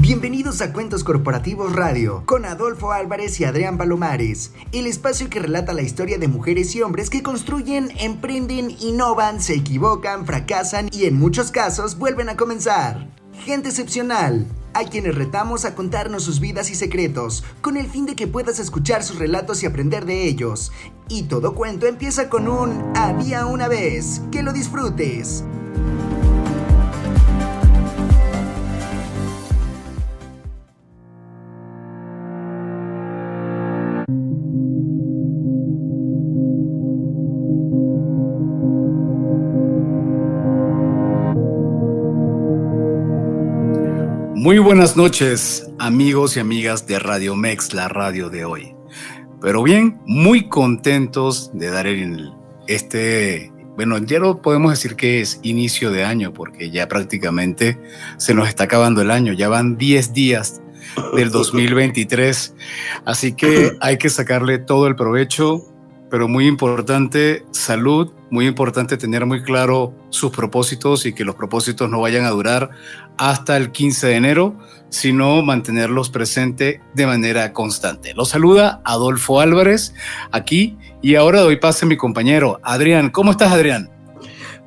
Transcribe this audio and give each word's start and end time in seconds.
Bienvenidos 0.00 0.62
a 0.62 0.72
Cuentos 0.72 1.04
Corporativos 1.04 1.76
Radio 1.76 2.22
con 2.24 2.46
Adolfo 2.46 2.92
Álvarez 2.92 3.38
y 3.40 3.44
Adrián 3.44 3.76
Palomares, 3.76 4.52
el 4.72 4.86
espacio 4.86 5.28
que 5.28 5.38
relata 5.38 5.74
la 5.74 5.82
historia 5.82 6.16
de 6.16 6.28
mujeres 6.28 6.74
y 6.74 6.80
hombres 6.80 7.10
que 7.10 7.22
construyen, 7.22 7.90
emprenden, 7.98 8.70
innovan, 8.80 9.42
se 9.42 9.54
equivocan, 9.54 10.24
fracasan 10.24 10.88
y 10.90 11.04
en 11.04 11.18
muchos 11.18 11.50
casos 11.50 11.98
vuelven 11.98 12.30
a 12.30 12.36
comenzar. 12.36 13.06
Gente 13.44 13.68
excepcional, 13.68 14.46
hay 14.72 14.86
quienes 14.86 15.14
retamos 15.14 15.66
a 15.66 15.74
contarnos 15.74 16.24
sus 16.24 16.40
vidas 16.40 16.70
y 16.70 16.74
secretos, 16.74 17.44
con 17.60 17.76
el 17.76 17.86
fin 17.86 18.06
de 18.06 18.16
que 18.16 18.26
puedas 18.26 18.58
escuchar 18.58 19.04
sus 19.04 19.18
relatos 19.18 19.62
y 19.62 19.66
aprender 19.66 20.06
de 20.06 20.26
ellos. 20.26 20.72
Y 21.08 21.24
todo 21.24 21.54
cuento 21.54 21.86
empieza 21.86 22.30
con 22.30 22.48
un 22.48 22.92
había 22.96 23.44
una 23.44 23.68
vez. 23.68 24.22
Que 24.30 24.42
lo 24.42 24.54
disfrutes. 24.54 25.44
Muy 44.42 44.58
buenas 44.58 44.96
noches, 44.96 45.70
amigos 45.78 46.36
y 46.36 46.40
amigas 46.40 46.84
de 46.88 46.98
Radio 46.98 47.36
Mex, 47.36 47.74
la 47.74 47.86
radio 47.86 48.28
de 48.28 48.44
hoy. 48.44 48.74
Pero 49.40 49.62
bien, 49.62 50.00
muy 50.04 50.48
contentos 50.48 51.52
de 51.54 51.70
dar 51.70 51.86
el, 51.86 52.32
este, 52.66 53.52
bueno, 53.76 53.98
ya 53.98 54.18
lo 54.18 54.42
podemos 54.42 54.72
decir 54.72 54.96
que 54.96 55.20
es 55.20 55.38
inicio 55.44 55.92
de 55.92 56.02
año, 56.02 56.34
porque 56.34 56.72
ya 56.72 56.88
prácticamente 56.88 57.78
se 58.16 58.34
nos 58.34 58.48
está 58.48 58.64
acabando 58.64 59.00
el 59.00 59.12
año, 59.12 59.32
ya 59.32 59.48
van 59.48 59.78
10 59.78 60.12
días 60.12 60.60
del 61.14 61.30
2023, 61.30 62.52
así 63.04 63.34
que 63.34 63.76
hay 63.78 63.96
que 63.96 64.10
sacarle 64.10 64.58
todo 64.58 64.88
el 64.88 64.96
provecho, 64.96 65.71
pero 66.12 66.28
muy 66.28 66.46
importante, 66.46 67.46
salud, 67.52 68.12
muy 68.28 68.46
importante 68.46 68.98
tener 68.98 69.24
muy 69.24 69.42
claro 69.42 69.94
sus 70.10 70.30
propósitos 70.30 71.06
y 71.06 71.14
que 71.14 71.24
los 71.24 71.36
propósitos 71.36 71.88
no 71.88 72.02
vayan 72.02 72.26
a 72.26 72.30
durar 72.30 72.68
hasta 73.16 73.56
el 73.56 73.72
15 73.72 74.08
de 74.08 74.16
enero, 74.16 74.58
sino 74.90 75.40
mantenerlos 75.40 76.10
presentes 76.10 76.80
de 76.92 77.06
manera 77.06 77.54
constante. 77.54 78.12
Los 78.12 78.28
saluda 78.28 78.82
Adolfo 78.84 79.40
Álvarez 79.40 79.94
aquí 80.32 80.76
y 81.00 81.14
ahora 81.14 81.40
doy 81.40 81.56
pase 81.56 81.86
a 81.86 81.88
mi 81.88 81.96
compañero 81.96 82.60
Adrián. 82.62 83.08
¿Cómo 83.08 83.30
estás, 83.30 83.50
Adrián? 83.50 83.90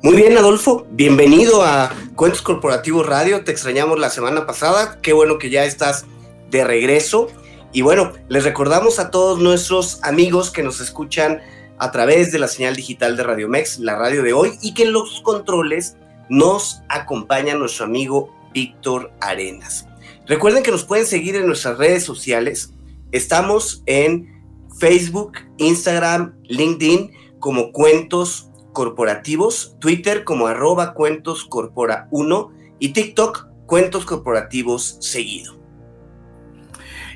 Muy 0.02 0.16
bien, 0.16 0.36
Adolfo. 0.36 0.84
Bienvenido 0.90 1.62
a 1.62 1.92
Cuentos 2.16 2.42
Corporativos 2.42 3.06
Radio. 3.06 3.44
Te 3.44 3.52
extrañamos 3.52 4.00
la 4.00 4.10
semana 4.10 4.46
pasada. 4.46 4.98
Qué 5.00 5.12
bueno 5.12 5.38
que 5.38 5.48
ya 5.50 5.64
estás 5.64 6.06
de 6.50 6.64
regreso. 6.64 7.28
Y 7.76 7.82
bueno, 7.82 8.14
les 8.30 8.42
recordamos 8.42 8.98
a 8.98 9.10
todos 9.10 9.38
nuestros 9.38 10.02
amigos 10.02 10.50
que 10.50 10.62
nos 10.62 10.80
escuchan 10.80 11.42
a 11.76 11.90
través 11.90 12.32
de 12.32 12.38
la 12.38 12.48
señal 12.48 12.74
digital 12.74 13.18
de 13.18 13.22
Radio 13.22 13.50
Mex, 13.50 13.80
la 13.80 13.98
radio 13.98 14.22
de 14.22 14.32
hoy, 14.32 14.52
y 14.62 14.72
que 14.72 14.84
en 14.84 14.94
los 14.94 15.20
controles 15.20 15.98
nos 16.30 16.80
acompaña 16.88 17.54
nuestro 17.54 17.84
amigo 17.84 18.34
Víctor 18.54 19.12
Arenas. 19.20 19.86
Recuerden 20.26 20.62
que 20.62 20.70
nos 20.70 20.84
pueden 20.84 21.04
seguir 21.04 21.36
en 21.36 21.46
nuestras 21.46 21.76
redes 21.76 22.02
sociales. 22.02 22.72
Estamos 23.12 23.82
en 23.84 24.42
Facebook, 24.80 25.32
Instagram, 25.58 26.34
LinkedIn 26.44 27.12
como 27.40 27.72
Cuentos 27.72 28.48
Corporativos, 28.72 29.76
Twitter 29.80 30.24
como 30.24 30.46
arroba 30.46 30.94
Cuentos 30.94 31.44
Corpora 31.44 32.08
1 32.10 32.52
y 32.78 32.94
TikTok 32.94 33.48
Cuentos 33.66 34.06
Corporativos 34.06 34.96
seguido. 35.00 35.65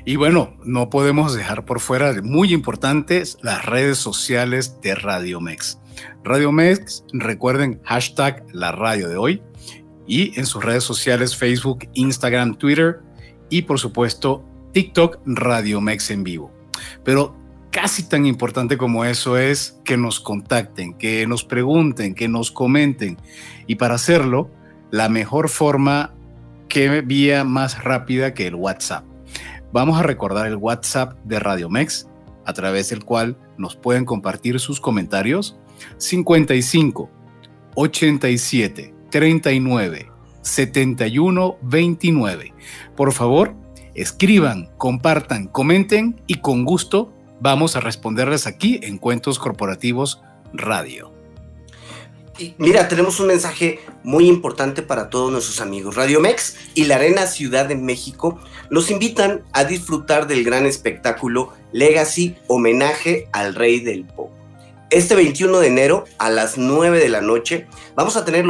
Y 0.03 0.15
bueno, 0.15 0.55
no 0.63 0.89
podemos 0.89 1.35
dejar 1.35 1.65
por 1.65 1.79
fuera, 1.79 2.13
muy 2.23 2.53
importantes, 2.53 3.37
las 3.41 3.65
redes 3.65 3.97
sociales 3.99 4.81
de 4.81 4.95
Radio 4.95 5.39
Mex. 5.39 5.79
Radio 6.23 6.51
Mex, 6.51 7.03
recuerden, 7.13 7.79
hashtag 7.83 8.43
la 8.51 8.71
radio 8.71 9.07
de 9.07 9.17
hoy 9.17 9.43
y 10.07 10.37
en 10.39 10.45
sus 10.45 10.63
redes 10.63 10.83
sociales 10.83 11.35
Facebook, 11.35 11.87
Instagram, 11.93 12.55
Twitter 12.55 13.01
y 13.49 13.61
por 13.63 13.79
supuesto 13.79 14.43
TikTok 14.73 15.19
Radio 15.25 15.81
Mex 15.81 16.09
en 16.09 16.23
vivo. 16.23 16.51
Pero 17.03 17.35
casi 17.71 18.03
tan 18.09 18.25
importante 18.25 18.77
como 18.77 19.05
eso 19.05 19.37
es 19.37 19.79
que 19.85 19.97
nos 19.97 20.19
contacten, 20.19 20.95
que 20.95 21.27
nos 21.27 21.43
pregunten, 21.43 22.15
que 22.15 22.27
nos 22.27 22.51
comenten. 22.51 23.17
Y 23.67 23.75
para 23.75 23.95
hacerlo, 23.95 24.49
la 24.89 25.09
mejor 25.09 25.49
forma, 25.49 26.13
que 26.67 27.01
vía 27.01 27.43
más 27.43 27.83
rápida 27.83 28.33
que 28.33 28.47
el 28.47 28.55
WhatsApp. 28.55 29.10
Vamos 29.73 29.99
a 29.99 30.03
recordar 30.03 30.47
el 30.47 30.57
WhatsApp 30.57 31.17
de 31.23 31.39
Radio 31.39 31.69
Mex, 31.69 32.07
a 32.45 32.53
través 32.53 32.89
del 32.89 33.05
cual 33.05 33.37
nos 33.57 33.75
pueden 33.75 34.05
compartir 34.05 34.59
sus 34.59 34.81
comentarios 34.81 35.57
55 35.97 37.09
87 37.75 38.93
39 39.09 40.11
71 40.41 41.57
29. 41.61 42.53
Por 42.95 43.11
favor, 43.13 43.55
escriban, 43.93 44.69
compartan, 44.77 45.47
comenten 45.47 46.21
y 46.27 46.35
con 46.35 46.65
gusto 46.65 47.13
vamos 47.39 47.75
a 47.75 47.79
responderles 47.79 48.47
aquí 48.47 48.79
en 48.83 48.97
Cuentos 48.97 49.39
Corporativos 49.39 50.21
Radio 50.53 51.20
mira, 52.57 52.87
tenemos 52.87 53.19
un 53.19 53.27
mensaje 53.27 53.79
muy 54.03 54.27
importante 54.27 54.81
para 54.81 55.09
todos 55.09 55.31
nuestros 55.31 55.61
amigos. 55.61 55.95
Radio 55.95 56.19
Mex 56.19 56.55
y 56.73 56.85
la 56.85 56.95
Arena 56.95 57.27
Ciudad 57.27 57.65
de 57.65 57.75
México 57.75 58.39
los 58.69 58.89
invitan 58.91 59.43
a 59.53 59.63
disfrutar 59.63 60.27
del 60.27 60.43
gran 60.43 60.65
espectáculo 60.65 61.53
Legacy 61.71 62.35
Homenaje 62.47 63.27
al 63.31 63.55
Rey 63.55 63.79
del 63.79 64.05
Pop. 64.05 64.31
Este 64.89 65.15
21 65.15 65.59
de 65.59 65.67
enero 65.67 66.03
a 66.17 66.29
las 66.29 66.57
9 66.57 66.99
de 66.99 67.09
la 67.09 67.21
noche 67.21 67.67
vamos 67.95 68.17
a 68.17 68.25
tener 68.25 68.45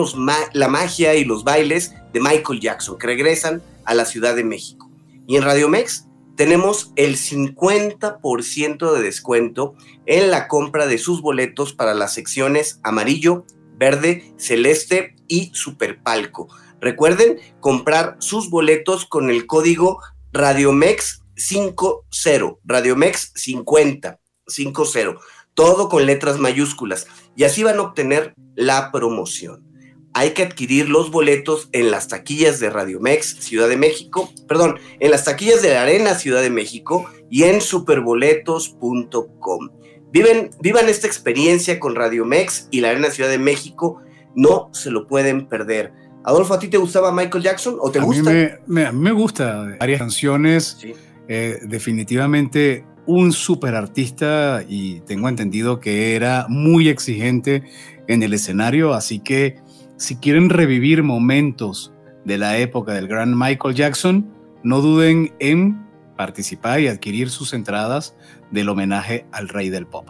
la 0.53 0.67
magia 0.67 1.13
y 1.13 1.23
los 1.23 1.43
bailes 1.43 1.93
de 2.13 2.19
Michael 2.19 2.59
Jackson 2.59 2.97
que 2.97 3.07
regresan 3.07 3.61
a 3.85 3.93
la 3.93 4.05
Ciudad 4.05 4.35
de 4.35 4.43
México. 4.43 4.89
Y 5.27 5.37
en 5.37 5.43
Radio 5.43 5.69
Mex 5.69 6.07
tenemos 6.35 6.91
el 6.95 7.17
50% 7.17 8.93
de 8.93 9.01
descuento 9.03 9.75
en 10.07 10.31
la 10.31 10.47
compra 10.47 10.87
de 10.87 10.97
sus 10.97 11.21
boletos 11.21 11.73
para 11.73 11.93
las 11.93 12.15
secciones 12.15 12.79
amarillo, 12.83 13.45
verde, 13.81 14.31
celeste 14.37 15.15
y 15.27 15.49
superpalco. 15.55 16.47
Recuerden 16.79 17.39
comprar 17.59 18.15
sus 18.19 18.51
boletos 18.51 19.07
con 19.07 19.31
el 19.31 19.47
código 19.47 19.99
Radiomex 20.31 21.23
50, 21.35 22.59
Radiomex 22.63 23.31
50, 23.33 24.19
50, 24.45 25.17
todo 25.55 25.89
con 25.89 26.05
letras 26.05 26.37
mayúsculas 26.37 27.07
y 27.35 27.43
así 27.43 27.63
van 27.63 27.79
a 27.79 27.81
obtener 27.81 28.35
la 28.55 28.91
promoción. 28.91 29.65
Hay 30.13 30.31
que 30.31 30.43
adquirir 30.43 30.87
los 30.87 31.09
boletos 31.09 31.69
en 31.71 31.89
las 31.89 32.07
taquillas 32.07 32.59
de 32.59 32.69
Radiomex 32.69 33.37
Ciudad 33.39 33.67
de 33.67 33.77
México, 33.77 34.31
perdón, 34.47 34.77
en 34.99 35.09
las 35.09 35.25
taquillas 35.25 35.63
de 35.63 35.73
la 35.73 35.81
Arena 35.81 36.13
Ciudad 36.13 36.43
de 36.43 36.51
México 36.51 37.09
y 37.31 37.45
en 37.45 37.61
superboletos.com. 37.61 39.69
Viven, 40.11 40.49
vivan 40.61 40.89
esta 40.89 41.07
experiencia 41.07 41.79
con 41.79 41.95
Radio 41.95 42.25
Mex 42.25 42.67
y 42.69 42.81
la 42.81 42.89
Arena 42.89 43.09
Ciudad 43.09 43.29
de 43.29 43.37
México. 43.37 44.01
No 44.35 44.69
se 44.73 44.91
lo 44.91 45.07
pueden 45.07 45.47
perder. 45.47 45.93
Adolfo, 46.23 46.53
¿a 46.53 46.59
ti 46.59 46.67
te 46.67 46.77
gustaba 46.77 47.11
Michael 47.11 47.43
Jackson 47.43 47.77
o 47.79 47.91
te 47.91 47.99
a 47.99 48.03
gusta? 48.03 48.29
Mí 48.29 48.47
me, 48.67 48.85
a 48.85 48.91
mí 48.91 48.99
me 48.99 49.11
gusta 49.11 49.77
varias 49.79 49.99
canciones. 49.99 50.77
Eh, 51.27 51.59
definitivamente 51.63 52.85
un 53.05 53.31
super 53.31 53.75
artista 53.75 54.63
y 54.67 54.99
tengo 55.01 55.29
entendido 55.29 55.79
que 55.79 56.15
era 56.15 56.45
muy 56.49 56.89
exigente 56.89 57.63
en 58.07 58.21
el 58.21 58.33
escenario. 58.33 58.93
Así 58.93 59.19
que 59.19 59.59
si 59.97 60.17
quieren 60.17 60.49
revivir 60.49 61.03
momentos 61.03 61.93
de 62.25 62.37
la 62.37 62.57
época 62.57 62.93
del 62.93 63.07
gran 63.07 63.37
Michael 63.37 63.75
Jackson, 63.75 64.31
no 64.63 64.81
duden 64.81 65.33
en 65.39 65.87
participar 66.15 66.79
y 66.81 66.87
adquirir 66.87 67.29
sus 67.29 67.53
entradas 67.53 68.15
del 68.51 68.69
homenaje 68.69 69.25
al 69.31 69.49
rey 69.49 69.69
del 69.69 69.87
pop. 69.87 70.07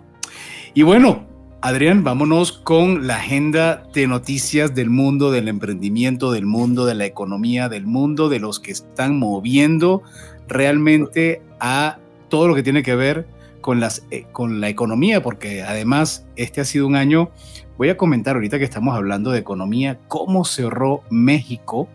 Y 0.73 0.83
bueno, 0.83 1.25
Adrián, 1.61 2.03
vámonos 2.03 2.53
con 2.53 3.05
la 3.05 3.17
agenda 3.17 3.83
de 3.93 4.07
noticias 4.07 4.73
del 4.73 4.89
mundo 4.89 5.29
del 5.29 5.47
emprendimiento, 5.47 6.31
del 6.31 6.45
mundo 6.45 6.85
de 6.85 6.95
la 6.95 7.05
economía, 7.05 7.69
del 7.69 7.85
mundo 7.85 8.29
de 8.29 8.39
los 8.39 8.59
que 8.59 8.71
están 8.71 9.19
moviendo 9.19 10.01
realmente 10.47 11.41
a 11.59 11.99
todo 12.29 12.47
lo 12.47 12.55
que 12.55 12.63
tiene 12.63 12.81
que 12.81 12.95
ver 12.95 13.27
con, 13.61 13.79
las, 13.79 14.05
eh, 14.09 14.25
con 14.31 14.59
la 14.59 14.69
economía, 14.69 15.21
porque 15.21 15.61
además 15.61 16.25
este 16.35 16.61
ha 16.61 16.65
sido 16.65 16.87
un 16.87 16.95
año, 16.95 17.29
voy 17.77 17.89
a 17.89 17.97
comentar 17.97 18.35
ahorita 18.35 18.57
que 18.57 18.65
estamos 18.65 18.95
hablando 18.95 19.29
de 19.29 19.39
economía, 19.39 19.99
cómo 20.07 20.45
cerró 20.45 21.03
México 21.11 21.87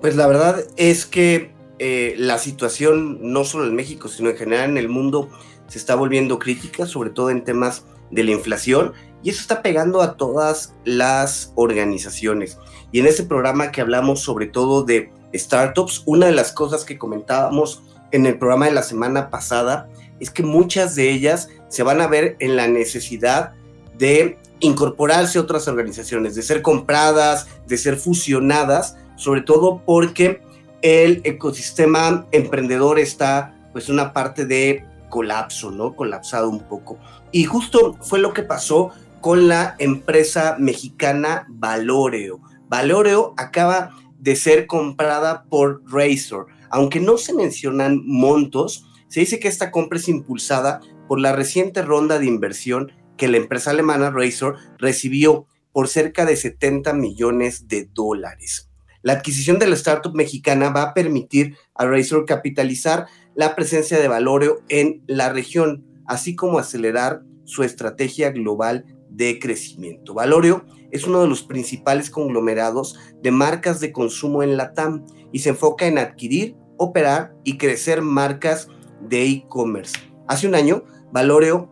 Pues 0.00 0.14
la 0.14 0.28
verdad 0.28 0.62
es 0.76 1.04
que 1.04 1.50
eh, 1.80 2.14
la 2.16 2.38
situación, 2.38 3.32
no 3.32 3.42
solo 3.44 3.66
en 3.66 3.74
México, 3.74 4.06
sino 4.08 4.30
en 4.30 4.36
general 4.36 4.70
en 4.70 4.78
el 4.78 4.88
mundo, 4.88 5.30
se 5.66 5.78
está 5.78 5.96
volviendo 5.96 6.38
crítica, 6.38 6.86
sobre 6.86 7.10
todo 7.10 7.30
en 7.30 7.42
temas 7.42 7.86
de 8.12 8.22
la 8.22 8.30
inflación 8.30 8.92
y 9.22 9.30
eso 9.30 9.40
está 9.40 9.62
pegando 9.62 10.02
a 10.02 10.16
todas 10.16 10.74
las 10.84 11.52
organizaciones. 11.54 12.58
Y 12.90 13.00
en 13.00 13.06
este 13.06 13.22
programa 13.22 13.70
que 13.70 13.80
hablamos 13.80 14.20
sobre 14.20 14.46
todo 14.46 14.82
de 14.82 15.12
startups, 15.34 16.02
una 16.06 16.26
de 16.26 16.32
las 16.32 16.52
cosas 16.52 16.84
que 16.84 16.98
comentábamos 16.98 17.82
en 18.10 18.26
el 18.26 18.38
programa 18.38 18.66
de 18.66 18.72
la 18.72 18.82
semana 18.82 19.30
pasada 19.30 19.88
es 20.20 20.30
que 20.30 20.42
muchas 20.42 20.94
de 20.94 21.10
ellas 21.10 21.48
se 21.68 21.82
van 21.82 22.00
a 22.00 22.06
ver 22.06 22.36
en 22.38 22.56
la 22.56 22.68
necesidad 22.68 23.52
de 23.98 24.38
incorporarse 24.60 25.38
a 25.38 25.42
otras 25.42 25.66
organizaciones, 25.66 26.34
de 26.34 26.42
ser 26.42 26.62
compradas, 26.62 27.48
de 27.66 27.76
ser 27.76 27.96
fusionadas, 27.96 28.96
sobre 29.16 29.40
todo 29.40 29.82
porque 29.84 30.40
el 30.82 31.20
ecosistema 31.24 32.26
emprendedor 32.32 32.98
está 32.98 33.58
pues 33.72 33.88
una 33.88 34.12
parte 34.12 34.44
de 34.44 34.84
colapso, 35.08 35.70
¿no? 35.70 35.94
Colapsado 35.94 36.48
un 36.48 36.60
poco. 36.60 36.98
Y 37.32 37.44
justo 37.44 37.96
fue 38.00 38.18
lo 38.18 38.32
que 38.32 38.42
pasó 38.42 38.90
con 39.22 39.46
la 39.46 39.76
empresa 39.78 40.56
mexicana 40.58 41.46
Valoreo. 41.48 42.42
Valoreo 42.68 43.34
acaba 43.36 43.96
de 44.18 44.34
ser 44.34 44.66
comprada 44.66 45.44
por 45.44 45.80
Razor. 45.88 46.48
Aunque 46.70 46.98
no 46.98 47.16
se 47.18 47.32
mencionan 47.32 48.02
montos, 48.04 48.84
se 49.06 49.20
dice 49.20 49.38
que 49.38 49.46
esta 49.46 49.70
compra 49.70 50.00
es 50.00 50.08
impulsada 50.08 50.80
por 51.06 51.20
la 51.20 51.32
reciente 51.32 51.82
ronda 51.82 52.18
de 52.18 52.26
inversión 52.26 52.90
que 53.16 53.28
la 53.28 53.36
empresa 53.36 53.70
alemana 53.70 54.10
Razor 54.10 54.56
recibió 54.76 55.46
por 55.70 55.86
cerca 55.86 56.24
de 56.24 56.34
70 56.34 56.92
millones 56.92 57.68
de 57.68 57.88
dólares. 57.94 58.70
La 59.02 59.12
adquisición 59.12 59.60
de 59.60 59.68
la 59.68 59.76
startup 59.76 60.14
mexicana 60.16 60.70
va 60.70 60.82
a 60.82 60.94
permitir 60.94 61.56
a 61.76 61.86
Razor 61.86 62.26
capitalizar 62.26 63.06
la 63.36 63.54
presencia 63.54 64.00
de 64.00 64.08
Valoreo 64.08 64.62
en 64.68 65.04
la 65.06 65.28
región, 65.28 65.84
así 66.08 66.34
como 66.34 66.58
acelerar 66.58 67.22
su 67.44 67.62
estrategia 67.62 68.30
global 68.30 68.84
de 69.16 69.38
crecimiento. 69.38 70.14
Valorio 70.14 70.64
es 70.90 71.06
uno 71.06 71.20
de 71.22 71.28
los 71.28 71.42
principales 71.42 72.10
conglomerados 72.10 72.98
de 73.22 73.30
marcas 73.30 73.80
de 73.80 73.92
consumo 73.92 74.42
en 74.42 74.56
la 74.56 74.74
TAM 74.74 75.04
y 75.32 75.40
se 75.40 75.50
enfoca 75.50 75.86
en 75.86 75.98
adquirir, 75.98 76.56
operar 76.76 77.34
y 77.44 77.58
crecer 77.58 78.02
marcas 78.02 78.68
de 79.00 79.24
e-commerce. 79.24 79.94
Hace 80.28 80.46
un 80.46 80.54
año, 80.54 80.84
Valoreo 81.12 81.70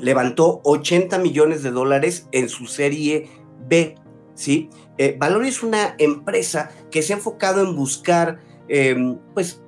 levantó 0.00 0.60
80 0.64 1.18
millones 1.18 1.62
de 1.62 1.70
dólares 1.70 2.28
en 2.32 2.48
su 2.48 2.66
serie 2.66 3.28
B. 3.68 3.94
¿sí? 4.34 4.70
Eh, 4.98 5.16
Valoreo 5.18 5.48
es 5.48 5.62
una 5.62 5.94
empresa 5.98 6.70
que 6.90 7.02
se 7.02 7.12
ha 7.12 7.16
enfocado 7.16 7.62
en 7.62 7.74
buscar 7.74 8.40
em, 8.68 9.18
pues, 9.34 9.62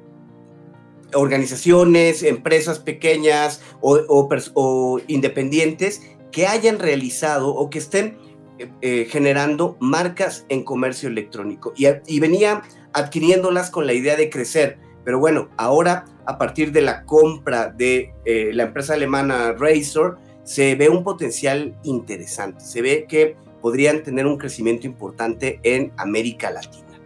organizaciones, 1.15 2.23
empresas 2.23 2.79
pequeñas 2.79 3.63
o 3.81 5.01
independientes 5.07 6.03
que 6.33 6.47
hayan 6.47 6.79
realizado 6.79 7.55
o 7.55 7.71
que 7.71 7.79
estén 7.79 8.19
eh, 8.59 8.71
eh, 8.83 9.07
generando 9.09 9.77
marcas 9.81 10.45
en 10.49 10.65
comercio 10.65 11.09
electrónico 11.09 11.73
y, 11.77 12.21
venía 12.21 12.63
adquiriéndolas 12.93 13.71
con 13.71 13.87
la 13.87 13.93
idea 13.93 14.17
de 14.17 14.31
crecer. 14.31 14.79
Pero 15.05 15.21
bueno, 15.21 15.49
ahora 15.57 16.05
a 16.27 16.39
partir 16.39 16.73
de 16.73 16.83
la 16.83 17.05
compra 17.05 17.69
de 17.69 18.13
eh, 18.25 18.51
la 18.53 18.65
empresa 18.65 18.95
alemana 18.95 19.53
Razor, 19.53 20.19
se 20.45 20.75
ve 20.75 20.89
un 20.89 21.05
potencial 21.05 21.79
interesante. 21.85 22.65
Se 22.65 22.83
ve 22.83 23.07
que 23.09 23.37
podrían 23.63 24.03
tener 24.03 24.27
un 24.27 24.39
crecimiento 24.39 24.87
importante 24.87 25.61
en 25.63 25.93
América 25.97 26.51
Latina. 26.51 27.01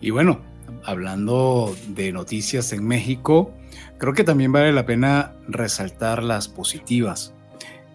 Y 0.00 0.10
bueno, 0.10 0.40
hablando 0.84 1.74
de 1.88 2.10
noticias 2.12 2.72
en 2.72 2.86
México, 2.86 3.52
creo 3.98 4.14
que 4.14 4.24
también 4.24 4.50
vale 4.50 4.72
la 4.72 4.86
pena 4.86 5.36
resaltar 5.46 6.22
las 6.22 6.48
positivas. 6.48 7.34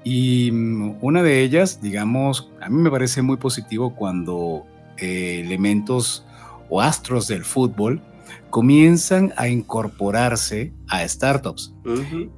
Y 0.05 0.51
mm, 0.51 0.99
una 1.01 1.23
de 1.23 1.41
ellas, 1.41 1.81
digamos, 1.81 2.49
a 2.61 2.69
mí 2.69 2.81
me 2.81 2.91
parece 2.91 3.21
muy 3.21 3.35
positivo 3.35 3.95
cuando 3.95 4.65
eh, 4.97 5.41
elementos 5.43 6.25
o 6.69 6.79
astros 6.79 7.27
del 7.27 7.43
fútbol 7.43 8.01
comienzan 8.49 9.33
a 9.35 9.49
incorporarse 9.49 10.71
a 10.87 11.05
startups. 11.05 11.73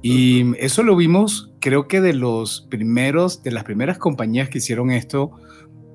y 0.02 0.56
eso 0.58 0.82
lo 0.82 0.96
vimos, 0.96 1.52
creo 1.60 1.86
que 1.86 2.00
de 2.00 2.14
los 2.14 2.66
primeros, 2.70 3.42
de 3.42 3.52
las 3.52 3.64
primeras 3.64 3.98
compañías 3.98 4.48
que 4.48 4.58
hicieron 4.58 4.90
esto 4.90 5.30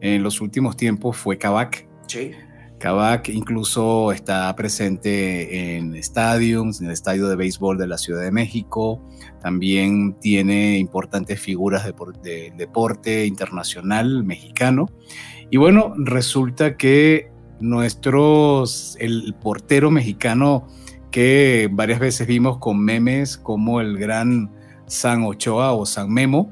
en 0.01 0.23
los 0.23 0.39
últimos 0.41 0.77
tiempos 0.77 1.17
fue 1.17 1.37
Kavak. 1.37 1.87
Sí. 2.07 2.31
Kavak 2.83 3.29
incluso 3.29 4.11
está 4.11 4.53
presente 4.57 5.77
en 5.77 5.95
estadios, 5.95 6.81
en 6.81 6.87
el 6.87 6.91
estadio 6.91 7.29
de 7.29 7.37
béisbol 7.37 7.77
de 7.77 7.87
la 7.87 7.97
Ciudad 7.97 8.21
de 8.21 8.31
México, 8.31 9.01
también 9.41 10.19
tiene 10.19 10.77
importantes 10.79 11.39
figuras 11.39 11.85
de, 12.21 12.53
deporte 12.57 13.25
internacional 13.25 14.25
mexicano. 14.25 14.89
Y 15.49 15.55
bueno, 15.55 15.93
resulta 15.95 16.75
que 16.75 17.31
nuestros, 17.61 18.97
el 18.99 19.33
portero 19.41 19.89
mexicano 19.89 20.67
que 21.09 21.69
varias 21.71 22.01
veces 22.01 22.27
vimos 22.27 22.57
con 22.57 22.83
memes 22.83 23.37
como 23.37 23.79
el 23.79 23.97
gran 23.97 24.51
San 24.87 25.23
Ochoa 25.23 25.71
o 25.71 25.85
San 25.85 26.11
Memo, 26.11 26.51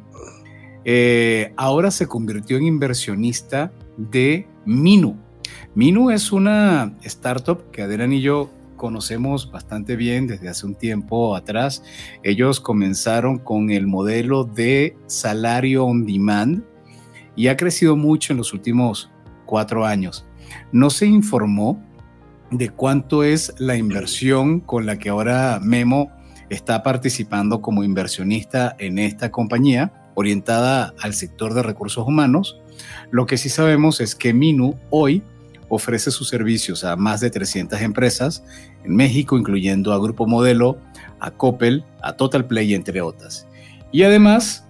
ahora 1.58 1.92
se 1.92 2.08
convirtió 2.08 2.56
en 2.56 2.64
inversionista 2.64 3.74
de 3.98 4.48
Minu. 4.66 5.31
Minu 5.74 6.12
es 6.12 6.34
una 6.34 6.94
startup 7.04 7.72
que 7.72 7.82
Adrián 7.82 8.12
y 8.12 8.20
yo 8.20 8.50
conocemos 8.76 9.50
bastante 9.50 9.96
bien 9.96 10.28
desde 10.28 10.50
hace 10.50 10.66
un 10.66 10.76
tiempo 10.76 11.34
atrás. 11.34 11.82
Ellos 12.24 12.60
comenzaron 12.60 13.40
con 13.40 13.70
el 13.70 13.88
modelo 13.88 14.44
de 14.44 14.98
salario 15.08 15.86
on 15.86 16.06
demand 16.06 16.64
y 17.38 17.48
ha 17.48 17.56
crecido 17.56 17.96
mucho 17.96 18.34
en 18.34 18.38
los 18.38 18.52
últimos 18.52 19.10
cuatro 19.46 19.86
años. 19.86 20.26
No 20.74 20.90
se 20.90 21.06
informó 21.06 21.82
de 22.50 22.70
cuánto 22.70 23.24
es 23.24 23.54
la 23.58 23.78
inversión 23.78 24.60
con 24.60 24.86
la 24.86 25.00
que 25.00 25.08
ahora 25.08 25.62
Memo 25.64 26.12
está 26.50 26.84
participando 26.84 27.62
como 27.62 27.86
inversionista 27.86 28.76
en 28.78 29.00
esta 29.00 29.32
compañía 29.32 30.12
orientada 30.16 30.94
al 31.00 31.14
sector 31.14 31.54
de 31.54 31.64
recursos 31.64 32.06
humanos. 32.06 32.60
Lo 33.10 33.26
que 33.26 33.38
sí 33.38 33.48
sabemos 33.48 34.02
es 34.02 34.16
que 34.16 34.34
Minu 34.34 34.76
hoy 34.90 35.24
ofrece 35.72 36.12
sus 36.12 36.28
servicios 36.28 36.84
a 36.84 36.98
más 36.98 37.22
de 37.22 37.30
300 37.30 37.82
empresas 37.82 38.44
en 38.84 38.96
México, 38.96 39.38
incluyendo 39.38 39.94
a 39.94 40.00
Grupo 40.00 40.28
Modelo, 40.28 40.78
a 41.20 41.32
Coppel, 41.32 41.86
a 42.02 42.14
Total 42.14 42.46
Play, 42.46 42.74
entre 42.74 43.02
otras. 43.02 43.48
Y 43.92 44.04
además, 44.04 44.66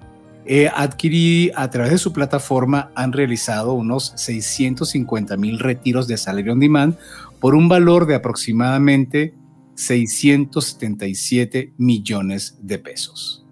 eh, 0.45 0.69
adquirí 0.73 1.51
a 1.55 1.69
través 1.71 1.91
de 1.91 1.97
su 1.97 2.13
plataforma, 2.13 2.91
han 2.93 3.13
realizado 3.13 3.73
unos 3.73 4.13
650 4.15 5.37
mil 5.37 5.57
retiros 5.57 6.07
de 6.07 6.17
salario 6.17 6.53
on 6.53 6.59
demand 6.59 6.95
por 7.39 7.55
un 7.55 7.67
valor 7.67 8.05
de 8.05 8.15
aproximadamente 8.15 9.33
677 9.75 11.73
millones 11.77 12.59
de 12.61 12.77
pesos. 12.77 13.43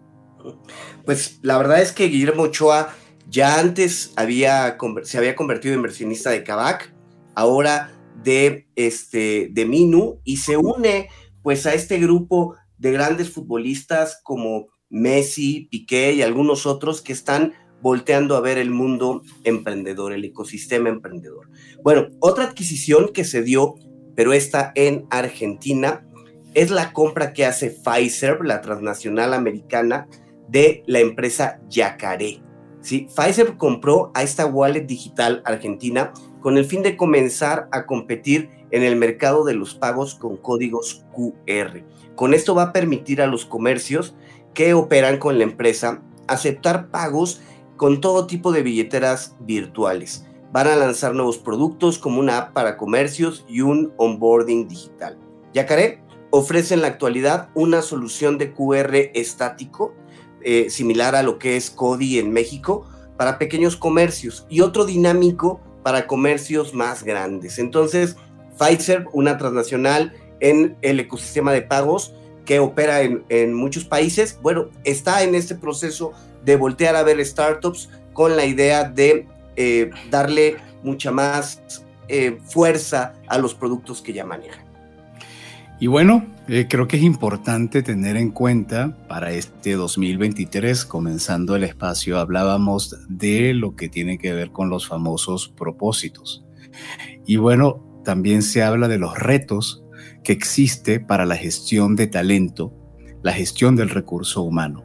Pues 1.03 1.39
la 1.41 1.57
verdad 1.57 1.81
es 1.81 1.91
que 1.91 2.09
Guillermo 2.09 2.43
Ochoa 2.43 2.93
ya 3.27 3.59
antes 3.59 4.13
había, 4.15 4.77
se 5.03 5.17
había 5.17 5.35
convertido 5.35 5.73
en 5.73 5.79
inversionista 5.79 6.29
de 6.29 6.43
Kavak 6.43 6.93
ahora 7.39 7.91
de, 8.23 8.67
este, 8.75 9.49
de 9.51 9.65
Minu 9.65 10.19
y 10.23 10.37
se 10.37 10.57
une 10.57 11.07
pues 11.41 11.65
a 11.65 11.73
este 11.73 11.97
grupo 11.99 12.55
de 12.77 12.91
grandes 12.91 13.29
futbolistas 13.29 14.19
como 14.23 14.67
Messi, 14.89 15.67
Piqué 15.71 16.13
y 16.13 16.21
algunos 16.21 16.65
otros 16.65 17.01
que 17.01 17.13
están 17.13 17.53
volteando 17.81 18.35
a 18.35 18.41
ver 18.41 18.57
el 18.57 18.71
mundo 18.71 19.21
emprendedor, 19.45 20.11
el 20.11 20.25
ecosistema 20.25 20.89
emprendedor. 20.89 21.49
Bueno, 21.81 22.07
otra 22.19 22.45
adquisición 22.45 23.11
que 23.13 23.23
se 23.23 23.41
dio, 23.41 23.75
pero 24.15 24.33
está 24.33 24.73
en 24.75 25.05
Argentina, 25.09 26.05
es 26.53 26.71
la 26.71 26.91
compra 26.91 27.31
que 27.31 27.45
hace 27.45 27.69
Pfizer, 27.69 28.39
la 28.43 28.59
transnacional 28.59 29.33
americana, 29.33 30.07
de 30.49 30.83
la 30.87 30.99
empresa 30.99 31.61
Yacaré. 31.69 32.41
¿sí? 32.81 33.07
Pfizer 33.15 33.55
compró 33.55 34.11
a 34.13 34.23
esta 34.23 34.45
wallet 34.45 34.85
digital 34.85 35.41
argentina 35.45 36.11
con 36.41 36.57
el 36.57 36.65
fin 36.65 36.83
de 36.83 36.97
comenzar 36.97 37.67
a 37.71 37.85
competir 37.85 38.49
en 38.71 38.83
el 38.83 38.95
mercado 38.95 39.43
de 39.43 39.53
los 39.53 39.75
pagos 39.75 40.15
con 40.15 40.37
códigos 40.37 41.05
QR. 41.13 41.83
Con 42.15 42.33
esto 42.33 42.55
va 42.55 42.63
a 42.63 42.73
permitir 42.73 43.21
a 43.21 43.27
los 43.27 43.45
comercios 43.45 44.15
que 44.53 44.73
operan 44.73 45.17
con 45.17 45.37
la 45.37 45.43
empresa 45.43 46.01
aceptar 46.27 46.89
pagos 46.89 47.41
con 47.77 48.01
todo 48.01 48.27
tipo 48.27 48.51
de 48.51 48.61
billeteras 48.61 49.35
virtuales. 49.39 50.25
Van 50.51 50.67
a 50.67 50.75
lanzar 50.75 51.13
nuevos 51.13 51.37
productos 51.37 51.99
como 51.99 52.19
una 52.19 52.37
app 52.37 52.53
para 52.53 52.77
comercios 52.77 53.45
y 53.47 53.61
un 53.61 53.93
onboarding 53.97 54.67
digital. 54.67 55.17
Yacaré 55.53 56.03
ofrece 56.31 56.73
en 56.73 56.81
la 56.81 56.87
actualidad 56.87 57.49
una 57.55 57.81
solución 57.81 58.37
de 58.37 58.53
QR 58.53 58.95
estático 59.13 59.93
eh, 60.41 60.69
similar 60.69 61.15
a 61.15 61.23
lo 61.23 61.39
que 61.39 61.57
es 61.57 61.69
CODI 61.69 62.19
en 62.19 62.31
México 62.31 62.87
para 63.17 63.37
pequeños 63.37 63.75
comercios 63.75 64.45
y 64.49 64.61
otro 64.61 64.85
dinámico 64.85 65.59
para 65.83 66.07
comercios 66.07 66.73
más 66.73 67.03
grandes. 67.03 67.59
Entonces, 67.59 68.15
Pfizer, 68.57 69.05
una 69.13 69.37
transnacional 69.37 70.13
en 70.39 70.77
el 70.81 70.99
ecosistema 70.99 71.53
de 71.53 71.61
pagos 71.61 72.13
que 72.45 72.59
opera 72.59 73.01
en, 73.01 73.53
muchos 73.53 73.85
países, 73.85 74.39
bueno, 74.41 74.69
está 74.83 75.23
en 75.23 75.35
este 75.35 75.55
proceso 75.55 76.13
de 76.43 76.55
voltear 76.55 76.95
a 76.95 77.03
ver 77.03 77.23
startups 77.23 77.89
con 78.13 78.35
la 78.35 78.45
idea 78.45 78.83
de 78.83 79.27
eh, 79.55 79.91
darle 80.09 80.57
mucha 80.81 81.11
más 81.11 81.61
eh, 82.07 82.39
fuerza 82.45 83.13
a 83.27 83.37
los 83.37 83.53
productos 83.53 84.01
que 84.01 84.13
ya 84.13 84.25
manejan. 84.25 84.68
Y 85.81 85.87
bueno, 85.87 86.25
eh, 86.49 86.67
creo 86.69 86.89
que 86.89 86.97
es 86.97 87.03
importante 87.03 87.81
tener 87.81 88.17
en 88.17 88.31
cuenta 88.31 88.97
para 89.07 89.31
este 89.31 89.73
2023, 89.75 90.83
comenzando 90.83 91.55
el 91.55 91.63
espacio, 91.63 92.19
hablábamos 92.19 92.97
de 93.07 93.53
lo 93.53 93.77
que 93.77 93.87
tiene 93.87 94.17
que 94.17 94.33
ver 94.33 94.51
con 94.51 94.69
los 94.69 94.85
famosos 94.85 95.47
propósitos. 95.47 96.45
Y 97.25 97.37
bueno, 97.37 98.01
también 98.03 98.41
se 98.41 98.61
habla 98.61 98.89
de 98.89 98.97
los 98.97 99.17
retos 99.17 99.83
que 100.21 100.33
existe 100.33 100.99
para 100.99 101.25
la 101.25 101.37
gestión 101.37 101.95
de 101.95 102.07
talento, 102.07 102.73
la 103.23 103.31
gestión 103.31 103.77
del 103.77 103.89
recurso 103.89 104.41
humano. 104.41 104.83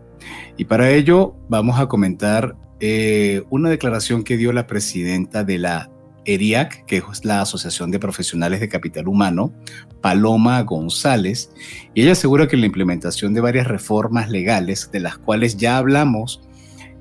Y 0.56 0.66
para 0.66 0.90
ello 0.90 1.34
vamos 1.48 1.80
a 1.80 1.86
comentar 1.86 2.56
eh, 2.78 3.42
una 3.50 3.68
declaración 3.68 4.22
que 4.22 4.36
dio 4.36 4.52
la 4.52 4.68
presidenta 4.68 5.42
de 5.42 5.58
la 5.58 5.90
ERIAC, 6.24 6.84
que 6.86 6.98
es 6.98 7.24
la 7.24 7.40
Asociación 7.40 7.90
de 7.90 7.98
Profesionales 7.98 8.60
de 8.60 8.68
Capital 8.68 9.08
Humano, 9.08 9.52
Paloma 10.00 10.60
González, 10.62 11.50
y 11.94 12.02
ella 12.02 12.12
asegura 12.12 12.48
que 12.48 12.56
la 12.56 12.66
implementación 12.66 13.34
de 13.34 13.40
varias 13.40 13.66
reformas 13.66 14.30
legales, 14.30 14.90
de 14.92 15.00
las 15.00 15.18
cuales 15.18 15.56
ya 15.56 15.78
hablamos 15.78 16.40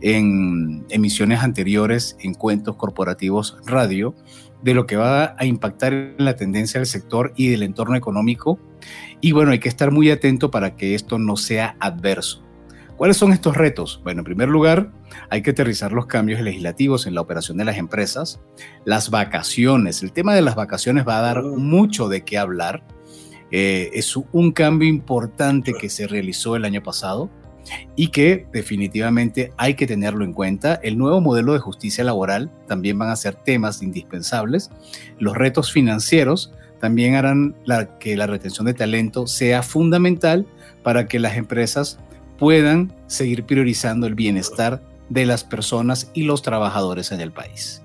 en 0.01 0.85
emisiones 0.89 1.39
anteriores 1.39 2.17
en 2.19 2.33
Cuentos 2.33 2.75
Corporativos 2.75 3.57
Radio, 3.65 4.13
de 4.61 4.73
lo 4.73 4.85
que 4.85 4.95
va 4.95 5.35
a 5.37 5.45
impactar 5.45 5.93
en 5.93 6.15
la 6.17 6.35
tendencia 6.35 6.79
del 6.79 6.87
sector 6.87 7.33
y 7.35 7.49
del 7.49 7.63
entorno 7.63 7.95
económico. 7.95 8.59
Y 9.21 9.31
bueno, 9.31 9.51
hay 9.51 9.59
que 9.59 9.69
estar 9.69 9.91
muy 9.91 10.09
atento 10.09 10.51
para 10.51 10.75
que 10.75 10.95
esto 10.95 11.19
no 11.19 11.37
sea 11.37 11.75
adverso. 11.79 12.42
¿Cuáles 12.97 13.17
son 13.17 13.33
estos 13.33 13.57
retos? 13.57 13.99
Bueno, 14.03 14.21
en 14.21 14.25
primer 14.25 14.49
lugar, 14.49 14.91
hay 15.29 15.41
que 15.41 15.51
aterrizar 15.51 15.91
los 15.91 16.05
cambios 16.05 16.41
legislativos 16.41 17.07
en 17.07 17.15
la 17.15 17.21
operación 17.21 17.57
de 17.57 17.65
las 17.65 17.77
empresas, 17.77 18.39
las 18.85 19.09
vacaciones. 19.09 20.03
El 20.03 20.11
tema 20.11 20.35
de 20.35 20.41
las 20.41 20.55
vacaciones 20.55 21.05
va 21.07 21.17
a 21.17 21.21
dar 21.21 21.43
mucho 21.43 22.07
de 22.07 22.23
qué 22.23 22.37
hablar. 22.37 22.83
Eh, 23.51 23.91
es 23.93 24.15
un 24.15 24.51
cambio 24.51 24.87
importante 24.87 25.73
que 25.73 25.89
se 25.89 26.07
realizó 26.07 26.55
el 26.55 26.65
año 26.65 26.81
pasado 26.81 27.29
y 27.95 28.09
que 28.09 28.47
definitivamente 28.51 29.53
hay 29.57 29.73
que 29.73 29.87
tenerlo 29.87 30.23
en 30.23 30.33
cuenta. 30.33 30.75
El 30.83 30.97
nuevo 30.97 31.21
modelo 31.21 31.53
de 31.53 31.59
justicia 31.59 32.03
laboral 32.03 32.51
también 32.67 32.97
van 32.99 33.09
a 33.09 33.15
ser 33.15 33.35
temas 33.35 33.81
indispensables. 33.81 34.69
Los 35.19 35.35
retos 35.35 35.71
financieros 35.71 36.53
también 36.79 37.15
harán 37.15 37.55
que 37.99 38.17
la 38.17 38.27
retención 38.27 38.65
de 38.65 38.73
talento 38.73 39.25
sea 39.25 39.63
fundamental 39.63 40.45
para 40.83 41.07
que 41.07 41.19
las 41.19 41.37
empresas 41.37 41.99
puedan 42.37 42.93
seguir 43.07 43.45
priorizando 43.45 44.07
el 44.07 44.15
bienestar 44.15 44.81
de 45.09 45.25
las 45.25 45.43
personas 45.43 46.09
y 46.13 46.23
los 46.23 46.41
trabajadores 46.41 47.11
en 47.11 47.21
el 47.21 47.31
país. 47.31 47.81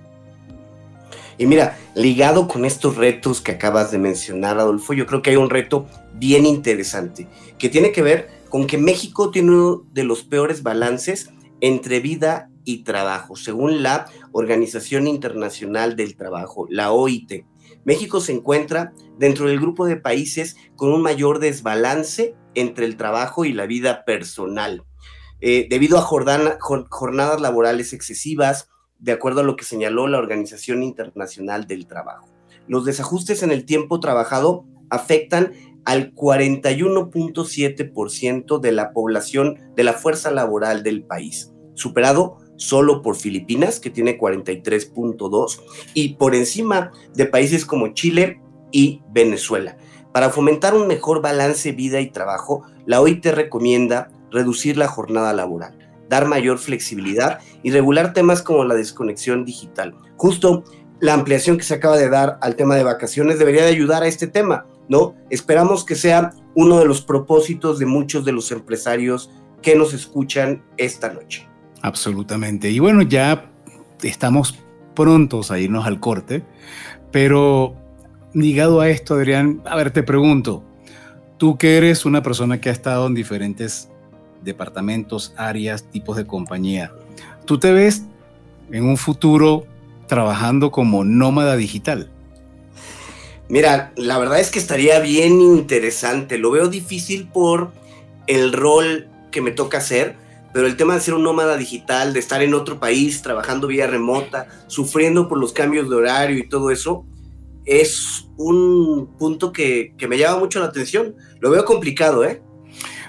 Y 1.39 1.47
mira, 1.47 1.79
ligado 1.95 2.49
con 2.49 2.65
estos 2.65 2.97
retos 2.97 3.41
que 3.41 3.53
acabas 3.53 3.93
de 3.93 3.99
mencionar, 3.99 4.59
Adolfo, 4.59 4.93
yo 4.93 5.07
creo 5.07 5.23
que 5.23 5.31
hay 5.31 5.37
un 5.37 5.51
reto 5.51 5.87
bien 6.15 6.45
interesante 6.45 7.29
que 7.59 7.69
tiene 7.69 7.93
que 7.93 8.03
ver 8.03 8.29
con 8.49 8.67
que 8.67 8.77
México 8.77 9.31
tiene 9.31 9.51
uno 9.53 9.85
de 9.93 10.05
los 10.05 10.25
peores 10.25 10.65
balances 10.65 11.31
entre 11.61 12.01
vida 12.01 12.51
y 12.65 12.79
trabajo, 12.79 13.37
según 13.37 13.83
la 13.83 14.07
Organización 14.33 15.07
Internacional 15.07 15.97
del 15.97 16.17
Trabajo, 16.17 16.67
la 16.71 16.93
OIT. 16.93 17.45
México 17.89 18.21
se 18.21 18.33
encuentra 18.33 18.93
dentro 19.17 19.49
del 19.49 19.59
grupo 19.59 19.87
de 19.87 19.97
países 19.97 20.57
con 20.77 20.93
un 20.93 21.01
mayor 21.01 21.39
desbalance 21.39 22.37
entre 22.55 22.85
el 22.85 22.99
trabajo 22.99 23.47
y 23.47 23.55
la 23.55 23.65
vida 23.65 24.05
personal, 24.05 24.85
eh, 25.41 25.67
debido 25.71 25.97
a 25.97 26.03
jornadas 26.03 27.41
laborales 27.41 27.95
excesivas, 27.95 28.69
de 28.99 29.13
acuerdo 29.13 29.41
a 29.41 29.45
lo 29.45 29.57
que 29.57 29.65
señaló 29.65 30.07
la 30.07 30.19
Organización 30.19 30.83
Internacional 30.83 31.67
del 31.67 31.87
Trabajo. 31.87 32.29
Los 32.67 32.85
desajustes 32.85 33.43
en 33.43 33.53
el 33.53 33.65
tiempo 33.65 34.01
trabajado 34.01 34.67
afectan 34.91 35.55
al 35.87 36.13
41.7% 36.13 38.61
de 38.61 38.73
la 38.73 38.93
población 38.93 39.73
de 39.77 39.85
la 39.85 39.95
fuerza 39.95 40.31
laboral 40.31 40.83
del 40.83 41.05
país, 41.05 41.55
superado 41.73 42.37
solo 42.59 43.01
por 43.01 43.17
Filipinas, 43.17 43.81
que 43.81 43.89
tiene 43.89 44.19
43.2, 44.19 45.61
y 45.95 46.15
por 46.15 46.35
encima 46.35 46.93
de 47.15 47.25
países 47.25 47.65
como 47.65 47.95
Chile 47.95 48.43
y 48.71 49.01
Venezuela. 49.11 49.79
Para 50.13 50.31
fomentar 50.31 50.75
un 50.75 50.87
mejor 50.87 51.23
balance 51.23 51.73
vida 51.73 52.01
y 52.01 52.11
trabajo, 52.11 52.63
la 52.85 53.01
OIT 53.01 53.25
recomienda 53.27 54.11
reducir 54.31 54.77
la 54.77 54.89
jornada 54.89 55.33
laboral, 55.33 55.79
dar 56.09 56.27
mayor 56.27 56.59
flexibilidad 56.59 57.39
y 57.63 57.71
regular 57.71 58.13
temas 58.13 58.43
como 58.43 58.65
la 58.65 58.75
desconexión 58.75 59.45
digital. 59.45 59.95
Justo 60.17 60.65
la 61.01 61.15
ampliación 61.15 61.57
que 61.57 61.65
se 61.65 61.75
acaba 61.75 61.97
de 61.97 62.09
dar 62.09 62.39
al 62.41 62.57
tema 62.57 62.75
de 62.75 62.83
vacaciones 62.83 63.39
debería 63.39 63.63
de 63.63 63.69
ayudar 63.69 64.03
a 64.03 64.09
este 64.09 64.27
tema, 64.27 64.67
¿no? 64.89 65.15
Esperamos 65.31 65.85
que 65.85 65.95
sea 65.95 66.33
uno 66.57 66.79
de 66.79 66.87
los 66.87 67.03
propósitos 67.03 67.79
de 67.79 67.87
muchos 67.87 68.25
de 68.25 68.33
los 68.33 68.51
empresarios 68.51 69.31
que 69.63 69.77
nos 69.77 69.95
escuchan 69.95 70.65
esta 70.77 71.13
noche. 71.13 71.48
Absolutamente. 71.83 72.71
Y 72.71 72.79
bueno, 72.79 73.03
ya 73.03 73.51
estamos 74.03 74.59
prontos 74.95 75.51
a 75.51 75.59
irnos 75.59 75.87
al 75.87 76.01
corte, 76.01 76.43
pero 77.13 77.77
ligado 78.35 78.81
a 78.81 78.89
esto, 78.89 79.15
Adrián, 79.15 79.63
a 79.65 79.77
ver, 79.77 79.91
te 79.91 80.03
pregunto, 80.03 80.65
tú 81.37 81.57
que 81.57 81.77
eres 81.77 82.05
una 82.05 82.23
persona 82.23 82.61
que 82.61 82.69
ha 82.69 82.73
estado 82.73 83.07
en 83.07 83.15
diferentes 83.15 83.89
departamentos, 84.43 85.35
áreas, 85.37 85.85
tipos 85.91 86.17
de 86.17 86.27
compañía, 86.27 86.93
¿tú 87.45 87.59
te 87.59 87.73
ves 87.73 88.05
en 88.71 88.85
un 88.85 88.97
futuro 88.97 89.67
trabajando 90.07 90.71
como 90.71 91.05
nómada 91.05 91.57
digital? 91.57 92.11
Mira, 93.49 93.93
la 93.97 94.19
verdad 94.19 94.41
es 94.41 94.51
que 94.51 94.59
estaría 94.59 95.01
bien 95.01 95.41
interesante. 95.41 96.37
Lo 96.37 96.51
veo 96.51 96.69
difícil 96.69 97.29
por 97.29 97.73
el 98.27 98.53
rol 98.53 99.09
que 99.31 99.41
me 99.41 99.53
toca 99.53 99.79
hacer, 99.79 100.17
pero 100.59 100.67
el 100.67 100.77
tema 100.77 100.95
de 100.95 101.01
ser 101.01 101.15
un 101.15 101.23
nómada 101.23 101.57
digital, 101.57 102.13
de 102.13 102.19
estar 102.19 102.43
en 102.43 102.53
otro 102.53 102.81
país, 102.81 103.23
trabajando 103.23 103.69
vía 103.69 103.87
remota, 103.87 104.49
sufriendo 104.67 105.29
por 105.29 105.39
los 105.39 105.53
cambios 105.53 105.89
de 105.89 105.95
horario 105.95 106.37
y 106.37 106.49
todo 106.49 106.73
eso, 106.73 107.07
es 107.65 108.29
un 108.37 109.09
punto 109.21 109.53
que, 109.53 109.95
me 110.09 110.19
llama 110.19 110.41
mucho 110.41 110.59
la 110.59 110.67
atención. 110.67 111.15
Lo 111.39 111.53
veo 111.53 111.65
complicado, 111.65 112.25
¿eh? 112.25 112.43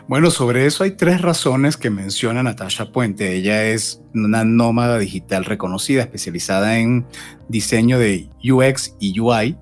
Bueno, 0.08 0.30
sobre 0.30 0.68
eso 0.68 0.84
hay 0.84 0.92
tres 0.92 1.24
razones 1.24 1.76
que 1.76 1.90
menciona 1.90 2.44
Natasha 2.44 2.92
Puente. 2.92 3.34
Ella 3.34 3.64
es 3.64 4.00
una 4.14 4.46
nómada 4.46 5.00
digital 5.00 5.44
reconocida, 5.44 6.04
especializada 6.04 6.78
en 6.78 7.08
diseño 7.48 7.98
de 7.98 8.30
UX 8.44 8.94
y 9.00 9.20
UI, 9.20 9.58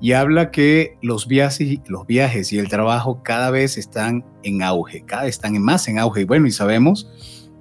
y 0.00 0.12
habla 0.12 0.50
que 0.50 0.96
los 1.02 1.26
viajes, 1.26 1.78
los 1.86 2.06
viajes 2.06 2.52
y 2.52 2.58
el 2.58 2.68
trabajo 2.68 3.22
cada 3.22 3.50
vez 3.50 3.76
están 3.76 4.24
en 4.42 4.62
auge, 4.62 5.04
cada 5.04 5.24
vez 5.24 5.36
están 5.36 5.60
más 5.60 5.86
en 5.88 5.98
auge. 5.98 6.22
Y 6.22 6.24
bueno, 6.24 6.46
y 6.46 6.52
sabemos, 6.52 7.10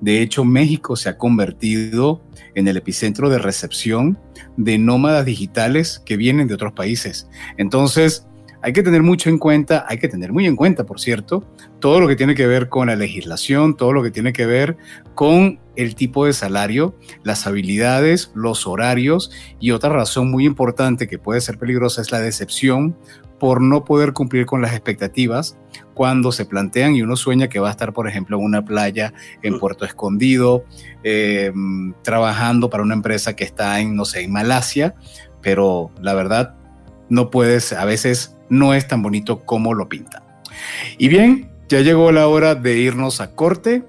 de 0.02 0.22
hecho, 0.22 0.46
México 0.46 0.96
se 0.96 1.10
ha 1.10 1.18
convertido 1.18 2.22
en 2.56 2.68
el 2.68 2.78
epicentro 2.78 3.30
de 3.30 3.38
recepción 3.38 4.18
de 4.56 4.78
nómadas 4.78 5.26
digitales 5.26 6.02
que 6.06 6.18
vienen 6.18 6.48
de 6.48 6.54
otros 6.54 6.74
países. 6.74 7.28
Entonces, 7.58 8.26
hay 8.62 8.74
que 8.74 8.84
tener 8.84 9.04
mucho 9.04 9.30
en 9.30 9.38
cuenta, 9.38 9.86
hay 9.88 9.98
que 9.98 10.08
tener 10.08 10.34
muy 10.34 10.46
en 10.46 10.56
cuenta, 10.56 10.86
por 10.86 11.00
cierto, 11.00 11.44
todo 11.80 12.00
lo 12.00 12.08
que 12.08 12.16
tiene 12.16 12.36
que 12.36 12.48
ver 12.48 12.70
con 12.70 12.88
la 12.88 12.96
legislación, 12.96 13.78
todo 13.78 13.94
lo 13.94 14.04
que 14.04 14.12
tiene 14.12 14.34
que 14.34 14.46
ver 14.46 14.78
con 15.16 15.60
el 15.76 15.96
tipo 15.96 16.26
de 16.26 16.34
salario, 16.34 16.96
las 17.24 17.48
habilidades, 17.48 18.32
los 18.36 18.68
horarios 18.68 19.32
y 19.60 19.72
otra 19.72 19.90
razón 19.90 20.30
muy 20.30 20.46
importante 20.46 21.08
que 21.08 21.18
puede 21.18 21.40
ser 21.40 21.58
peligrosa 21.58 22.02
es 22.02 22.12
la 22.12 22.20
decepción 22.20 22.98
por 23.40 23.62
no 23.62 23.86
poder 23.86 24.12
cumplir 24.12 24.46
con 24.46 24.62
las 24.62 24.74
expectativas 24.74 25.58
cuando 25.94 26.34
se 26.34 26.46
plantean 26.46 26.96
y 26.96 27.02
uno 27.02 27.16
sueña 27.16 27.48
que 27.48 27.60
va 27.60 27.70
a 27.70 27.72
estar, 27.72 27.94
por 27.94 28.10
ejemplo, 28.10 28.38
en 28.38 28.44
una 28.44 28.66
playa 28.66 29.14
en 29.42 29.56
mm. 29.56 29.60
Puerto 29.60 29.86
Escondido, 29.86 30.66
eh, 31.04 31.54
trabajando 32.04 32.70
para 32.70 32.84
una 32.84 32.96
empresa 32.96 33.38
que 33.38 33.46
está 33.46 33.80
en, 33.80 33.96
no 33.96 34.04
sé, 34.04 34.24
en 34.24 34.34
Malasia, 34.34 34.96
pero 35.42 35.92
la 36.02 36.14
verdad 36.14 36.56
no 37.08 37.30
puedes, 37.30 37.72
a 37.72 37.86
veces 37.86 38.36
no 38.50 38.74
es 38.74 38.88
tan 38.88 39.02
bonito 39.02 39.46
como 39.46 39.74
lo 39.74 39.90
pintan. 39.90 40.24
Y 40.98 41.08
bien, 41.08 41.50
ya 41.68 41.82
llegó 41.82 42.12
la 42.12 42.28
hora 42.28 42.56
de 42.56 42.78
irnos 42.78 43.22
a 43.22 43.36
corte. 43.36 43.84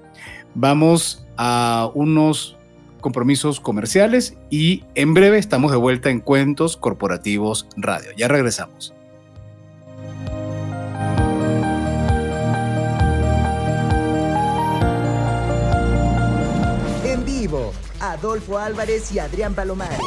Vamos 0.53 1.25
a 1.37 1.89
unos 1.93 2.57
compromisos 3.01 3.59
comerciales 3.59 4.37
y 4.49 4.85
en 4.95 5.13
breve 5.13 5.39
estamos 5.39 5.71
de 5.71 5.77
vuelta 5.77 6.09
en 6.09 6.19
Cuentos 6.19 6.77
Corporativos 6.77 7.67
Radio. 7.75 8.11
Ya 8.15 8.27
regresamos. 8.27 8.93
En 17.03 17.25
vivo, 17.25 17.73
Adolfo 17.99 18.59
Álvarez 18.59 19.11
y 19.11 19.19
Adrián 19.19 19.55
Palomar. 19.55 19.97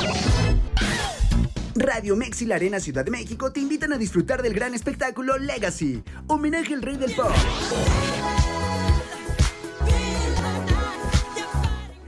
Radio 1.76 2.14
Mex 2.14 2.40
y 2.42 2.46
la 2.46 2.54
Arena 2.54 2.78
Ciudad 2.78 3.04
de 3.04 3.10
México 3.10 3.52
te 3.52 3.60
invitan 3.60 3.92
a 3.92 3.98
disfrutar 3.98 4.42
del 4.42 4.54
gran 4.54 4.74
espectáculo 4.74 5.38
Legacy, 5.38 6.04
homenaje 6.28 6.74
al 6.74 6.82
rey 6.82 6.96
del 6.96 7.12
pop. 7.12 7.32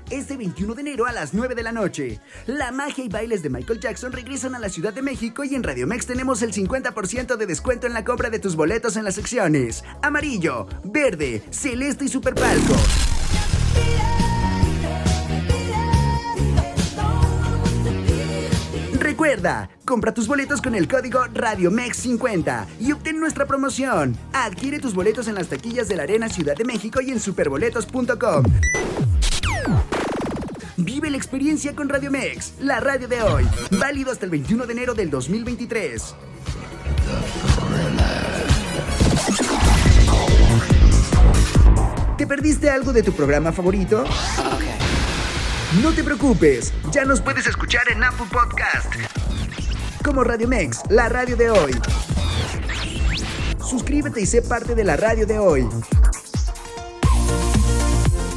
Este 0.09 0.37
21 0.37 0.75
de 0.75 0.81
enero 0.83 1.07
a 1.07 1.13
las 1.13 1.35
9 1.35 1.57
de 1.57 1.65
la 1.65 1.73
noche, 1.73 2.21
la 2.47 2.71
magia 2.71 3.05
y 3.05 3.09
bailes 3.09 3.43
de 3.43 3.51
Michael 3.51 3.81
Jackson 3.81 4.13
regresan 4.13 4.55
a 4.55 4.61
la 4.61 4.69
Ciudad 4.69 4.93
de 4.93 5.03
México 5.03 5.43
y 5.43 5.57
en 5.57 5.65
Radio 5.65 5.89
Mex 5.89 6.07
tenemos 6.07 6.43
el 6.43 6.53
50% 6.53 7.37
de 7.37 7.47
descuento 7.47 7.89
en 7.89 7.93
la 7.93 8.05
compra 8.05 8.31
de 8.31 8.39
tus 8.39 8.55
boletos 8.55 8.97
en 8.97 9.05
las 9.05 9.17
secciones 9.17 9.83
amarillo, 10.03 10.69
verde, 10.85 11.43
celeste 11.51 12.05
y 12.05 12.09
superpalco. 12.09 12.77
Recuerda, 19.27 19.69
compra 19.85 20.15
tus 20.15 20.29
boletos 20.29 20.63
con 20.63 20.77
el 20.77 20.87
código 20.87 21.25
RadioMex50 21.25 22.67
y 22.79 22.93
obtén 22.93 23.19
nuestra 23.19 23.45
promoción. 23.45 24.17
Adquiere 24.33 24.79
tus 24.79 24.95
boletos 24.95 25.27
en 25.27 25.35
las 25.35 25.49
taquillas 25.49 25.89
de 25.89 25.97
la 25.97 26.05
Arena 26.05 26.29
Ciudad 26.29 26.55
de 26.55 26.65
México 26.65 27.01
y 27.01 27.11
en 27.11 27.19
superboletos.com. 27.19 28.45
Vive 30.77 31.11
la 31.11 31.17
experiencia 31.17 31.75
con 31.75 31.89
Radio 31.89 32.13
Mex, 32.13 32.53
la 32.61 32.79
radio 32.79 33.09
de 33.09 33.21
hoy. 33.21 33.45
Válido 33.73 34.13
hasta 34.13 34.27
el 34.27 34.31
21 34.31 34.65
de 34.65 34.73
enero 34.73 34.95
del 34.95 35.11
2023. 35.11 36.15
¿Te 42.17 42.27
perdiste 42.29 42.71
algo 42.71 42.93
de 42.93 43.03
tu 43.03 43.13
programa 43.13 43.51
favorito? 43.51 44.05
No 45.83 45.93
te 45.93 46.05
preocupes, 46.05 46.73
ya 46.93 47.05
nos 47.05 47.21
puedes 47.21 47.47
escuchar 47.47 47.91
en 47.91 48.03
Apple 48.03 48.27
Podcast. 48.31 49.16
Como 50.07 50.23
Radio 50.23 50.47
Mex, 50.47 50.83
la 50.89 51.09
radio 51.09 51.37
de 51.37 51.51
hoy. 51.51 51.73
Suscríbete 53.59 54.21
y 54.21 54.27
sé 54.27 54.41
parte 54.41 54.77
de 54.77 54.85
la 54.85 54.97
radio 54.97 55.27
de 55.27 55.41
hoy. 55.41 55.69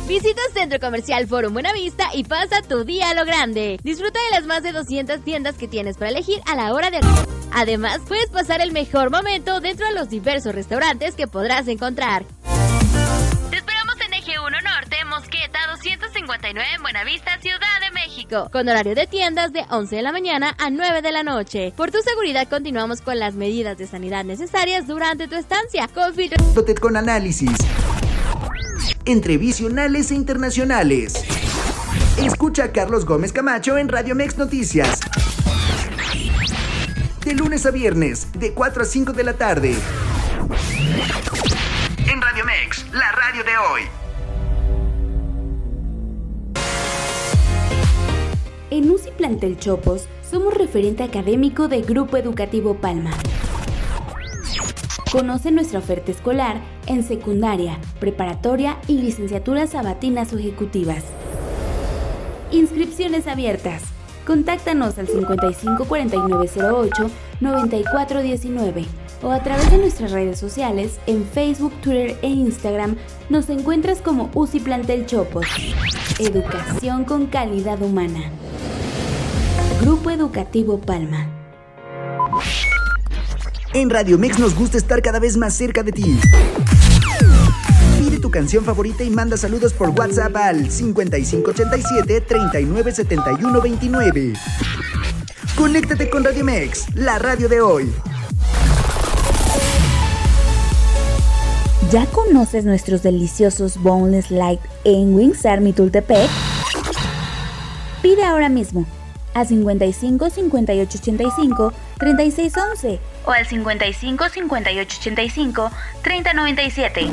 Visita 0.07 0.41
Centro 0.51 0.79
Comercial 0.79 1.27
Forum 1.27 1.53
Buenavista 1.53 2.07
y 2.15 2.23
pasa 2.23 2.63
tu 2.63 2.85
día 2.85 3.11
a 3.11 3.13
lo 3.13 3.23
grande. 3.23 3.79
Disfruta 3.83 4.19
de 4.19 4.39
las 4.39 4.47
más 4.47 4.63
de 4.63 4.71
200 4.71 5.23
tiendas 5.23 5.57
que 5.57 5.67
tienes 5.67 5.97
para 5.97 6.09
elegir 6.09 6.41
a 6.47 6.55
la 6.55 6.73
hora 6.73 6.89
de... 6.89 7.01
Además, 7.51 7.99
puedes 8.07 8.31
pasar 8.31 8.61
el 8.61 8.71
mejor 8.71 9.11
momento 9.11 9.61
dentro 9.61 9.85
de 9.85 9.93
los 9.93 10.09
diversos 10.09 10.55
restaurantes 10.55 11.13
que 11.13 11.27
podrás 11.27 11.67
encontrar. 11.67 12.25
259 16.29 16.75
en 16.75 16.81
Buenavista, 16.83 17.39
Ciudad 17.41 17.79
de 17.81 17.91
México, 17.91 18.49
con 18.51 18.69
horario 18.69 18.93
de 18.93 19.07
tiendas 19.07 19.51
de 19.51 19.65
11 19.71 19.95
de 19.95 20.01
la 20.03 20.11
mañana 20.11 20.55
a 20.59 20.69
9 20.69 21.01
de 21.01 21.11
la 21.11 21.23
noche. 21.23 21.73
Por 21.75 21.89
tu 21.89 22.01
seguridad 22.01 22.47
continuamos 22.47 23.01
con 23.01 23.17
las 23.17 23.33
medidas 23.33 23.79
de 23.79 23.87
sanidad 23.87 24.23
necesarias 24.23 24.85
durante 24.85 25.27
tu 25.27 25.35
estancia. 25.35 25.87
Con 25.87 26.13
con 26.75 26.97
análisis 26.97 27.49
entrevisionales 29.05 30.11
e 30.11 30.15
internacionales. 30.15 31.25
Escucha 32.17 32.65
a 32.65 32.71
Carlos 32.71 33.05
Gómez 33.05 33.33
Camacho 33.33 33.79
en 33.79 33.89
Radio 33.89 34.13
Mex 34.13 34.37
Noticias. 34.37 34.99
De 37.25 37.33
lunes 37.33 37.65
a 37.65 37.71
viernes, 37.71 38.27
de 38.33 38.53
4 38.53 38.83
a 38.83 38.85
5 38.85 39.13
de 39.13 39.23
la 39.23 39.33
tarde. 39.33 39.75
En 42.05 42.21
Radio 42.21 42.45
Mex, 42.45 42.85
la 42.91 43.11
radio 43.13 43.43
de 43.43 43.57
hoy. 43.57 43.98
En 48.71 48.91
UCI 48.91 49.11
Plantel 49.11 49.57
Chopos 49.57 50.07
somos 50.29 50.53
referente 50.53 51.03
académico 51.03 51.67
de 51.67 51.81
Grupo 51.81 52.17
Educativo 52.17 52.75
Palma 52.75 53.11
Conoce 55.11 55.49
nuestra 55.49 55.79
oferta 55.79 56.11
escolar 56.11 56.61
en 56.85 57.01
secundaria, 57.01 57.79
preparatoria 57.99 58.77
y 58.87 59.01
licenciaturas 59.01 59.71
sabatinas 59.71 60.31
o 60.33 60.37
ejecutivas. 60.37 61.03
Inscripciones 62.51 63.25
abiertas. 63.25 63.81
Contáctanos 64.27 64.99
al 64.99 65.07
554908 65.07 67.09
9419 67.41 68.85
o 69.21 69.31
a 69.31 69.43
través 69.43 69.69
de 69.71 69.77
nuestras 69.77 70.11
redes 70.11 70.39
sociales 70.39 70.99
en 71.07 71.25
Facebook, 71.25 71.73
Twitter 71.81 72.17
e 72.21 72.27
Instagram 72.27 72.95
nos 73.29 73.49
encuentras 73.49 73.99
como 73.99 74.29
UCI 74.33 74.59
Plantel 74.61 75.05
Chopos. 75.05 75.45
Educación 76.19 77.05
con 77.05 77.27
calidad 77.27 77.81
humana. 77.81 78.31
Grupo 79.81 80.09
Educativo 80.09 80.79
Palma. 80.79 81.27
En 83.73 83.89
Radio 83.89 84.17
Mex 84.17 84.39
nos 84.39 84.55
gusta 84.55 84.77
estar 84.77 85.01
cada 85.01 85.19
vez 85.19 85.37
más 85.37 85.53
cerca 85.53 85.83
de 85.83 85.91
ti. 85.91 86.19
Pide 87.99 88.19
tu 88.19 88.31
canción 88.31 88.63
favorita 88.63 89.03
y 89.03 89.09
manda 89.09 89.37
saludos 89.37 89.73
por 89.73 89.89
WhatsApp 89.89 90.35
al 90.35 90.71
5587 90.71 92.21
397129. 92.21 94.33
Conéctate 95.55 96.09
con 96.09 96.23
Radio 96.23 96.43
Mex, 96.43 96.95
la 96.95 97.19
radio 97.19 97.47
de 97.47 97.61
hoy. 97.61 97.93
¿Ya 101.91 102.05
conoces 102.05 102.65
nuestros 102.65 103.01
deliciosos 103.01 103.81
Boneless 103.81 104.29
Light 104.29 104.59
en 104.83 105.15
Wings 105.15 105.43
Army 105.43 105.73
Tultepec? 105.73 106.29
Pide 108.03 108.23
ahora 108.23 108.47
mismo 108.47 108.85
a 109.33 109.43
55 109.43 110.29
58 110.29 110.97
85 110.99 111.73
36 111.97 112.53
11 112.55 112.99
o 113.25 113.31
al 113.31 113.47
55 113.47 114.29
58 114.29 114.97
85 114.99 115.71
30 116.03 116.33
97. 116.33 117.07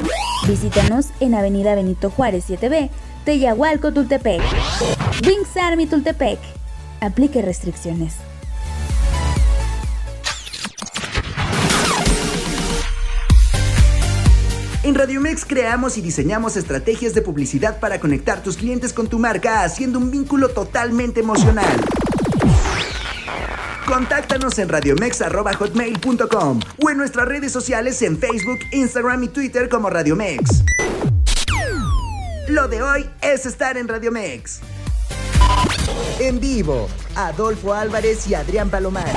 Visítanos 0.46 1.06
en 1.20 1.34
Avenida 1.34 1.74
Benito 1.74 2.10
Juárez 2.10 2.46
7B, 2.46 2.90
Teyahualco, 3.24 3.94
Tultepec. 3.94 4.42
Wings 5.26 5.56
Army 5.56 5.86
Tultepec. 5.86 6.38
Aplique 7.00 7.40
restricciones. 7.40 8.16
En 14.86 14.94
Radiomex 14.94 15.44
creamos 15.44 15.98
y 15.98 16.00
diseñamos 16.00 16.56
estrategias 16.56 17.12
de 17.12 17.20
publicidad 17.20 17.80
para 17.80 17.98
conectar 17.98 18.40
tus 18.44 18.56
clientes 18.56 18.92
con 18.92 19.08
tu 19.08 19.18
marca, 19.18 19.64
haciendo 19.64 19.98
un 19.98 20.12
vínculo 20.12 20.50
totalmente 20.50 21.18
emocional. 21.18 21.84
Contáctanos 23.84 24.56
en 24.60 24.68
radiomex.hotmail.com 24.68 26.60
o 26.80 26.90
en 26.90 26.98
nuestras 26.98 27.26
redes 27.26 27.50
sociales 27.50 28.00
en 28.02 28.16
Facebook, 28.16 28.60
Instagram 28.70 29.24
y 29.24 29.28
Twitter 29.28 29.68
como 29.68 29.90
Radiomex. 29.90 30.62
Lo 32.46 32.68
de 32.68 32.80
hoy 32.80 33.10
es 33.22 33.44
estar 33.44 33.76
en 33.76 33.88
Radiomex. 33.88 34.60
En 36.20 36.38
vivo, 36.38 36.88
Adolfo 37.16 37.74
Álvarez 37.74 38.28
y 38.28 38.34
Adrián 38.34 38.70
Palomares. 38.70 39.16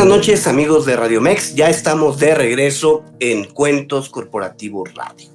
Buenas 0.00 0.16
noches 0.16 0.46
amigos 0.46 0.86
de 0.86 0.96
Radio 0.96 1.20
Mex, 1.20 1.54
ya 1.54 1.68
estamos 1.68 2.18
de 2.18 2.34
regreso 2.34 3.04
en 3.18 3.44
Cuentos 3.44 4.08
Corporativos 4.08 4.94
Radio. 4.94 5.28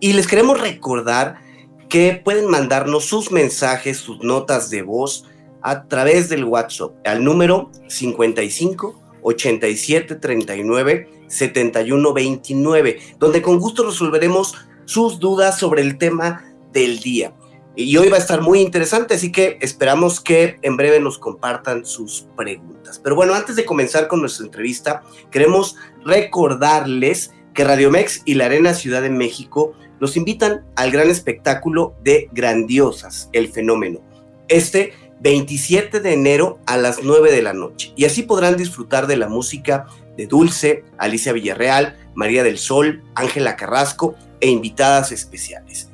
Y 0.00 0.14
les 0.14 0.26
queremos 0.26 0.58
recordar 0.58 1.42
que 1.90 2.18
pueden 2.24 2.48
mandarnos 2.48 3.04
sus 3.04 3.30
mensajes, 3.30 3.98
sus 3.98 4.24
notas 4.24 4.70
de 4.70 4.80
voz 4.80 5.26
a 5.60 5.86
través 5.86 6.30
del 6.30 6.44
WhatsApp 6.44 6.92
al 7.04 7.24
número 7.24 7.70
55 7.88 9.18
87 9.20 10.14
39 10.14 11.10
71 11.26 12.14
29, 12.14 12.98
donde 13.18 13.42
con 13.42 13.58
gusto 13.58 13.84
resolveremos 13.84 14.54
sus 14.86 15.20
dudas 15.20 15.58
sobre 15.58 15.82
el 15.82 15.98
tema 15.98 16.42
del 16.72 17.00
día. 17.00 17.34
Y 17.78 17.94
hoy 17.98 18.08
va 18.08 18.16
a 18.16 18.20
estar 18.20 18.40
muy 18.40 18.60
interesante, 18.60 19.14
así 19.14 19.30
que 19.30 19.58
esperamos 19.60 20.22
que 20.22 20.58
en 20.62 20.78
breve 20.78 20.98
nos 20.98 21.18
compartan 21.18 21.84
sus 21.84 22.26
preguntas. 22.34 22.98
Pero 22.98 23.14
bueno, 23.14 23.34
antes 23.34 23.54
de 23.54 23.66
comenzar 23.66 24.08
con 24.08 24.20
nuestra 24.20 24.46
entrevista, 24.46 25.02
queremos 25.30 25.76
recordarles 26.02 27.32
que 27.52 27.64
Radiomex 27.64 28.22
y 28.24 28.34
la 28.34 28.46
Arena 28.46 28.72
Ciudad 28.72 29.02
de 29.02 29.10
México 29.10 29.74
nos 30.00 30.16
invitan 30.16 30.64
al 30.74 30.90
gran 30.90 31.10
espectáculo 31.10 31.94
de 32.02 32.30
Grandiosas, 32.32 33.28
el 33.34 33.48
fenómeno. 33.48 34.00
Este 34.48 34.94
27 35.20 36.00
de 36.00 36.14
enero 36.14 36.58
a 36.64 36.78
las 36.78 37.02
9 37.02 37.30
de 37.30 37.42
la 37.42 37.52
noche. 37.52 37.92
Y 37.94 38.06
así 38.06 38.22
podrán 38.22 38.56
disfrutar 38.56 39.06
de 39.06 39.16
la 39.16 39.28
música 39.28 39.86
de 40.16 40.26
Dulce, 40.26 40.84
Alicia 40.96 41.34
Villarreal, 41.34 41.98
María 42.14 42.42
del 42.42 42.56
Sol, 42.56 43.02
Ángela 43.14 43.56
Carrasco 43.56 44.14
e 44.40 44.48
invitadas 44.48 45.12
especiales. 45.12 45.90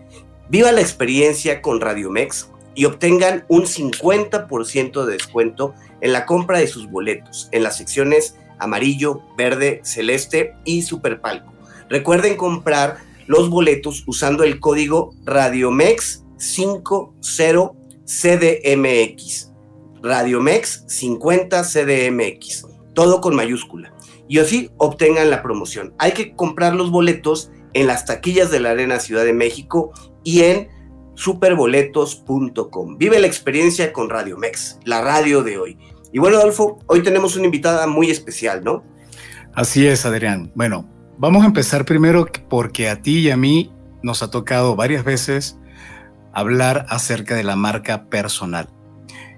Viva 0.53 0.71
la 0.71 0.83
experiencia 0.83 1.63
con 1.63 1.81
Radiomex 1.81 2.51
y 2.75 2.85
obtengan 2.85 3.47
un 3.49 3.63
50% 3.63 5.07
de 5.07 5.13
descuento 5.15 5.73
en 6.03 6.13
la 6.13 6.27
compra 6.27 6.59
de 6.59 6.67
sus 6.67 6.91
boletos 6.91 7.49
en 7.53 7.63
las 7.63 7.79
secciones 7.79 8.37
amarillo, 8.59 9.23
verde, 9.35 9.81
celeste 9.83 10.55
y 10.67 10.83
superpalco. 10.83 11.51
Recuerden 11.89 12.37
comprar 12.37 12.99
los 13.27 13.49
boletos 13.49 14.05
usando 14.07 14.45
el 14.45 14.61
código 14.61 15.15
Radiomex50 15.25 17.73
CDMX. 18.05 19.53
Radiomex 20.03 20.85
50 20.87 21.63
CDMX. 21.63 22.67
Todo 22.93 23.23
con 23.23 23.35
mayúscula. 23.35 23.95
Y 24.29 24.39
así 24.39 24.69
obtengan 24.77 25.31
la 25.31 25.43
promoción. 25.43 25.95
Hay 25.99 26.13
que 26.13 26.37
comprar 26.37 26.75
los 26.75 26.91
boletos 26.91 27.51
en 27.73 27.87
las 27.87 28.05
taquillas 28.05 28.51
de 28.51 28.61
la 28.61 28.73
Arena 28.73 29.01
Ciudad 29.01 29.25
de 29.25 29.33
México 29.33 29.95
y 30.25 30.43
en 30.43 30.69
superboletos.com. 31.15 32.97
Vive 32.99 33.19
la 33.21 33.27
experiencia 33.27 33.93
con 33.93 34.09
Radiomex, 34.11 34.79
la 34.85 35.03
radio 35.03 35.43
de 35.43 35.59
hoy. 35.59 35.79
Y 36.13 36.19
bueno, 36.19 36.39
Adolfo, 36.39 36.79
hoy 36.87 37.03
tenemos 37.03 37.37
una 37.37 37.47
invitada 37.47 37.87
muy 37.87 38.11
especial, 38.11 38.63
¿no? 38.65 38.85
Así 39.55 39.87
es, 39.87 40.07
Adrián. 40.07 40.51
Bueno, 40.55 40.89
vamos 41.19 41.43
a 41.43 41.47
empezar 41.47 41.85
primero 41.85 42.27
porque 42.49 42.89
a 42.89 43.03
ti 43.03 43.21
y 43.21 43.31
a 43.31 43.37
mí 43.37 43.73
nos 44.03 44.23
ha 44.23 44.31
tocado 44.31 44.77
varias 44.77 45.05
veces 45.05 45.59
hablar 46.33 46.87
acerca 46.89 47.37
de 47.37 47.45
la 47.45 47.57
marca 47.57 48.07
personal. 48.07 48.69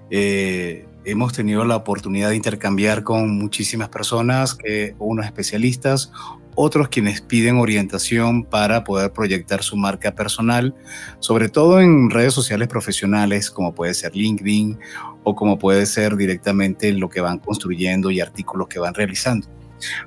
Eh, 0.09 0.87
hemos 1.03 1.33
tenido 1.33 1.65
la 1.65 1.75
oportunidad 1.75 2.29
de 2.29 2.35
intercambiar 2.35 3.03
con 3.03 3.37
muchísimas 3.37 3.89
personas, 3.89 4.55
que, 4.55 4.95
unos 4.99 5.25
especialistas, 5.25 6.11
otros 6.55 6.89
quienes 6.89 7.21
piden 7.21 7.57
orientación 7.57 8.43
para 8.43 8.83
poder 8.83 9.11
proyectar 9.11 9.61
su 9.61 9.75
marca 9.77 10.15
personal, 10.15 10.73
sobre 11.19 11.49
todo 11.49 11.79
en 11.79 12.09
redes 12.09 12.33
sociales 12.33 12.67
profesionales 12.67 13.51
como 13.51 13.75
puede 13.75 13.93
ser 13.93 14.15
LinkedIn 14.15 14.79
o 15.23 15.35
como 15.35 15.59
puede 15.59 15.85
ser 15.85 16.15
directamente 16.15 16.91
lo 16.93 17.09
que 17.09 17.21
van 17.21 17.39
construyendo 17.39 18.11
y 18.11 18.21
artículos 18.21 18.67
que 18.67 18.79
van 18.79 18.93
realizando. 18.93 19.47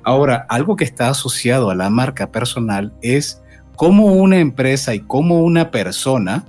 Ahora, 0.03 0.45
algo 0.49 0.75
que 0.75 0.83
está 0.83 1.09
asociado 1.09 1.69
a 1.69 1.75
la 1.75 1.89
marca 1.89 2.31
personal 2.31 2.93
es 3.01 3.41
cómo 3.75 4.07
una 4.13 4.39
empresa 4.39 4.93
y 4.93 4.99
cómo 4.99 5.39
una 5.39 5.71
persona 5.71 6.45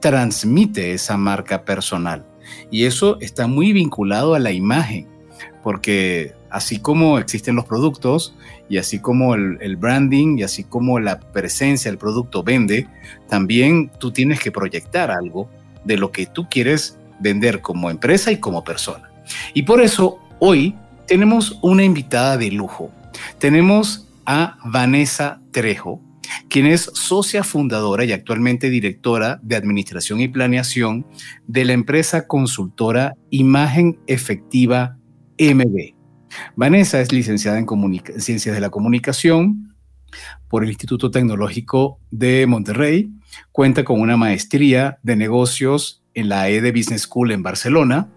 transmite 0.00 0.92
esa 0.92 1.16
marca 1.16 1.64
personal. 1.64 2.24
Y 2.70 2.84
eso 2.86 3.18
está 3.20 3.46
muy 3.46 3.72
vinculado 3.72 4.34
a 4.34 4.38
la 4.38 4.52
imagen, 4.52 5.08
porque 5.62 6.34
así 6.50 6.78
como 6.78 7.18
existen 7.18 7.56
los 7.56 7.64
productos 7.64 8.34
y 8.72 8.78
así 8.78 9.00
como 9.00 9.34
el, 9.34 9.76
branding 9.76 10.38
y 10.38 10.44
así 10.44 10.64
como 10.64 10.98
la 10.98 11.20
presencia 11.20 11.90
del 11.90 11.98
producto 11.98 12.42
vende, 12.42 12.88
también 13.28 13.90
tú 14.00 14.12
tienes 14.12 14.40
que 14.40 14.50
proyectar 14.50 15.10
algo 15.10 15.50
de 15.84 15.98
lo 15.98 16.10
que 16.10 16.24
tú 16.24 16.48
quieres 16.48 16.98
vender 17.20 17.60
como 17.60 17.90
empresa 17.90 18.32
y 18.32 18.40
como 18.40 18.64
persona. 18.64 19.10
Y 19.52 19.64
por 19.64 19.82
eso 19.82 20.20
hoy 20.38 20.74
tenemos 21.06 21.58
una 21.60 21.84
invitada 21.84 22.38
de 22.38 22.50
lujo. 22.50 22.90
Tenemos 23.38 24.08
a 24.24 24.56
Vanessa 24.64 25.42
Trejo 25.50 26.00
quien 26.48 26.64
es 26.64 26.90
socia 26.94 27.44
fundadora 27.44 28.06
y 28.06 28.12
actualmente 28.12 28.70
directora 28.70 29.38
de 29.42 29.54
Administración 29.56 30.18
y 30.20 30.28
Planeación 30.28 31.04
de 31.46 31.66
la 31.66 31.74
empresa 31.74 32.26
consultora 32.26 33.12
Imagen 33.28 33.98
Efectiva 34.06 34.96
MB. 35.38 36.01
Vanessa 36.56 37.00
es 37.00 37.12
licenciada 37.12 37.58
en 37.58 37.66
Ciencias 38.18 38.54
de 38.54 38.60
la 38.60 38.70
Comunicación 38.70 39.74
por 40.48 40.62
el 40.62 40.70
Instituto 40.70 41.10
Tecnológico 41.10 41.98
de 42.10 42.46
Monterrey, 42.46 43.10
cuenta 43.50 43.84
con 43.84 44.00
una 44.00 44.16
maestría 44.16 44.98
de 45.02 45.16
negocios 45.16 46.04
en 46.14 46.28
la 46.28 46.48
EDE 46.48 46.72
Business 46.72 47.02
School 47.02 47.32
en 47.32 47.42
Barcelona 47.42 48.10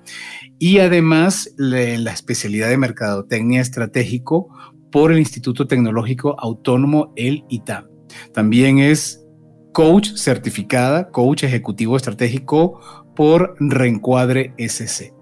y 0.59 0.79
además 0.79 1.53
la 1.57 2.11
especialidad 2.11 2.69
de 2.69 2.77
Mercadotecnia 2.77 3.61
Estratégico 3.61 4.49
por 4.91 5.11
el 5.11 5.19
Instituto 5.19 5.67
Tecnológico 5.67 6.35
Autónomo, 6.39 7.13
el 7.15 7.43
ITAM. 7.49 7.87
También 8.33 8.79
es 8.79 9.25
coach 9.73 10.13
certificada, 10.15 11.09
coach 11.11 11.43
ejecutivo 11.43 11.97
estratégico 11.97 12.79
por 13.15 13.55
Reencuadre 13.59 14.53
SC. 14.57 15.13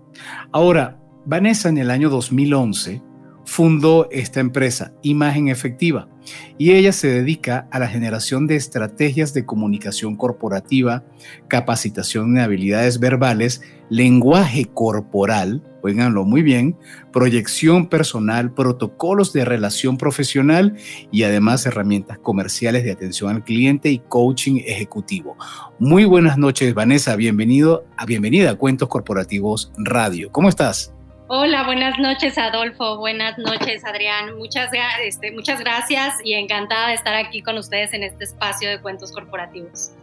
Ahora, 0.52 1.00
Vanessa 1.26 1.70
en 1.70 1.78
el 1.78 1.90
año 1.90 2.10
2011 2.10 3.02
fundó 3.46 4.10
esta 4.12 4.40
empresa, 4.40 4.94
Imagen 5.02 5.48
Efectiva, 5.48 6.10
y 6.58 6.72
ella 6.72 6.92
se 6.92 7.08
dedica 7.08 7.68
a 7.72 7.80
la 7.80 7.88
generación 7.88 8.48
de 8.48 8.56
estrategias 8.56 9.34
de 9.34 9.46
comunicación 9.46 10.16
corporativa, 10.16 11.04
capacitación 11.48 12.34
de 12.34 12.42
habilidades 12.42 13.00
verbales, 13.00 13.62
lenguaje 13.90 14.66
corporal, 14.66 15.62
oiganlo 15.82 16.26
muy 16.26 16.42
bien, 16.42 16.78
proyección 17.12 17.88
personal, 17.88 18.54
protocolos 18.54 19.32
de 19.34 19.46
relación 19.46 19.98
profesional 19.98 20.76
y 21.12 21.24
además 21.24 21.66
herramientas 21.66 22.18
comerciales 22.18 22.84
de 22.84 22.92
atención 22.92 23.30
al 23.30 23.44
cliente 23.44 23.90
y 23.90 24.00
coaching 24.00 24.62
ejecutivo. 24.66 25.38
Muy 25.80 26.06
buenas 26.06 26.38
noches, 26.38 26.74
Vanessa, 26.74 27.16
bienvenido, 27.16 27.86
bienvenida 28.08 28.52
a 28.52 28.56
Cuentos 28.56 28.90
Corporativos 28.90 29.72
Radio. 29.78 30.32
¿Cómo 30.32 30.50
estás? 30.50 30.94
Hola, 31.36 31.64
buenas 31.64 31.98
noches 31.98 32.38
Adolfo, 32.38 33.00
buenas 33.00 33.40
noches 33.40 33.84
Adrián, 33.86 34.38
muchas, 34.38 34.70
este, 35.04 35.32
muchas 35.32 35.60
gracias 35.60 36.14
y 36.24 36.34
encantada 36.34 36.90
de 36.90 36.94
estar 36.94 37.16
aquí 37.16 37.42
con 37.42 37.58
ustedes 37.58 37.92
en 37.96 38.04
este 38.04 38.26
espacio 38.26 38.70
de 38.70 38.80
cuentos 38.80 39.12
corporativos. 39.12 39.94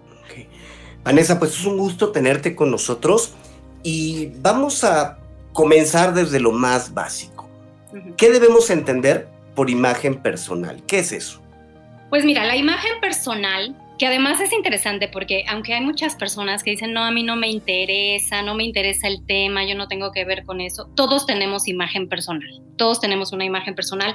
Vanessa, 1.05 1.39
pues 1.39 1.53
es 1.53 1.65
un 1.65 1.79
gusto 1.79 2.11
tenerte 2.11 2.57
con 2.57 2.73
nosotros 2.73 3.37
y 3.85 4.33
vamos 4.39 4.83
a 4.83 5.21
comenzar 5.53 6.15
desde 6.15 6.41
lo 6.41 6.51
más 6.51 6.95
básico. 6.95 7.49
¿Qué 8.17 8.31
debemos 8.31 8.69
entender 8.69 9.29
por 9.55 9.71
imagen 9.71 10.21
personal? 10.21 10.83
¿Qué 10.85 10.99
es 10.99 11.13
eso? 11.13 11.41
Pues 12.09 12.25
mira, 12.25 12.45
la 12.45 12.57
imagen 12.57 12.99
personal 13.01 13.80
que 14.01 14.07
además 14.07 14.41
es 14.41 14.51
interesante 14.55 15.09
porque 15.09 15.45
aunque 15.47 15.75
hay 15.75 15.83
muchas 15.83 16.17
personas 16.17 16.65
que 16.65 16.71
dicen, 16.71 16.95
no, 16.95 17.05
a 17.05 17.11
mí 17.11 17.23
no 17.23 17.37
me 17.37 17.51
interesa, 17.51 18.41
no 18.41 18.55
me 18.55 18.65
interesa 18.65 19.07
el 19.09 19.27
tema, 19.27 19.67
yo 19.67 19.75
no 19.75 19.89
tengo 19.89 20.11
que 20.11 20.25
ver 20.25 20.47
con 20.47 20.63
eso, 20.63 20.89
todos 20.97 21.27
tenemos 21.27 21.69
imagen 21.69 22.09
personal, 22.09 22.49
todos 22.79 22.99
tenemos 22.99 23.31
una 23.35 23.45
imagen 23.45 23.75
personal 23.75 24.15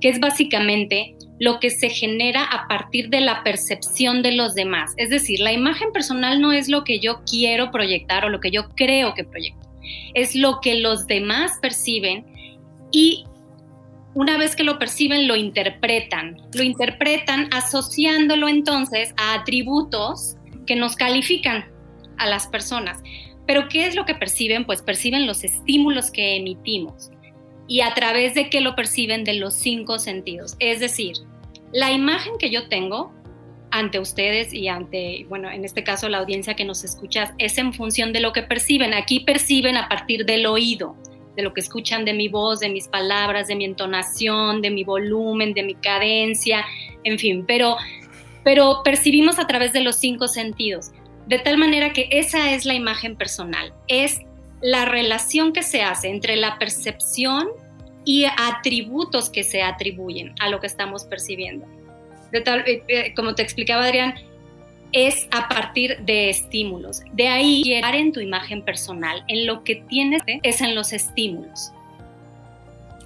que 0.00 0.08
es 0.08 0.20
básicamente 0.20 1.16
lo 1.38 1.60
que 1.60 1.68
se 1.68 1.90
genera 1.90 2.44
a 2.44 2.66
partir 2.66 3.10
de 3.10 3.20
la 3.20 3.42
percepción 3.44 4.22
de 4.22 4.32
los 4.32 4.54
demás. 4.54 4.94
Es 4.96 5.10
decir, 5.10 5.40
la 5.40 5.52
imagen 5.52 5.92
personal 5.92 6.40
no 6.40 6.52
es 6.52 6.70
lo 6.70 6.82
que 6.82 6.98
yo 6.98 7.20
quiero 7.30 7.70
proyectar 7.70 8.24
o 8.24 8.30
lo 8.30 8.40
que 8.40 8.50
yo 8.50 8.70
creo 8.70 9.12
que 9.12 9.24
proyecto, 9.24 9.68
es 10.14 10.34
lo 10.34 10.60
que 10.62 10.76
los 10.76 11.06
demás 11.06 11.52
perciben 11.60 12.24
y 12.90 13.26
una 14.16 14.38
vez 14.38 14.56
que 14.56 14.64
lo 14.64 14.78
perciben, 14.78 15.28
lo 15.28 15.36
interpretan. 15.36 16.38
Lo 16.54 16.62
interpretan 16.62 17.50
asociándolo 17.52 18.48
entonces 18.48 19.12
a 19.18 19.34
atributos 19.34 20.36
que 20.66 20.74
nos 20.74 20.96
califican 20.96 21.66
a 22.16 22.26
las 22.26 22.46
personas. 22.46 23.02
Pero 23.46 23.68
¿qué 23.68 23.86
es 23.86 23.94
lo 23.94 24.06
que 24.06 24.14
perciben? 24.14 24.64
Pues 24.64 24.80
perciben 24.80 25.26
los 25.26 25.44
estímulos 25.44 26.10
que 26.10 26.36
emitimos 26.36 27.10
y 27.68 27.82
a 27.82 27.92
través 27.92 28.34
de 28.34 28.48
qué 28.48 28.62
lo 28.62 28.74
perciben 28.74 29.22
de 29.22 29.34
los 29.34 29.52
cinco 29.52 29.98
sentidos. 29.98 30.56
Es 30.60 30.80
decir, 30.80 31.16
la 31.74 31.92
imagen 31.92 32.38
que 32.38 32.48
yo 32.48 32.68
tengo 32.68 33.12
ante 33.70 33.98
ustedes 33.98 34.54
y 34.54 34.68
ante, 34.68 35.26
bueno, 35.28 35.50
en 35.50 35.62
este 35.66 35.84
caso 35.84 36.08
la 36.08 36.18
audiencia 36.18 36.54
que 36.54 36.64
nos 36.64 36.84
escucha, 36.84 37.34
es 37.36 37.58
en 37.58 37.74
función 37.74 38.14
de 38.14 38.20
lo 38.20 38.32
que 38.32 38.42
perciben. 38.42 38.94
Aquí 38.94 39.20
perciben 39.20 39.76
a 39.76 39.90
partir 39.90 40.24
del 40.24 40.46
oído 40.46 40.96
de 41.36 41.42
lo 41.42 41.52
que 41.52 41.60
escuchan 41.60 42.04
de 42.04 42.14
mi 42.14 42.28
voz, 42.28 42.60
de 42.60 42.68
mis 42.68 42.88
palabras, 42.88 43.48
de 43.48 43.54
mi 43.54 43.64
entonación, 43.64 44.62
de 44.62 44.70
mi 44.70 44.84
volumen, 44.84 45.52
de 45.52 45.62
mi 45.62 45.74
cadencia, 45.74 46.64
en 47.04 47.18
fin, 47.18 47.44
pero, 47.46 47.76
pero 48.42 48.80
percibimos 48.82 49.38
a 49.38 49.46
través 49.46 49.72
de 49.72 49.80
los 49.80 49.96
cinco 49.96 50.28
sentidos, 50.28 50.92
de 51.26 51.38
tal 51.38 51.58
manera 51.58 51.92
que 51.92 52.08
esa 52.10 52.52
es 52.52 52.64
la 52.64 52.74
imagen 52.74 53.16
personal, 53.16 53.72
es 53.88 54.20
la 54.60 54.86
relación 54.86 55.52
que 55.52 55.62
se 55.62 55.82
hace 55.82 56.08
entre 56.08 56.36
la 56.36 56.58
percepción 56.58 57.48
y 58.04 58.24
atributos 58.24 59.28
que 59.28 59.42
se 59.42 59.62
atribuyen 59.62 60.34
a 60.40 60.48
lo 60.48 60.60
que 60.60 60.66
estamos 60.68 61.04
percibiendo. 61.04 61.66
De 62.32 62.40
tal, 62.40 62.60
eh, 62.66 62.82
eh, 62.88 63.14
como 63.14 63.34
te 63.34 63.42
explicaba 63.42 63.84
Adrián, 63.84 64.14
es 64.96 65.28
a 65.30 65.48
partir 65.48 65.98
de 66.06 66.30
estímulos. 66.30 67.02
De 67.12 67.28
ahí, 67.28 67.62
llegar 67.62 67.94
en 67.94 68.12
tu 68.12 68.20
imagen 68.20 68.64
personal, 68.64 69.22
en 69.28 69.46
lo 69.46 69.62
que 69.62 69.84
tienes, 69.88 70.22
es 70.42 70.62
en 70.62 70.74
los 70.74 70.94
estímulos. 70.94 71.72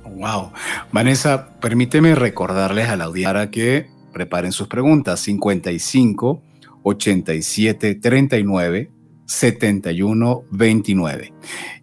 Wow. 0.04 0.52
Vanessa, 0.92 1.50
permíteme 1.60 2.14
recordarles 2.14 2.88
a 2.88 2.96
la 2.96 3.04
audiencia 3.04 3.50
que 3.50 3.88
preparen 4.12 4.52
sus 4.52 4.68
preguntas. 4.68 5.18
55 5.20 6.42
87 6.82 7.94
39 7.96 8.90
71 9.26 10.44
29. 10.50 11.32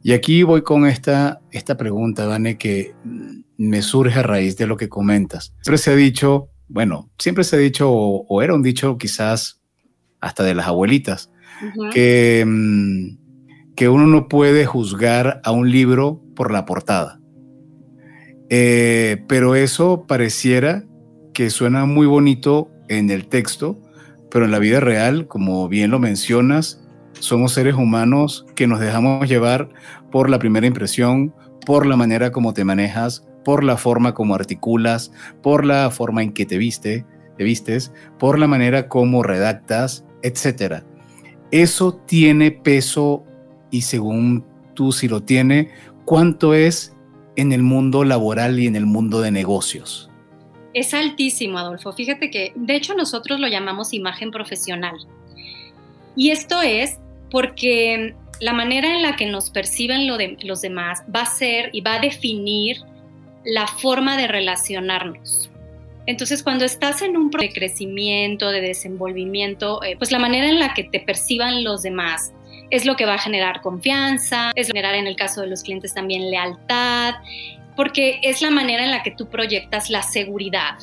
Y 0.03 0.13
aquí 0.13 0.43
voy 0.43 0.61
con 0.61 0.85
esta, 0.85 1.41
esta 1.51 1.75
pregunta, 1.75 2.25
Vane, 2.25 2.57
que 2.57 2.95
me 3.57 3.81
surge 3.81 4.19
a 4.19 4.23
raíz 4.23 4.57
de 4.57 4.67
lo 4.67 4.77
que 4.77 4.89
comentas. 4.89 5.53
Siempre 5.61 5.77
se 5.77 5.91
ha 5.91 5.95
dicho, 5.95 6.49
bueno, 6.67 7.09
siempre 7.17 7.43
se 7.43 7.55
ha 7.55 7.59
dicho, 7.59 7.89
o, 7.91 8.41
era 8.41 8.53
un 8.53 8.61
dicho 8.61 8.97
quizás 8.97 9.56
hasta 10.21 10.43
de 10.43 10.55
las 10.55 10.67
abuelitas, 10.67 11.31
que, 11.91 12.45
que 13.75 13.89
uno 13.89 14.07
no 14.07 14.27
puede 14.27 14.65
juzgar 14.65 15.41
a 15.43 15.51
un 15.51 15.71
libro 15.71 16.21
por 16.35 16.51
la 16.51 16.65
portada. 16.65 17.19
Eh, 18.49 19.23
pero 19.27 19.55
eso 19.55 20.05
pareciera 20.07 20.85
que 21.33 21.49
suena 21.49 21.85
muy 21.85 22.07
bonito 22.07 22.71
en 22.87 23.09
el 23.09 23.27
texto, 23.27 23.81
pero 24.31 24.45
en 24.45 24.51
la 24.51 24.59
vida 24.59 24.79
real, 24.79 25.27
como 25.27 25.67
bien 25.67 25.91
lo 25.91 25.99
mencionas, 25.99 26.81
somos 27.19 27.53
seres 27.53 27.75
humanos 27.75 28.45
que 28.55 28.67
nos 28.67 28.79
dejamos 28.79 29.27
llevar 29.27 29.69
por 30.11 30.29
la 30.29 30.39
primera 30.39 30.67
impresión, 30.67 31.33
por 31.65 31.85
la 31.85 31.95
manera 31.95 32.31
como 32.31 32.53
te 32.53 32.63
manejas, 32.63 33.27
por 33.43 33.63
la 33.63 33.77
forma 33.77 34.13
como 34.13 34.35
articulas, 34.35 35.11
por 35.41 35.65
la 35.65 35.89
forma 35.89 36.23
en 36.23 36.33
que 36.33 36.45
te 36.45 36.57
viste, 36.57 37.05
te 37.37 37.43
vistes, 37.43 37.93
por 38.19 38.39
la 38.39 38.47
manera 38.47 38.87
como 38.87 39.23
redactas, 39.23 40.05
etc. 40.21 40.83
Eso 41.51 41.93
tiene 42.05 42.51
peso 42.51 43.23
y 43.71 43.81
según 43.81 44.45
tú 44.73 44.91
si 44.91 45.07
lo 45.07 45.23
tiene, 45.23 45.71
¿cuánto 46.05 46.53
es 46.53 46.95
en 47.35 47.51
el 47.51 47.63
mundo 47.63 48.03
laboral 48.03 48.59
y 48.59 48.67
en 48.67 48.75
el 48.75 48.85
mundo 48.85 49.21
de 49.21 49.31
negocios? 49.31 50.09
Es 50.73 50.93
altísimo, 50.93 51.57
Adolfo. 51.57 51.93
Fíjate 51.93 52.29
que, 52.29 52.53
de 52.55 52.75
hecho, 52.75 52.93
nosotros 52.93 53.39
lo 53.39 53.47
llamamos 53.47 53.93
imagen 53.93 54.31
profesional. 54.31 54.95
Y 56.15 56.31
esto 56.31 56.61
es 56.61 56.99
porque 57.31 58.15
la 58.39 58.53
manera 58.53 58.95
en 58.95 59.01
la 59.01 59.15
que 59.15 59.25
nos 59.25 59.49
perciben 59.49 60.07
los 60.07 60.61
demás 60.61 61.03
va 61.13 61.21
a 61.21 61.25
ser 61.25 61.69
y 61.73 61.81
va 61.81 61.95
a 61.95 61.99
definir 61.99 62.77
la 63.43 63.65
forma 63.67 64.17
de 64.17 64.27
relacionarnos. 64.27 65.49
Entonces, 66.07 66.41
cuando 66.41 66.65
estás 66.65 67.01
en 67.01 67.17
un 67.17 67.29
proceso 67.29 67.49
de 67.49 67.59
crecimiento, 67.59 68.49
de 68.49 68.61
desenvolvimiento, 68.61 69.83
eh, 69.83 69.95
pues 69.97 70.11
la 70.11 70.19
manera 70.19 70.47
en 70.47 70.57
la 70.57 70.73
que 70.73 70.85
te 70.85 70.99
perciban 70.99 71.63
los 71.63 71.83
demás 71.83 72.33
es 72.69 72.85
lo 72.85 72.95
que 72.95 73.05
va 73.05 73.15
a 73.15 73.17
generar 73.17 73.61
confianza, 73.61 74.51
es 74.55 74.67
generar 74.67 74.95
en 74.95 75.05
el 75.05 75.15
caso 75.15 75.41
de 75.41 75.47
los 75.47 75.63
clientes 75.63 75.93
también 75.93 76.31
lealtad, 76.31 77.15
porque 77.75 78.19
es 78.23 78.41
la 78.41 78.49
manera 78.49 78.83
en 78.83 78.91
la 78.91 79.03
que 79.03 79.11
tú 79.11 79.27
proyectas 79.27 79.89
la 79.89 80.01
seguridad. 80.01 80.77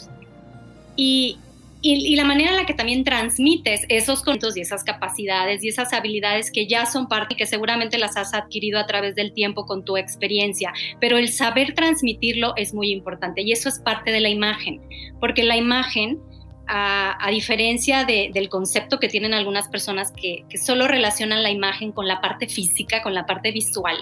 Y, 0.96 1.38
y, 1.86 2.16
la 2.16 2.24
manera 2.24 2.50
en 2.50 2.56
la 2.56 2.64
que 2.64 2.72
también 2.72 3.04
transmites 3.04 3.84
esos 3.90 4.22
conceptos 4.22 4.56
y 4.56 4.62
esas 4.62 4.84
capacidades 4.84 5.62
y 5.62 5.68
esas 5.68 5.92
habilidades 5.92 6.50
que 6.50 6.66
ya 6.66 6.86
son 6.86 7.08
parte 7.08 7.34
y 7.34 7.36
que 7.36 7.44
seguramente 7.44 7.98
las 7.98 8.16
has 8.16 8.32
adquirido 8.32 8.78
a 8.78 8.86
través 8.86 9.14
del 9.14 9.34
tiempo 9.34 9.66
con 9.66 9.84
tu 9.84 9.98
experiencia, 9.98 10.72
pero 10.98 11.18
el 11.18 11.28
saber 11.28 11.74
transmitirlo 11.74 12.54
es 12.56 12.72
muy 12.72 12.90
importante 12.90 13.42
y 13.42 13.52
eso 13.52 13.68
es 13.68 13.80
parte 13.80 14.12
de 14.12 14.20
la 14.20 14.30
imagen, 14.30 14.80
porque 15.20 15.42
la 15.42 15.58
imagen 15.58 16.20
a, 16.66 17.28
diferencia 17.30 18.04
del 18.04 18.48
concepto 18.48 18.98
que 18.98 19.08
tienen 19.08 19.34
algunas 19.34 19.68
personas 19.68 20.10
que, 20.12 20.46
solo 20.58 20.88
relacionan 20.88 21.42
la 21.42 21.50
imagen 21.50 21.92
con 21.92 22.08
la 22.08 22.22
parte 22.22 22.48
física, 22.48 23.02
con 23.02 23.12
la 23.12 23.26
parte 23.26 23.52
visual. 23.52 23.98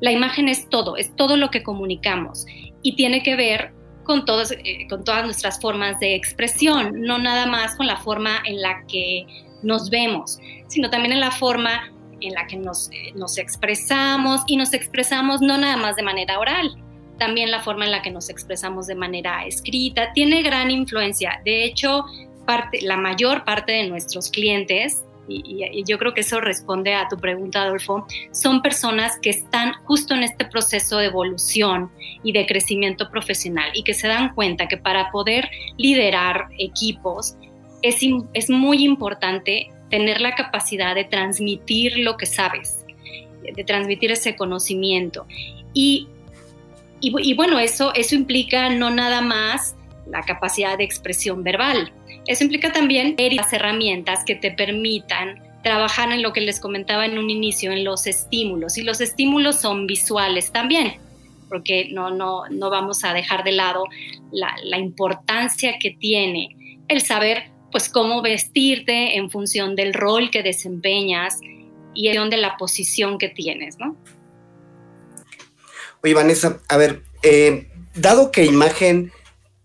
La 0.00 0.10
imagen 0.10 0.48
es 0.48 0.68
todo, 0.68 0.96
es 0.96 1.14
todo 1.14 1.36
lo 1.36 1.50
que 1.50 1.62
comunicamos 1.62 2.46
y 2.82 2.96
tiene 2.96 3.22
que 3.22 3.36
ver 3.36 3.72
con, 4.06 4.24
eh, 4.64 4.86
con 4.88 5.04
todas 5.04 5.24
nuestras 5.24 5.60
formas 5.60 6.00
de 6.00 6.14
expresión, 6.14 7.02
no 7.02 7.18
nada 7.18 7.46
más 7.46 7.76
con 7.76 7.86
la 7.86 7.96
forma 7.98 8.42
en 8.44 8.62
la 8.62 8.84
que 8.86 9.26
nos 9.62 9.90
vemos, 9.90 10.38
sino 10.68 10.90
también 10.90 11.12
en 11.12 11.20
la 11.20 11.30
forma 11.30 11.92
en 12.20 12.32
la 12.32 12.46
que 12.46 12.56
nos, 12.56 12.90
eh, 12.92 13.12
nos 13.14 13.36
expresamos 13.38 14.42
y 14.46 14.56
nos 14.56 14.72
expresamos 14.72 15.40
no 15.40 15.58
nada 15.58 15.76
más 15.76 15.96
de 15.96 16.02
manera 16.02 16.38
oral, 16.38 16.76
también 17.18 17.50
la 17.50 17.60
forma 17.62 17.84
en 17.84 17.90
la 17.90 18.02
que 18.02 18.10
nos 18.10 18.30
expresamos 18.30 18.86
de 18.86 18.94
manera 18.94 19.44
escrita, 19.44 20.12
tiene 20.12 20.42
gran 20.42 20.70
influencia. 20.70 21.40
De 21.44 21.64
hecho, 21.64 22.04
parte, 22.46 22.80
la 22.82 22.96
mayor 22.96 23.44
parte 23.44 23.72
de 23.72 23.88
nuestros 23.88 24.30
clientes, 24.30 25.04
y, 25.28 25.84
yo 25.86 25.98
creo 25.98 26.14
que 26.14 26.20
eso 26.20 26.40
responde 26.40 26.94
a 26.94 27.08
tu 27.08 27.16
pregunta, 27.16 27.62
Adolfo, 27.62 28.06
son 28.32 28.62
personas 28.62 29.18
que 29.20 29.30
están 29.30 29.72
justo 29.84 30.14
en 30.14 30.22
este 30.22 30.44
proceso 30.44 30.98
de 30.98 31.06
evolución 31.06 31.90
y 32.22 32.32
de 32.32 32.46
crecimiento 32.46 33.10
profesional 33.10 33.70
y 33.74 33.82
que 33.82 33.94
se 33.94 34.08
dan 34.08 34.34
cuenta 34.34 34.68
que 34.68 34.76
para 34.76 35.10
poder 35.10 35.48
liderar 35.76 36.48
equipos 36.58 37.36
es, 37.82 37.98
es 38.32 38.50
muy 38.50 38.84
importante 38.84 39.70
tener 39.90 40.20
la 40.20 40.34
capacidad 40.34 40.94
de 40.94 41.04
transmitir 41.04 41.98
lo 41.98 42.16
que 42.16 42.26
sabes, 42.26 42.84
de 43.42 43.64
transmitir 43.64 44.10
ese 44.10 44.34
conocimiento. 44.34 45.26
Y 45.72 46.08
y, 47.00 47.34
bueno, 47.34 47.58
eso, 47.58 47.92
eso 47.94 48.14
implica 48.14 48.70
no 48.70 48.90
nada 48.90 49.20
más 49.20 49.76
la 50.06 50.22
capacidad 50.22 50.78
de 50.78 50.84
expresión 50.84 51.42
verbal, 51.42 51.92
eso 52.26 52.44
implica 52.44 52.72
también 52.72 53.14
las 53.32 53.52
herramientas 53.52 54.24
que 54.24 54.34
te 54.34 54.50
permitan 54.50 55.42
trabajar 55.62 56.12
en 56.12 56.22
lo 56.22 56.32
que 56.32 56.40
les 56.40 56.60
comentaba 56.60 57.06
en 57.06 57.18
un 57.18 57.30
inicio, 57.30 57.72
en 57.72 57.84
los 57.84 58.06
estímulos. 58.06 58.78
Y 58.78 58.82
los 58.82 59.00
estímulos 59.00 59.56
son 59.56 59.86
visuales 59.86 60.52
también, 60.52 60.98
porque 61.48 61.88
no, 61.90 62.10
no, 62.10 62.48
no 62.50 62.70
vamos 62.70 63.04
a 63.04 63.12
dejar 63.12 63.44
de 63.44 63.52
lado 63.52 63.84
la, 64.32 64.54
la 64.62 64.78
importancia 64.78 65.78
que 65.80 65.90
tiene 65.90 66.56
el 66.88 67.02
saber 67.02 67.50
pues 67.72 67.88
cómo 67.88 68.22
vestirte 68.22 69.16
en 69.16 69.30
función 69.30 69.74
del 69.74 69.92
rol 69.92 70.30
que 70.30 70.42
desempeñas 70.42 71.40
y 71.94 72.08
en 72.08 72.30
de 72.30 72.36
la 72.36 72.56
posición 72.56 73.18
que 73.18 73.28
tienes, 73.28 73.78
¿no? 73.78 73.96
Oye, 76.02 76.14
Vanessa, 76.14 76.60
a 76.68 76.76
ver, 76.76 77.02
eh, 77.22 77.68
dado 77.94 78.30
que 78.30 78.44
imagen 78.44 79.10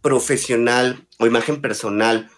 profesional 0.02 1.06
o 1.20 1.28
imagen 1.28 1.62
personal 1.62 2.32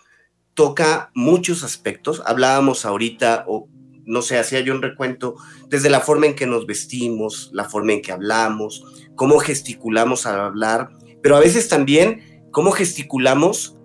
toca 0.53 1.11
muchos 1.13 1.63
aspectos, 1.63 2.21
hablábamos 2.25 2.85
ahorita, 2.85 3.45
o 3.47 3.67
no 4.05 4.21
sé, 4.21 4.37
hacía 4.37 4.59
yo 4.59 4.73
un 4.73 4.81
recuento, 4.81 5.35
desde 5.69 5.89
la 5.89 6.01
forma 6.01 6.25
en 6.25 6.35
que 6.35 6.45
nos 6.45 6.65
vestimos, 6.65 7.49
la 7.53 7.65
forma 7.65 7.93
en 7.93 8.01
que 8.01 8.11
hablamos, 8.11 8.83
cómo 9.15 9.39
gesticulamos 9.39 10.25
al 10.25 10.39
hablar, 10.39 10.89
pero 11.21 11.35
a 11.35 11.39
veces 11.39 11.69
también 11.69 12.47
cómo 12.51 12.71
gesticulamos 12.71 13.77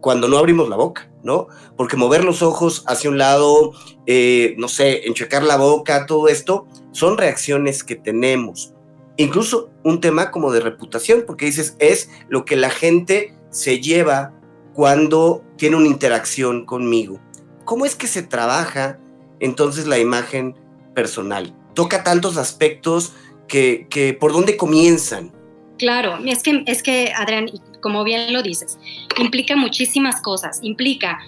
cuando 0.00 0.28
no 0.28 0.38
abrimos 0.38 0.68
la 0.68 0.76
boca, 0.76 1.10
¿no? 1.22 1.46
Porque 1.76 1.96
mover 1.96 2.24
los 2.24 2.42
ojos 2.42 2.84
hacia 2.86 3.08
un 3.08 3.18
lado, 3.18 3.72
eh, 4.06 4.54
no 4.58 4.68
sé, 4.68 5.06
enchecar 5.06 5.42
la 5.42 5.56
boca, 5.56 6.06
todo 6.06 6.28
esto, 6.28 6.66
son 6.90 7.16
reacciones 7.16 7.84
que 7.84 7.96
tenemos 7.96 8.74
incluso 9.16 9.70
un 9.84 10.00
tema 10.00 10.30
como 10.30 10.52
de 10.52 10.60
reputación, 10.60 11.24
porque 11.26 11.46
dices, 11.46 11.76
es 11.78 12.10
lo 12.28 12.44
que 12.44 12.56
la 12.56 12.70
gente 12.70 13.34
se 13.50 13.80
lleva 13.80 14.34
cuando 14.74 15.44
tiene 15.56 15.76
una 15.76 15.88
interacción 15.88 16.64
conmigo. 16.64 17.20
¿Cómo 17.64 17.84
es 17.84 17.94
que 17.94 18.06
se 18.06 18.22
trabaja 18.22 18.98
entonces 19.40 19.86
la 19.86 19.98
imagen 19.98 20.54
personal? 20.94 21.54
Toca 21.74 22.02
tantos 22.02 22.36
aspectos 22.36 23.14
que, 23.48 24.16
por 24.18 24.32
dónde 24.32 24.56
comienzan. 24.56 25.32
Claro, 25.78 26.18
es 26.24 26.42
que, 26.42 26.62
es 26.66 26.82
que, 26.82 27.12
Adrián, 27.14 27.50
como 27.80 28.04
bien 28.04 28.32
lo 28.32 28.42
dices, 28.42 28.78
implica 29.18 29.56
muchísimas 29.56 30.20
cosas. 30.22 30.60
Implica, 30.62 31.18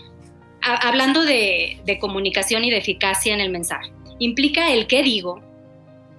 hablando 0.63 1.23
de, 1.25 1.81
de 1.85 1.99
comunicación 1.99 2.65
y 2.65 2.71
de 2.71 2.79
eficacia 2.79 3.35
en 3.35 3.41
el 3.41 3.51
mensaje, 3.51 3.93
implica 4.19 4.73
el 4.73 4.87
qué 4.87 5.03
digo, 5.03 5.43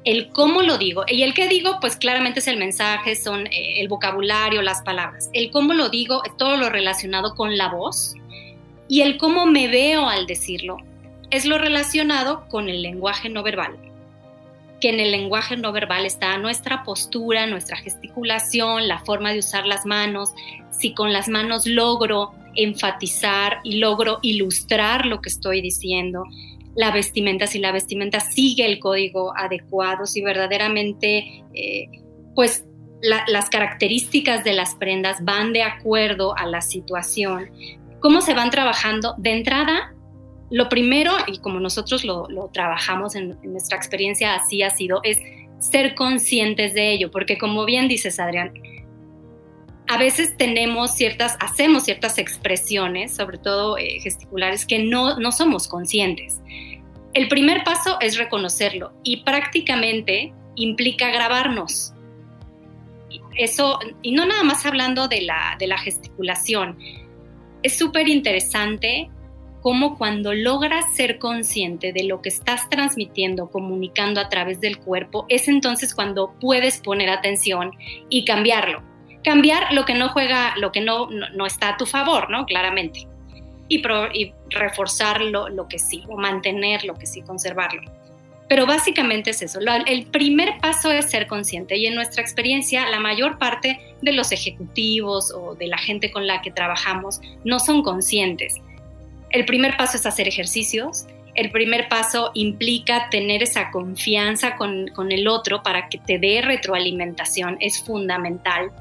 el 0.05 0.29
cómo 0.29 0.61
lo 0.61 0.77
digo. 0.77 1.03
Y 1.07 1.23
el 1.23 1.33
qué 1.33 1.47
digo, 1.47 1.79
pues 1.81 1.97
claramente 1.97 2.39
es 2.39 2.47
el 2.47 2.57
mensaje, 2.57 3.15
son 3.15 3.47
eh, 3.47 3.81
el 3.81 3.87
vocabulario, 3.87 4.61
las 4.61 4.83
palabras. 4.83 5.29
El 5.33 5.51
cómo 5.51 5.73
lo 5.73 5.89
digo 5.89 6.21
todo 6.37 6.55
lo 6.57 6.69
relacionado 6.69 7.35
con 7.35 7.57
la 7.57 7.69
voz. 7.69 8.15
Y 8.87 9.01
el 9.01 9.17
cómo 9.17 9.47
me 9.47 9.67
veo 9.67 10.07
al 10.07 10.27
decirlo 10.27 10.77
es 11.31 11.45
lo 11.45 11.57
relacionado 11.57 12.47
con 12.49 12.69
el 12.69 12.83
lenguaje 12.83 13.29
no 13.29 13.41
verbal. 13.41 13.75
Que 14.79 14.89
en 14.89 14.99
el 14.99 15.11
lenguaje 15.11 15.57
no 15.57 15.71
verbal 15.71 16.05
está 16.05 16.37
nuestra 16.37 16.83
postura, 16.83 17.47
nuestra 17.47 17.77
gesticulación, 17.77 18.87
la 18.87 18.99
forma 18.99 19.33
de 19.33 19.39
usar 19.39 19.65
las 19.65 19.87
manos. 19.87 20.33
Si 20.69 20.93
con 20.93 21.13
las 21.13 21.27
manos 21.27 21.65
logro 21.65 22.33
enfatizar 22.53 23.59
y 23.63 23.77
logro 23.77 24.19
ilustrar 24.21 25.07
lo 25.07 25.19
que 25.19 25.29
estoy 25.29 25.61
diciendo 25.61 26.25
la 26.75 26.91
vestimenta, 26.91 27.47
si 27.47 27.59
la 27.59 27.71
vestimenta 27.71 28.19
sigue 28.19 28.65
el 28.65 28.79
código 28.79 29.33
adecuado, 29.35 30.05
si 30.05 30.21
verdaderamente, 30.21 31.43
eh, 31.53 31.89
pues 32.35 32.65
las 33.01 33.49
características 33.49 34.43
de 34.43 34.53
las 34.53 34.75
prendas 34.75 35.23
van 35.23 35.53
de 35.53 35.63
acuerdo 35.63 36.35
a 36.35 36.45
la 36.45 36.61
situación. 36.61 37.51
¿Cómo 37.99 38.21
se 38.21 38.33
van 38.33 38.49
trabajando? 38.49 39.13
De 39.17 39.31
entrada, 39.31 39.93
lo 40.49 40.69
primero, 40.69 41.11
y 41.27 41.37
como 41.39 41.59
nosotros 41.59 42.03
lo, 42.03 42.27
trabajamos 42.51 43.15
en, 43.15 43.37
en, 43.43 43.51
nuestra 43.51 43.77
experiencia 43.77 44.35
así 44.35 44.63
ha 44.63 44.69
sido, 44.71 45.01
es 45.03 45.19
ser 45.59 45.95
conscientes 45.95 46.73
de 46.73 46.91
ello, 46.91 47.11
porque 47.11 47.37
como 47.37 47.65
bien 47.65 47.87
dices, 47.87 48.19
Adrián, 48.19 48.53
a 49.87 49.97
veces 49.97 50.35
tenemos 50.37 50.95
ciertas, 50.95 51.37
hacemos 51.39 51.83
ciertas 51.83 52.17
expresiones, 52.17 53.15
sobre 53.15 53.37
todo 53.37 53.77
eh, 53.77 53.99
gesticulares, 53.99 54.65
que 54.65 54.79
no, 54.79 55.19
no 55.19 55.31
somos 55.31 55.67
conscientes. 55.67 56.41
El 57.13 57.27
primer 57.27 57.63
paso 57.63 57.97
es 58.01 58.17
reconocerlo 58.17 58.93
y 59.03 59.17
prácticamente 59.17 60.33
implica 60.55 61.11
grabarnos. 61.11 61.93
Eso, 63.37 63.79
y 64.01 64.13
no 64.13 64.25
nada 64.25 64.43
más 64.43 64.65
hablando 64.65 65.07
de 65.07 65.21
la, 65.21 65.55
de 65.59 65.67
la 65.67 65.77
gesticulación, 65.77 66.77
es 67.61 67.77
súper 67.77 68.07
interesante 68.07 69.09
cómo 69.61 69.97
cuando 69.97 70.33
logras 70.33 70.95
ser 70.95 71.19
consciente 71.19 71.91
de 71.91 72.03
lo 72.03 72.21
que 72.21 72.29
estás 72.29 72.69
transmitiendo, 72.69 73.49
comunicando 73.49 74.19
a 74.21 74.29
través 74.29 74.61
del 74.61 74.77
cuerpo, 74.77 75.25
es 75.29 75.47
entonces 75.47 75.95
cuando 75.95 76.33
puedes 76.39 76.81
poner 76.81 77.09
atención 77.09 77.71
y 78.09 78.25
cambiarlo. 78.25 78.94
Cambiar 79.25 79.73
lo 79.73 79.83
que 79.85 79.95
no 79.95 80.09
juega, 80.09 80.55
lo 80.57 80.71
que 80.71 80.79
no, 80.79 81.09
no, 81.09 81.45
está 81.45 81.69
a 81.69 81.77
tu 81.77 81.85
favor, 81.85 82.29
¿no? 82.29 82.45
Claramente. 82.45 83.07
Y, 83.67 83.81
y 84.13 84.33
reforzar 84.49 85.19
lo, 85.21 85.49
lo, 85.49 85.67
que 85.67 85.79
sí, 85.79 86.03
o 86.07 86.15
mantener 86.15 86.85
lo 86.85 86.93
que 86.93 87.07
sí, 87.07 87.21
conservarlo. 87.21 87.81
Pero 88.47 88.67
básicamente 88.67 89.31
es 89.31 89.41
eso. 89.41 89.59
El 89.87 90.05
primer 90.05 90.59
paso 90.61 90.91
es 90.91 91.09
ser 91.09 91.25
consciente 91.25 91.75
y 91.75 91.87
en 91.87 91.95
nuestra 91.95 92.21
experiencia 92.21 92.87
la 92.87 92.99
mayor 92.99 93.39
parte 93.39 93.95
de 94.03 94.11
los 94.13 94.31
ejecutivos 94.31 95.33
o 95.33 95.55
de 95.55 95.65
la 95.65 95.79
gente 95.79 96.11
con 96.11 96.27
la 96.27 96.43
que 96.43 96.51
trabajamos 96.51 97.19
no 97.43 97.59
son 97.59 97.81
conscientes 97.81 98.61
el 99.35 99.43
primer 99.43 99.75
paso 99.75 99.97
es 99.97 100.05
hacer 100.05 100.29
ejercicios. 100.29 101.07
El 101.33 101.51
primer 101.51 101.89
paso 101.89 102.31
implica 102.35 103.09
tener 103.09 103.43
esa 103.43 103.69
confianza 103.69 104.55
con, 104.55 104.89
el 105.11 105.27
otro 105.27 105.61
para 105.61 105.89
que 105.89 105.97
te 105.97 106.19
dé 106.19 106.41
retroalimentación. 106.41 107.57
Es 107.59 107.83
fundamental. 107.83 108.71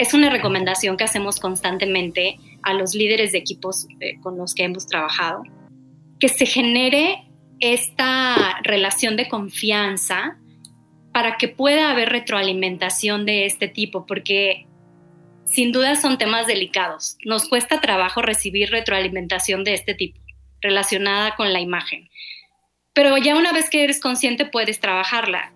Es 0.00 0.14
una 0.14 0.30
recomendación 0.30 0.96
que 0.96 1.04
hacemos 1.04 1.40
constantemente 1.40 2.38
a 2.62 2.72
los 2.72 2.94
líderes 2.94 3.32
de 3.32 3.38
equipos 3.38 3.86
eh, 4.00 4.18
con 4.22 4.38
los 4.38 4.54
que 4.54 4.64
hemos 4.64 4.86
trabajado. 4.86 5.42
Que 6.18 6.30
se 6.30 6.46
genere 6.46 7.28
esta 7.58 8.58
relación 8.62 9.18
de 9.18 9.28
confianza 9.28 10.38
para 11.12 11.36
que 11.36 11.48
pueda 11.48 11.90
haber 11.90 12.08
retroalimentación 12.08 13.26
de 13.26 13.44
este 13.44 13.68
tipo, 13.68 14.06
porque 14.06 14.66
sin 15.44 15.70
duda 15.70 15.96
son 15.96 16.16
temas 16.16 16.46
delicados. 16.46 17.18
Nos 17.26 17.46
cuesta 17.46 17.82
trabajo 17.82 18.22
recibir 18.22 18.70
retroalimentación 18.70 19.64
de 19.64 19.74
este 19.74 19.92
tipo, 19.92 20.18
relacionada 20.62 21.36
con 21.36 21.52
la 21.52 21.60
imagen. 21.60 22.08
Pero 22.94 23.18
ya 23.18 23.36
una 23.36 23.52
vez 23.52 23.68
que 23.68 23.84
eres 23.84 24.00
consciente 24.00 24.46
puedes 24.46 24.80
trabajarla. 24.80 25.52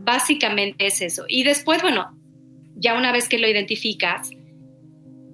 Básicamente 0.00 0.86
es 0.86 1.00
eso. 1.02 1.24
Y 1.28 1.44
después, 1.44 1.82
bueno, 1.82 2.16
ya 2.76 2.96
una 2.96 3.12
vez 3.12 3.28
que 3.28 3.38
lo 3.38 3.48
identificas, 3.48 4.30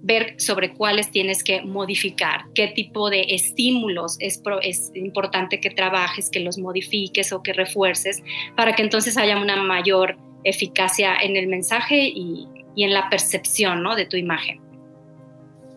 ver 0.02 0.34
sobre 0.38 0.74
cuáles 0.74 1.10
tienes 1.10 1.44
que 1.44 1.62
modificar, 1.62 2.46
qué 2.54 2.68
tipo 2.68 3.08
de 3.08 3.24
estímulos 3.28 4.16
es, 4.18 4.42
importante 4.94 5.60
que 5.60 5.70
trabajes, 5.70 6.28
que 6.28 6.40
los 6.40 6.58
modifiques 6.58 7.32
o 7.32 7.42
que 7.42 7.52
refuerces, 7.52 8.22
para 8.56 8.74
que 8.74 8.82
entonces 8.82 9.16
haya 9.16 9.40
una 9.40 9.56
mayor 9.62 10.16
eficacia 10.44 11.16
en 11.16 11.36
el 11.36 11.46
mensaje 11.46 12.08
y, 12.08 12.48
y 12.74 12.82
en 12.82 12.92
la 12.92 13.08
percepción 13.08 13.82
¿no? 13.82 13.94
de 13.94 14.06
tu 14.06 14.16
imagen. 14.16 14.60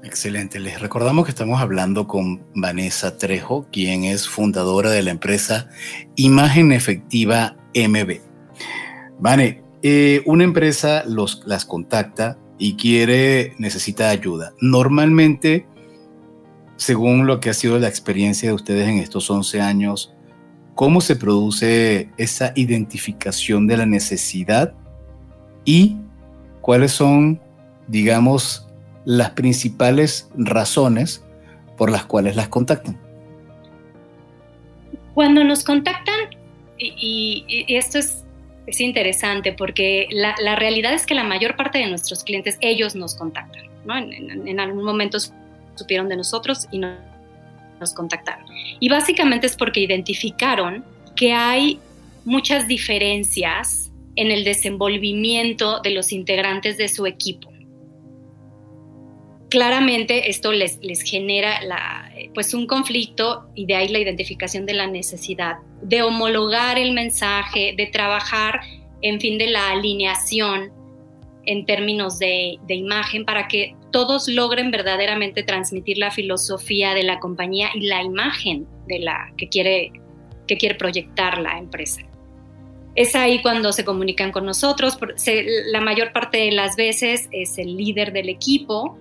Excelente. 0.04 0.60
Les 0.60 0.80
recordamos 0.80 1.26
que 1.26 1.32
estamos 1.32 1.60
hablando 1.62 2.08
con 2.08 2.46
Vanessa 2.54 3.18
Trejo, 3.18 3.68
quien 3.72 4.04
es 4.04 4.28
fundadora 4.28 4.92
de 4.92 5.02
la 5.02 5.12
empresa 5.12 5.70
Imagen 6.16 6.72
Efectiva 6.72 7.58
MB. 7.74 8.20
Vane, 9.20 9.65
eh, 9.88 10.24
una 10.26 10.44
empresa 10.44 11.04
los, 11.06 11.44
las 11.46 11.64
contacta 11.64 12.40
y 12.58 12.76
quiere, 12.76 13.54
necesita 13.60 14.10
ayuda. 14.10 14.54
Normalmente, 14.60 15.68
según 16.76 17.28
lo 17.28 17.40
que 17.40 17.52
ha 17.52 17.54
sido 17.54 17.78
la 17.78 17.88
experiencia 17.88 18.50
de 18.50 18.56
ustedes 18.56 18.88
en 18.88 18.98
estos 18.98 19.30
11 19.30 19.62
años, 19.62 20.12
¿cómo 20.74 21.02
se 21.02 21.16
produce 21.16 22.10
esa 22.18 22.52
identificación 22.56 23.68
de 23.68 23.78
la 23.78 23.86
necesidad 23.86 24.74
y 25.66 25.98
cuáles 26.62 26.92
son, 26.92 27.40
digamos, 27.88 28.66
las 29.06 29.30
principales 29.32 30.32
razones 30.36 31.24
por 31.78 31.92
las 31.92 32.06
cuales 32.06 32.36
las 32.36 32.48
contactan. 32.48 33.00
Cuando 35.14 35.44
nos 35.44 35.64
contactan, 35.64 36.16
y, 36.78 37.66
esto 37.70 38.00
es, 38.00 38.25
es, 38.68 38.82
interesante 38.82 39.54
porque 39.54 40.08
la, 40.12 40.56
realidad 40.56 40.94
es 40.94 41.06
que 41.06 41.16
la 41.16 41.24
mayor 41.24 41.56
parte 41.56 41.80
de 41.80 41.88
nuestros 41.88 42.24
clientes, 42.24 42.58
ellos 42.62 42.96
nos 42.96 43.16
contactan, 43.16 43.64
¿no? 43.86 43.98
En, 43.98 44.48
en 44.48 44.60
algún 44.60 44.84
momento 44.84 45.18
supieron 45.76 46.10
de 46.10 46.18
nosotros 46.18 46.68
y 46.72 46.80
nos 46.80 47.94
contactaron. 47.94 48.46
Y 48.80 48.90
básicamente 48.90 49.48
es 49.48 49.56
porque 49.56 49.82
identificaron 49.82 50.84
que 51.16 51.34
hay 51.34 51.80
muchas 52.24 52.68
diferencias 52.68 53.92
en 54.16 54.32
el 54.32 54.44
desenvolvimiento 54.44 55.82
de 55.82 55.92
los 55.92 56.12
integrantes 56.12 56.78
de 56.78 56.88
su 56.88 57.06
equipo. 57.06 57.55
Claramente 59.56 60.30
esto 60.30 60.52
les, 60.52 60.80
les 60.82 61.02
genera 61.02 61.62
la, 61.62 62.12
pues 62.34 62.54
un 62.54 62.68
conflicto 62.68 63.46
y 63.56 63.66
de 63.66 63.76
ahí 63.76 63.88
la 63.88 64.00
identificación 64.00 64.66
de 64.66 64.74
la 64.74 64.86
necesidad 64.86 65.60
de 65.82 66.02
homologar 66.02 66.78
el 66.78 66.92
mensaje, 66.92 67.74
de 67.78 67.86
trabajar 67.86 68.60
en 69.02 69.22
fin 69.22 69.38
de 69.38 69.48
la 69.48 69.70
alineación 69.70 70.74
en 71.46 71.66
términos 71.66 72.20
de, 72.20 72.58
de 72.68 72.76
imagen 72.76 73.24
para 73.24 73.48
que 73.48 73.78
todos 73.94 74.28
logren 74.28 74.72
verdaderamente 74.72 75.42
transmitir 75.42 76.00
la 76.00 76.12
filosofía 76.12 76.94
de 76.94 77.04
la 77.04 77.22
compañía 77.22 77.70
y 77.76 77.86
la 77.86 78.04
imagen 78.04 78.68
de 78.88 79.00
la 79.00 79.32
que 79.38 79.48
quiere, 79.48 79.94
que 80.48 80.58
quiere 80.58 80.76
proyectar 80.76 81.40
la 81.40 81.58
empresa. 81.58 82.02
Es 82.96 83.16
ahí 83.16 83.42
cuando 83.42 83.72
se 83.72 83.86
comunican 83.86 84.34
con 84.34 84.46
nosotros. 84.46 84.98
la 85.68 85.80
mayor 85.80 86.12
parte 86.12 86.40
de 86.40 86.52
las 86.52 86.76
veces 86.76 87.30
es 87.32 87.58
el 87.58 87.78
líder 87.78 88.12
del 88.12 88.28
equipo 88.28 89.00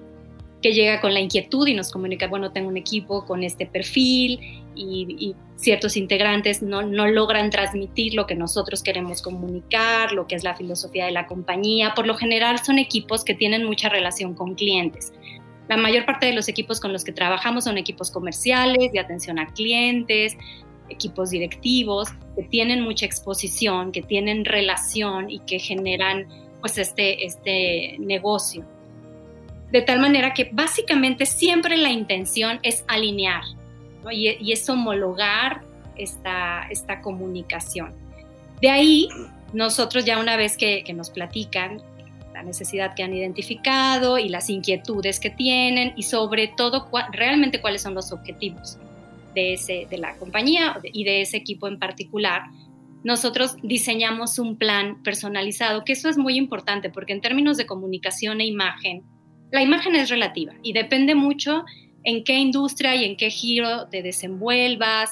que 0.64 0.72
llega 0.72 0.98
con 1.02 1.12
la 1.12 1.20
inquietud 1.20 1.68
y 1.68 1.74
nos 1.74 1.90
comunica, 1.90 2.26
bueno, 2.26 2.50
tengo 2.50 2.70
un 2.70 2.78
equipo 2.78 3.26
con 3.26 3.42
este 3.42 3.66
perfil 3.66 4.40
y, 4.74 5.36
ciertos 5.56 5.98
integrantes 5.98 6.62
no, 6.62 6.82
no, 6.82 7.06
logran 7.06 7.50
transmitir 7.50 8.14
lo 8.14 8.26
que 8.26 8.34
nosotros 8.34 8.82
queremos 8.82 9.20
comunicar, 9.20 10.12
lo 10.12 10.26
que 10.26 10.36
es 10.36 10.42
la 10.42 10.54
filosofía 10.54 11.04
de 11.04 11.12
la 11.12 11.26
compañía. 11.26 11.92
Por 11.94 12.06
lo 12.06 12.14
general 12.14 12.60
son 12.64 12.78
equipos 12.78 13.24
que 13.24 13.34
tienen 13.34 13.64
mucha 13.64 13.90
relación 13.90 14.34
con 14.34 14.54
clientes. 14.54 15.12
La 15.68 15.76
mayor 15.76 16.06
parte 16.06 16.26
de 16.26 16.32
los 16.32 16.48
equipos 16.48 16.80
con 16.80 16.94
los 16.94 17.04
que 17.04 17.12
trabajamos 17.12 17.64
son 17.64 17.76
equipos 17.76 18.10
comerciales, 18.10 18.90
de 18.90 19.00
atención 19.00 19.38
a 19.38 19.46
clientes, 19.52 20.34
equipos 20.88 21.28
directivos 21.28 22.08
que 22.36 22.44
tienen 22.44 22.80
mucha 22.80 23.04
exposición, 23.04 23.92
que 23.92 24.00
tienen 24.00 24.46
relación 24.46 25.30
y 25.30 25.40
que 25.40 25.58
generan 25.58 26.26
pues 26.62 26.78
este, 26.78 27.26
este 27.26 27.96
negocio. 27.98 28.64
De 29.74 29.82
tal 29.82 29.98
manera 29.98 30.34
que 30.34 30.50
básicamente 30.52 31.26
siempre 31.26 31.76
la 31.76 31.90
intención 31.90 32.60
es 32.62 32.84
alinear 32.86 33.42
y, 34.08 34.52
es 34.52 34.68
homologar 34.68 35.62
esta, 35.96 36.68
esta 36.70 37.00
comunicación. 37.00 37.92
De 38.62 38.70
ahí, 38.70 39.08
nosotros 39.52 40.04
ya 40.04 40.20
una 40.20 40.36
vez 40.36 40.56
que, 40.56 40.84
nos 40.94 41.10
platican 41.10 41.82
la 42.32 42.44
necesidad 42.44 42.94
que 42.94 43.02
han 43.02 43.14
identificado 43.14 44.16
y 44.16 44.28
las 44.28 44.48
inquietudes 44.48 45.18
que 45.18 45.30
tienen 45.30 45.92
y 45.96 46.04
sobre 46.04 46.46
todo 46.46 46.88
realmente 47.10 47.60
cuáles 47.60 47.82
son 47.82 47.94
los 47.94 48.12
objetivos 48.12 48.78
de, 49.34 49.54
ese, 49.54 49.88
de 49.90 49.98
la 49.98 50.16
compañía 50.18 50.78
y 50.84 51.02
de 51.02 51.22
ese 51.22 51.38
equipo 51.38 51.66
en 51.66 51.80
particular, 51.80 52.42
nosotros 53.02 53.56
diseñamos 53.64 54.38
un 54.38 54.56
plan 54.56 55.02
personalizado, 55.02 55.82
que 55.82 55.94
eso 55.94 56.08
es 56.08 56.16
muy 56.16 56.36
importante 56.36 56.90
porque 56.90 57.12
en 57.12 57.20
términos 57.20 57.56
de 57.56 57.66
comunicación 57.66 58.40
e 58.40 58.46
imagen, 58.46 59.02
la 59.54 59.62
imagen 59.62 59.94
es 59.94 60.10
relativa 60.10 60.52
y 60.64 60.72
depende 60.72 61.14
mucho 61.14 61.64
en 62.02 62.24
qué 62.24 62.34
industria 62.34 62.96
y 62.96 63.04
en 63.04 63.16
qué 63.16 63.30
giro 63.30 63.88
te 63.88 64.02
desenvuelvas, 64.02 65.10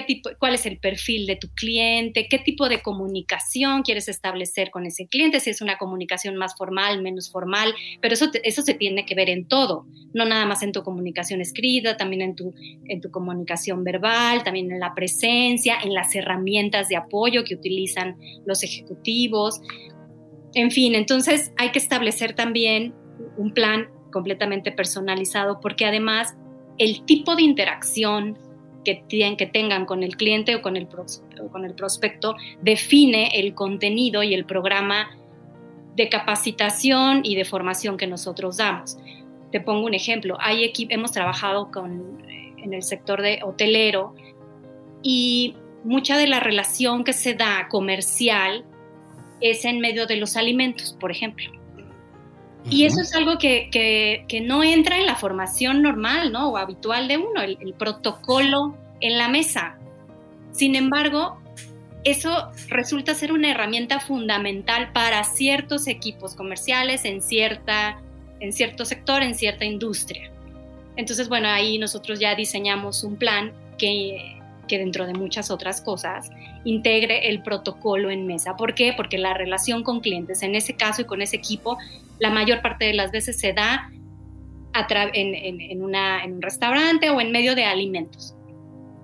tipo, 0.00 0.28
cuál 0.38 0.54
es 0.54 0.66
el 0.66 0.78
perfil 0.78 1.26
de 1.26 1.36
tu 1.36 1.48
cliente, 1.54 2.26
qué 2.28 2.38
tipo 2.38 2.68
de 2.68 2.82
comunicación 2.82 3.82
quieres 3.82 4.08
establecer 4.08 4.70
con 4.70 4.84
ese 4.84 5.06
cliente, 5.06 5.40
si 5.40 5.48
es 5.48 5.62
una 5.62 5.78
comunicación 5.78 6.36
más 6.36 6.54
formal, 6.54 7.00
menos 7.00 7.30
formal, 7.30 7.74
pero 8.02 8.12
eso, 8.12 8.30
eso 8.44 8.60
se 8.60 8.74
tiene 8.74 9.06
que 9.06 9.14
ver 9.14 9.30
en 9.30 9.48
todo, 9.48 9.86
no 10.12 10.26
nada 10.26 10.44
más 10.44 10.62
en 10.62 10.72
tu 10.72 10.82
comunicación 10.82 11.40
escrita, 11.40 11.96
también 11.96 12.20
en 12.20 12.36
tu, 12.36 12.54
en 12.84 13.00
tu 13.00 13.10
comunicación 13.10 13.84
verbal, 13.84 14.44
también 14.44 14.70
en 14.70 14.80
la 14.80 14.94
presencia, 14.94 15.78
en 15.82 15.94
las 15.94 16.14
herramientas 16.14 16.90
de 16.90 16.96
apoyo 16.96 17.42
que 17.42 17.54
utilizan 17.54 18.18
los 18.44 18.62
ejecutivos. 18.62 19.62
En 20.52 20.70
fin, 20.70 20.94
entonces 20.94 21.52
hay 21.56 21.70
que 21.70 21.78
establecer 21.78 22.34
también 22.34 22.94
un 23.36 23.52
plan 23.52 23.88
completamente 24.10 24.72
personalizado 24.72 25.60
porque 25.60 25.86
además 25.86 26.36
el 26.78 27.04
tipo 27.04 27.34
de 27.36 27.42
interacción 27.42 28.38
que, 28.84 29.04
tienen, 29.06 29.36
que 29.36 29.46
tengan 29.46 29.86
con 29.86 30.02
el 30.02 30.16
cliente 30.16 30.56
o 30.56 30.62
con 30.62 30.76
el, 30.76 30.88
con 30.88 31.64
el 31.64 31.74
prospecto 31.74 32.34
define 32.60 33.40
el 33.40 33.54
contenido 33.54 34.22
y 34.22 34.34
el 34.34 34.44
programa 34.44 35.10
de 35.96 36.08
capacitación 36.08 37.20
y 37.24 37.34
de 37.36 37.44
formación 37.44 37.96
que 37.96 38.06
nosotros 38.06 38.56
damos. 38.56 38.98
Te 39.50 39.60
pongo 39.60 39.86
un 39.86 39.94
ejemplo. 39.94 40.36
Hay 40.40 40.72
hemos 40.88 41.12
trabajado 41.12 41.70
con, 41.70 42.22
en 42.56 42.72
el 42.72 42.82
sector 42.82 43.20
de 43.20 43.40
hotelero 43.42 44.14
y 45.02 45.56
mucha 45.84 46.16
de 46.16 46.26
la 46.26 46.40
relación 46.40 47.04
que 47.04 47.12
se 47.12 47.34
da 47.34 47.68
comercial 47.68 48.64
es 49.40 49.64
en 49.64 49.80
medio 49.80 50.06
de 50.06 50.16
los 50.16 50.36
alimentos, 50.36 50.96
por 50.98 51.10
ejemplo. 51.10 51.61
Y 52.70 52.84
eso 52.84 53.00
es 53.00 53.14
algo 53.14 53.38
que, 53.38 53.68
que, 53.70 54.40
no 54.40 54.62
entra 54.62 54.98
en 54.98 55.06
la 55.06 55.16
formación 55.16 55.82
normal 55.82 56.32
¿no? 56.32 56.50
o 56.50 56.56
habitual 56.56 57.08
de 57.08 57.18
uno, 57.18 57.42
el, 57.42 57.58
el 57.60 57.74
protocolo 57.74 58.76
en 59.00 59.18
la 59.18 59.28
mesa. 59.28 59.76
Sin 60.52 60.76
embargo, 60.76 61.40
eso 62.04 62.50
resulta 62.68 63.14
ser 63.14 63.32
una 63.32 63.50
herramienta 63.50 64.00
fundamental 64.00 64.92
para 64.92 65.22
ciertos 65.24 65.86
equipos 65.86 66.34
comerciales 66.34 67.04
en, 67.04 67.20
cierta, 67.20 68.00
en 68.40 68.52
cierto 68.52 68.84
sector, 68.84 69.22
en 69.22 69.34
cierta 69.34 69.64
industria. 69.64 70.30
Entonces, 70.96 71.28
bueno, 71.28 71.48
ahí 71.48 71.78
nosotros 71.78 72.18
ya 72.18 72.34
diseñamos 72.34 73.04
un 73.04 73.16
plan 73.16 73.52
que, 73.78 74.41
que 74.72 74.78
dentro 74.78 75.06
de 75.06 75.12
muchas 75.12 75.50
otras 75.50 75.82
cosas 75.82 76.30
integre 76.64 77.28
el 77.28 77.42
protocolo 77.42 78.10
en 78.10 78.26
mesa. 78.26 78.56
¿Por 78.56 78.74
qué? 78.74 78.94
Porque 78.96 79.18
la 79.18 79.34
relación 79.34 79.82
con 79.82 80.00
clientes, 80.00 80.42
en 80.42 80.54
ese 80.54 80.76
caso 80.76 81.02
y 81.02 81.04
con 81.04 81.20
ese 81.20 81.36
equipo, 81.36 81.76
la 82.18 82.30
mayor 82.30 82.62
parte 82.62 82.86
de 82.86 82.94
las 82.94 83.12
veces 83.12 83.38
se 83.38 83.52
da 83.52 83.90
en, 85.12 85.82
un 85.82 86.40
restaurante 86.40 87.10
o 87.10 87.20
en 87.20 87.32
medio 87.32 87.54
de 87.54 87.66
alimentos. 87.66 88.34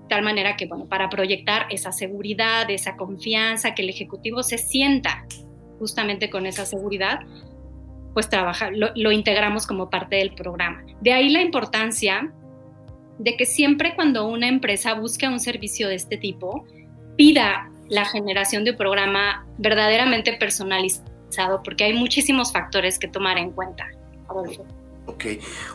Tal 0.09 0.23
manera 0.23 0.57
que, 0.57 0.65
bueno, 0.65 0.87
para 0.87 1.07
proyectar 1.07 1.67
esa 1.69 1.91
seguridad, 1.91 2.67
esa 2.71 2.95
confianza, 2.95 3.75
que 3.75 3.83
el 3.83 3.89
ejecutivo 3.89 4.41
se 4.41 4.57
sienta 4.57 5.23
justamente 5.77 6.31
con 6.31 6.47
esa 6.47 6.65
seguridad, 6.65 7.19
pues 8.15 8.27
trabaja, 8.27 8.71
lo 8.71 9.11
integramos 9.11 9.67
como 9.67 9.91
parte 9.91 10.15
del 10.15 10.33
programa. 10.33 10.83
De 10.99 11.13
ahí 11.13 11.29
la 11.29 11.43
importancia 11.43 12.33
de 13.19 13.35
que 13.35 13.45
siempre 13.45 13.93
cuando 13.95 14.27
una 14.27 14.47
empresa 14.47 14.93
busca 14.95 15.29
un 15.29 15.39
servicio 15.39 15.87
de 15.87 15.95
este 15.95 16.17
tipo, 16.17 16.65
pida 17.17 17.69
la 17.89 18.05
generación 18.05 18.63
de 18.63 18.71
un 18.71 18.77
programa 18.77 19.45
verdaderamente 19.57 20.33
personalizado, 20.33 21.61
porque 21.63 21.83
hay 21.83 21.93
muchísimos 21.93 22.51
factores 22.53 22.97
que 22.97 23.07
tomar 23.07 23.37
en 23.37 23.51
cuenta. 23.51 23.87
Ok. 25.05 25.25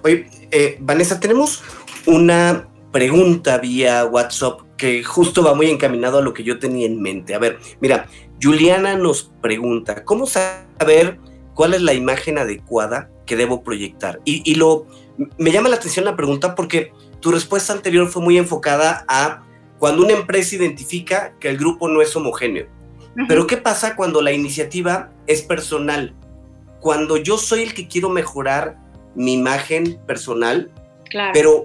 Oye, 0.03 0.27
eh, 0.51 0.77
Vanessa, 0.81 1.21
tenemos 1.21 1.63
una 2.07 2.69
pregunta 2.93 3.59
vía 3.59 4.05
WhatsApp 4.07 4.61
que 4.77 5.03
justo 5.03 5.43
va 5.43 5.55
muy 5.55 5.69
encaminado 5.69 6.19
a 6.19 6.23
lo 6.23 6.33
que 6.33 6.45
yo 6.45 6.59
tenía 6.59 6.87
en 6.87 7.03
mente. 7.03 7.35
A 7.35 7.39
ver, 7.39 7.59
mira, 7.81 8.07
Juliana 8.43 8.97
nos 8.97 9.33
pregunta, 9.43 10.05
¿cómo 10.05 10.27
saber 10.27 11.19
cuál 11.55 11.75
es 11.75 11.83
la 11.83 11.93
imagen 11.93 12.39
adecuada 12.39 13.11
que 13.27 13.37
debo 13.37 13.63
proyectar? 13.63 14.21
Y, 14.25 14.49
y 14.51 14.55
lo, 14.55 14.87
me 15.39 15.51
llama 15.51 15.69
la 15.69 15.77
atención 15.77 16.05
la 16.05 16.17
pregunta 16.17 16.55
porque 16.55 16.93
tu 17.25 17.31
respuesta 17.31 17.73
anterior 17.73 18.07
fue 18.09 18.21
muy 18.21 18.37
enfocada 18.37 19.07
a 19.09 19.45
cuando 19.79 20.05
una 20.05 20.13
empresa 20.13 20.57
identifica 20.57 21.33
que 21.41 21.49
el 21.49 21.57
grupo 21.57 21.89
no 21.89 22.03
es 22.03 22.15
homogéneo. 22.15 22.67
Pero 23.27 23.47
¿qué 23.47 23.57
pasa 23.57 23.97
cuando 23.97 24.21
la 24.21 24.33
iniciativa 24.33 25.11
es 25.27 25.41
personal? 25.41 26.15
Cuando 26.81 27.17
yo 27.17 27.39
soy 27.39 27.63
el 27.63 27.73
que 27.73 27.89
quiero 27.89 28.11
mejorar 28.11 28.77
mi 29.15 29.33
imagen 29.33 29.99
personal, 30.07 30.71
pero 31.33 31.65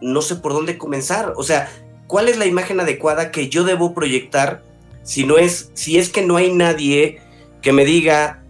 no 0.00 0.22
sé 0.22 0.36
por 0.36 0.52
dónde 0.52 0.78
comenzar. 0.78 1.32
O 1.36 1.42
sea, 1.42 1.68
¿cuál 2.06 2.28
es 2.28 2.38
la 2.38 2.46
imagen 2.46 2.78
adecuada 2.78 3.32
que 3.32 3.48
yo 3.48 3.64
debo 3.64 3.94
proyectar 3.94 4.62
si 5.02 5.26
no 5.26 5.36
es, 5.36 5.72
si 5.74 5.98
es 5.98 6.10
que 6.10 6.22
no 6.24 6.36
hay 6.36 6.54
nadie 6.54 7.18
que 7.60 7.72
me 7.72 7.84
diga, 7.84 8.44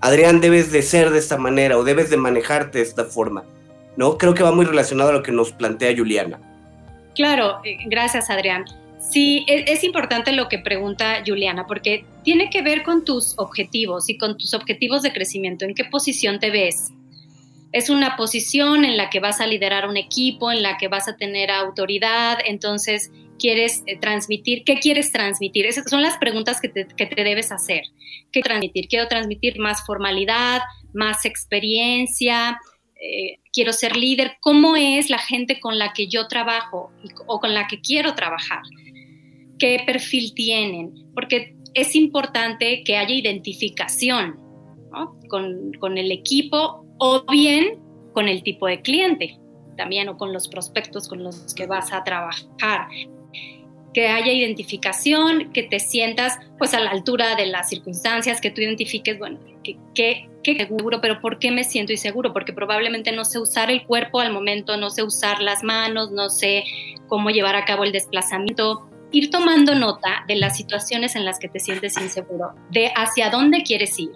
Adrián, 0.00 0.40
debes 0.40 0.72
de 0.72 0.80
ser 0.80 1.10
de 1.10 1.18
esta 1.18 1.36
manera 1.36 1.76
o 1.76 1.84
debes 1.84 2.08
de 2.08 2.16
manejarte 2.16 2.78
de 2.78 2.84
esta 2.84 3.04
forma? 3.04 3.44
¿No? 3.98 4.16
Creo 4.16 4.32
que 4.32 4.44
va 4.44 4.52
muy 4.52 4.64
relacionado 4.64 5.10
a 5.10 5.12
lo 5.12 5.22
que 5.24 5.32
nos 5.32 5.52
plantea 5.52 5.94
Juliana. 5.94 6.40
Claro, 7.16 7.58
eh, 7.64 7.78
gracias 7.86 8.30
Adrián. 8.30 8.64
Sí, 9.00 9.44
e, 9.48 9.64
es, 9.66 9.82
importante 9.82 10.30
lo 10.30 10.48
que 10.48 10.60
pregunta 10.60 11.22
Juliana, 11.26 11.66
porque 11.66 12.04
tiene 12.22 12.48
que 12.48 12.62
ver 12.62 12.84
con 12.84 13.04
tus 13.04 13.36
objetivos 13.38 14.08
y 14.08 14.16
con 14.16 14.38
tus 14.38 14.54
objetivos 14.54 15.02
de 15.02 15.12
crecimiento. 15.12 15.64
¿En 15.64 15.74
qué 15.74 15.84
posición 15.84 16.38
te 16.38 16.50
ves? 16.50 16.92
Es 17.72 17.90
una 17.90 18.16
posición 18.16 18.84
en 18.84 18.96
la 18.96 19.10
que 19.10 19.18
vas 19.18 19.40
a 19.40 19.48
liderar 19.48 19.88
un 19.88 19.96
equipo, 19.96 20.52
en 20.52 20.62
la 20.62 20.78
que 20.78 20.86
vas 20.86 21.08
a 21.08 21.16
tener 21.16 21.50
autoridad, 21.50 22.38
entonces 22.46 23.10
quieres 23.36 23.82
eh, 23.86 23.98
transmitir, 23.98 24.62
¿qué 24.62 24.78
quieres 24.78 25.10
transmitir? 25.10 25.66
Esas 25.66 25.90
son 25.90 26.02
las 26.02 26.18
preguntas 26.18 26.60
que 26.60 26.68
te, 26.68 26.86
que 26.86 27.06
te 27.06 27.24
debes 27.24 27.50
hacer. 27.50 27.82
¿Qué 28.30 28.42
transmitir? 28.42 28.86
Quiero 28.86 29.08
transmitir 29.08 29.58
más 29.58 29.84
formalidad, 29.84 30.62
más 30.92 31.24
experiencia, 31.24 32.58
eh, 33.00 33.38
quiero 33.58 33.72
ser 33.72 33.96
líder, 33.96 34.36
cómo 34.38 34.76
es 34.76 35.10
la 35.10 35.18
gente 35.18 35.58
con 35.58 35.80
la 35.80 35.92
que 35.92 36.06
yo 36.06 36.28
trabajo 36.28 36.92
o 37.26 37.40
con 37.40 37.54
la 37.54 37.66
que 37.66 37.80
quiero 37.80 38.14
trabajar, 38.14 38.62
qué 39.58 39.82
perfil 39.84 40.32
tienen, 40.32 40.94
porque 41.12 41.56
es 41.74 41.96
importante 41.96 42.84
que 42.84 42.96
haya 42.96 43.12
identificación 43.12 44.38
con, 45.28 45.72
con 45.80 45.98
el 45.98 46.12
equipo 46.12 46.86
o 46.98 47.24
bien 47.28 47.80
con 48.12 48.28
el 48.28 48.44
tipo 48.44 48.68
de 48.68 48.80
cliente 48.80 49.40
también 49.76 50.08
o 50.08 50.16
con 50.16 50.32
los 50.32 50.46
prospectos 50.46 51.08
con 51.08 51.24
los 51.24 51.52
que 51.54 51.66
vas 51.66 51.92
a 51.92 52.04
trabajar. 52.04 52.88
Que 53.92 54.06
haya 54.06 54.32
identificación, 54.32 55.52
que 55.52 55.64
te 55.64 55.80
sientas 55.80 56.38
pues 56.58 56.74
a 56.74 56.80
la 56.80 56.90
altura 56.90 57.34
de 57.34 57.46
las 57.46 57.70
circunstancias, 57.70 58.40
que 58.40 58.52
tú 58.52 58.60
identifiques, 58.60 59.18
bueno, 59.18 59.40
que, 60.42 60.56
seguro, 60.56 61.00
pero 61.00 61.20
¿por 61.20 61.38
qué 61.38 61.50
me 61.50 61.64
siento 61.64 61.92
inseguro? 61.92 62.32
Porque 62.32 62.52
probablemente 62.52 63.12
no 63.12 63.24
sé 63.24 63.38
usar 63.38 63.70
el 63.70 63.84
cuerpo 63.84 64.20
al 64.20 64.32
momento, 64.32 64.76
no 64.76 64.90
sé 64.90 65.02
usar 65.02 65.40
las 65.42 65.62
manos, 65.62 66.10
no 66.10 66.30
sé 66.30 66.64
cómo 67.06 67.30
llevar 67.30 67.56
a 67.56 67.64
cabo 67.64 67.84
el 67.84 67.92
desplazamiento. 67.92 68.88
Ir 69.10 69.30
tomando 69.30 69.74
nota 69.74 70.24
de 70.28 70.36
las 70.36 70.56
situaciones 70.56 71.16
en 71.16 71.24
las 71.24 71.38
que 71.38 71.48
te 71.48 71.60
sientes 71.60 71.96
inseguro, 71.96 72.54
de 72.70 72.92
hacia 72.94 73.30
dónde 73.30 73.62
quieres 73.62 73.98
ir. 73.98 74.10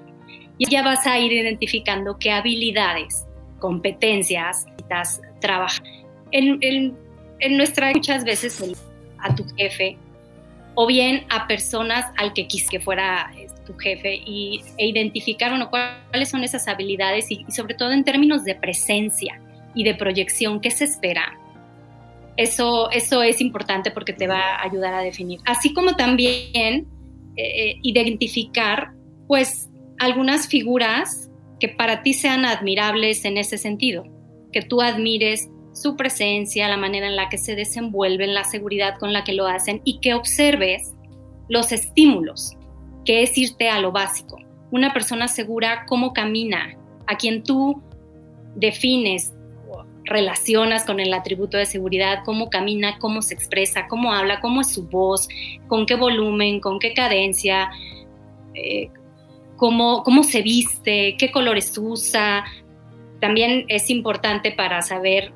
Y 0.59 0.69
ya 0.69 0.83
vas 0.83 1.07
a 1.07 1.19
ir 1.19 1.33
identificando 1.33 2.19
qué 2.19 2.31
habilidades, 2.31 3.27
competencias 3.59 4.67
necesitas 4.67 5.21
trabajar. 5.41 5.83
En, 6.31 6.59
en, 6.61 6.97
en 7.41 7.57
nuestra 7.57 7.93
muchas 7.93 8.25
veces 8.25 8.63
a 9.19 9.35
tu 9.35 9.45
jefe 9.57 9.99
o 10.75 10.87
bien 10.87 11.27
a 11.31 11.47
personas 11.47 12.07
al 12.17 12.33
que 12.33 12.47
quis 12.47 12.69
que 12.69 12.81
fuera 12.81 13.31
tu 13.65 13.75
jefe 13.75 14.15
y, 14.27 14.63
e 14.79 14.87
identificar 14.87 15.53
cuáles 15.71 16.29
son 16.29 16.45
esas 16.45 16.69
habilidades 16.69 17.31
y, 17.31 17.45
sobre 17.51 17.75
todo 17.75 17.93
en 17.93 18.05
términos 18.05 18.45
de 18.45 18.55
presencia 18.55 19.41
y 19.75 19.85
de 19.85 19.95
proyección, 19.95 20.61
¿qué 20.61 20.71
se 20.71 20.85
espera? 20.85 21.39
Eso, 22.37 22.91
eso 22.91 23.23
es 23.23 23.41
importante 23.41 23.91
porque 23.91 24.13
te 24.13 24.27
va 24.27 24.57
a 24.57 24.65
ayudar 24.65 24.95
a 24.95 25.03
definir. 25.03 25.41
Así 25.45 25.73
como 25.75 25.97
también 25.97 26.87
eh, 27.37 27.37
eh, 27.37 27.79
identificar 27.83 28.93
pues 29.27 29.71
algunas 29.99 30.49
figuras 30.49 31.31
que 31.61 31.69
para 31.69 32.03
ti 32.03 32.13
sean 32.13 32.45
admirables 32.45 33.25
en 33.25 33.39
ese 33.39 33.59
sentido, 33.59 34.05
que 34.53 34.63
tú 34.63 34.83
admires 34.83 35.49
su 35.73 35.97
presencia, 35.97 36.69
la 36.69 36.77
manera 36.77 37.07
en 37.07 37.17
la 37.17 37.29
que 37.29 37.39
se 37.39 37.55
desenvuelven, 37.55 38.35
la 38.35 38.45
seguridad 38.45 38.99
con 38.99 39.13
la 39.13 39.25
que 39.25 39.33
lo 39.33 39.47
hacen 39.47 39.81
y 39.85 40.01
que 40.01 40.15
observes 40.15 40.95
los 41.49 41.73
estímulos, 41.73 42.57
que 43.05 43.23
es 43.23 43.37
irte 43.37 43.69
a 43.69 43.81
lo 43.81 43.93
básico. 43.93 44.39
Una 44.71 44.93
persona 44.93 45.29
segura, 45.29 45.85
cómo 45.87 46.13
camina, 46.13 46.77
a 47.07 47.17
quien 47.17 47.43
tú 47.43 47.83
defines, 48.55 49.35
relacionas 50.05 50.85
con 50.85 51.01
el 51.01 51.13
atributo 51.15 51.57
de 51.57 51.67
seguridad, 51.67 52.21
cómo 52.25 52.51
camina, 52.51 52.99
cómo 52.99 53.23
se 53.23 53.35
expresa, 53.35 53.87
cómo 53.89 54.13
habla, 54.13 54.41
cómo 54.41 54.61
es 54.61 54.69
su 54.69 54.87
voz, 54.89 55.29
con 55.69 55.87
qué 55.87 55.95
volumen, 55.95 56.61
con 56.61 56.79
qué 56.79 56.93
cadencia, 56.93 57.71
eh, 58.55 58.91
cómo, 59.57 60.03
cómo 60.03 60.23
se 60.23 60.43
viste, 60.43 61.17
qué 61.19 61.31
colores 61.31 61.77
usa. 61.79 62.45
También 63.21 63.65
es 63.69 63.91
importante 63.91 64.51
para 64.53 64.83
saber 64.83 65.33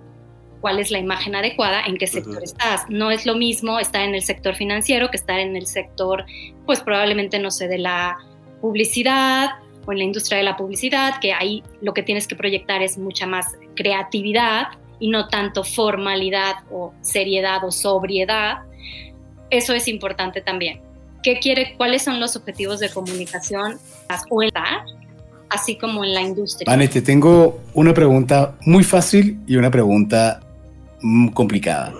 cuál 0.66 0.80
es 0.80 0.90
la 0.90 0.98
imagen 0.98 1.36
adecuada, 1.36 1.82
en 1.86 1.96
qué 1.96 2.08
sector 2.08 2.42
estás. 2.42 2.86
No 2.88 3.12
es 3.12 3.24
lo 3.24 3.36
mismo 3.36 3.78
estar 3.78 4.02
en 4.02 4.16
el 4.16 4.22
sector 4.22 4.56
financiero 4.56 5.12
que 5.12 5.16
estar 5.16 5.38
en 5.38 5.54
el 5.54 5.64
sector, 5.64 6.26
pues 6.64 6.80
probablemente, 6.80 7.38
no 7.38 7.52
sé, 7.52 7.68
de 7.68 7.78
la 7.78 8.16
publicidad 8.60 9.50
o 9.86 9.92
en 9.92 9.98
la 9.98 10.02
industria 10.02 10.38
de 10.38 10.42
la 10.42 10.56
publicidad, 10.56 11.20
que 11.20 11.32
ahí 11.32 11.62
lo 11.82 11.94
que 11.94 12.02
tienes 12.02 12.26
que 12.26 12.34
proyectar 12.34 12.82
es 12.82 12.98
mucha 12.98 13.28
más 13.28 13.46
creatividad 13.76 14.66
y 14.98 15.08
no 15.08 15.28
tanto 15.28 15.62
formalidad 15.62 16.56
o 16.68 16.92
seriedad 17.00 17.64
o 17.64 17.70
sobriedad. 17.70 18.56
Eso 19.50 19.72
es 19.72 19.86
importante 19.86 20.40
también. 20.40 20.80
¿Qué 21.22 21.38
quiere, 21.38 21.76
cuáles 21.76 22.02
son 22.02 22.18
los 22.18 22.34
objetivos 22.34 22.80
de 22.80 22.90
comunicación 22.90 23.78
o 24.30 24.42
en 24.42 24.50
así 25.48 25.76
como 25.76 26.02
en 26.02 26.12
la 26.12 26.22
industria? 26.22 26.68
Vane, 26.68 26.88
te 26.88 27.02
tengo 27.02 27.60
una 27.72 27.94
pregunta 27.94 28.56
muy 28.62 28.82
fácil 28.82 29.38
y 29.46 29.54
una 29.54 29.70
pregunta 29.70 30.40
complicada. 31.34 31.92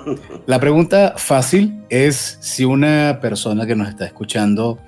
La 0.47 0.59
pregunta 0.61 1.15
fácil 1.17 1.83
es 1.89 2.39
si 2.41 2.65
una 2.65 3.19
persona 3.21 3.67
que 3.67 3.77
nos 3.77 3.89
está 3.89 4.07
escuchando 4.07 4.79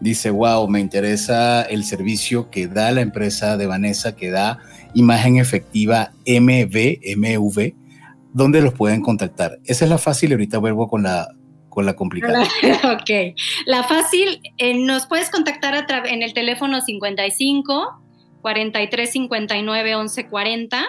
dice, 0.00 0.30
wow, 0.30 0.68
me 0.68 0.80
interesa 0.80 1.62
el 1.62 1.84
servicio 1.84 2.50
que 2.50 2.66
da 2.66 2.90
la 2.90 3.02
empresa 3.02 3.56
de 3.56 3.66
Vanessa, 3.66 4.16
que 4.16 4.30
da 4.30 4.58
imagen 4.94 5.36
efectiva 5.36 6.12
MV, 6.26 7.72
¿dónde 8.32 8.62
los 8.62 8.74
pueden 8.74 9.00
contactar? 9.00 9.58
Esa 9.64 9.84
es 9.84 9.90
la 9.90 9.98
fácil 9.98 10.30
y 10.30 10.32
ahorita 10.32 10.58
vuelvo 10.58 10.88
con 10.88 11.04
la, 11.04 11.28
con 11.68 11.86
la 11.86 11.94
complicada. 11.94 12.42
ok, 12.92 13.36
la 13.66 13.84
fácil, 13.84 14.40
eh, 14.58 14.74
nos 14.74 15.06
puedes 15.06 15.30
contactar 15.30 15.74
a 15.74 15.86
en 16.08 16.22
el 16.22 16.34
teléfono 16.34 16.80
55 16.80 18.02
43 18.42 19.12
59 19.12 19.94
11 19.94 20.28
40 20.28 20.84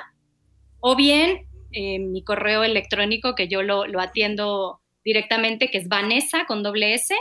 o 0.80 0.96
bien 0.96 1.46
eh, 1.74 2.00
mi 2.00 2.24
correo 2.24 2.64
electrónico 2.64 3.36
que 3.36 3.48
yo 3.48 3.62
lo, 3.62 3.86
lo, 3.86 4.00
atiendo 4.00 4.80
directamente, 5.04 5.70
que 5.70 5.80
es 5.80 5.88
vanessa 5.88 6.46
con 6.48 6.64
doble 6.64 6.94
s, 6.94 7.14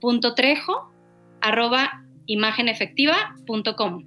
punto 0.00 0.34
trejo, 0.34 0.92
arroba 1.40 2.04
imagenefectiva.com. 2.26 4.04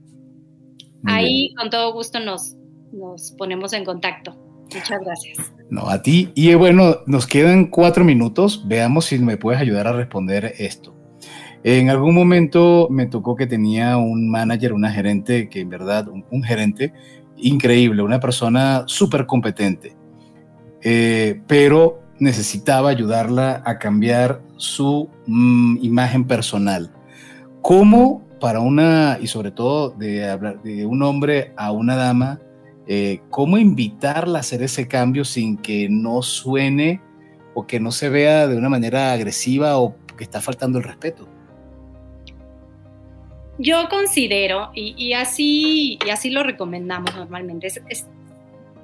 Ahí 1.05 1.53
con 1.55 1.69
todo 1.69 1.91
gusto 1.91 2.19
nos, 2.19 2.55
nos 2.93 3.31
ponemos 3.33 3.73
en 3.73 3.83
contacto. 3.83 4.37
Muchas 4.73 5.01
gracias. 5.01 5.53
No, 5.69 5.89
a 5.89 6.01
ti. 6.01 6.31
Y 6.35 6.49
eh, 6.49 6.55
bueno, 6.55 6.97
nos 7.05 7.27
quedan 7.27 7.67
cuatro 7.67 8.03
minutos. 8.03 8.67
Veamos 8.67 9.05
si 9.05 9.19
me 9.19 9.37
puedes 9.37 9.59
ayudar 9.59 9.87
a 9.87 9.93
responder 9.93 10.53
esto. 10.57 10.95
En 11.63 11.89
algún 11.89 12.13
momento 12.13 12.87
me 12.89 13.05
tocó 13.05 13.35
que 13.35 13.47
tenía 13.47 13.97
un 13.97 14.29
manager, 14.29 14.73
una 14.73 14.91
gerente, 14.91 15.47
que 15.47 15.61
en 15.61 15.69
verdad, 15.69 16.07
un, 16.09 16.43
gerente 16.43 16.93
increíble, 17.37 18.01
una 18.01 18.19
persona 18.19 18.83
súper 18.87 19.25
competente, 19.25 19.95
eh, 20.81 21.41
pero 21.47 22.01
necesitaba 22.19 22.89
ayudarla 22.89 23.61
a 23.65 23.77
cambiar 23.79 24.41
su 24.57 25.09
mm, 25.27 25.77
imagen 25.81 26.25
personal. 26.25 26.91
¿Cómo 27.61 28.23
para 28.39 28.59
una, 28.59 29.19
y 29.21 29.27
sobre 29.27 29.51
todo 29.51 29.91
de, 29.91 30.29
hablar 30.29 30.61
de 30.61 30.85
un 30.85 31.01
hombre 31.01 31.53
a 31.55 31.71
una 31.71 31.95
dama, 31.95 32.41
eh, 32.87 33.21
cómo 33.29 33.57
invitarla 33.57 34.39
a 34.39 34.41
hacer 34.41 34.61
ese 34.61 34.87
cambio 34.87 35.23
sin 35.23 35.57
que 35.57 35.87
no 35.89 36.21
suene 36.21 37.01
o 37.53 37.65
que 37.65 37.79
no 37.79 37.91
se 37.91 38.09
vea 38.09 38.47
de 38.47 38.57
una 38.57 38.67
manera 38.67 39.13
agresiva 39.13 39.77
o 39.77 39.95
que 40.17 40.25
está 40.25 40.41
faltando 40.41 40.77
el 40.77 40.83
respeto? 40.83 41.32
Yo 43.63 43.87
considero, 43.87 44.71
y, 44.75 45.13
así, 45.13 45.97
y 46.05 46.09
así 46.09 46.29
lo 46.29 46.43
recomendamos 46.43 47.15
normalmente, 47.15 47.67
es 47.67 48.07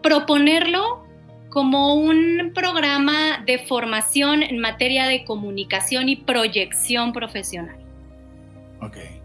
proponerlo 0.01 1.03
como 1.49 1.95
un 1.95 2.51
programa 2.53 3.43
de 3.45 3.59
formación 3.59 4.43
en 4.43 4.59
materia 4.59 5.07
de 5.07 5.25
comunicación 5.25 6.07
y 6.07 6.15
proyección 6.15 7.11
profesional. 7.11 7.75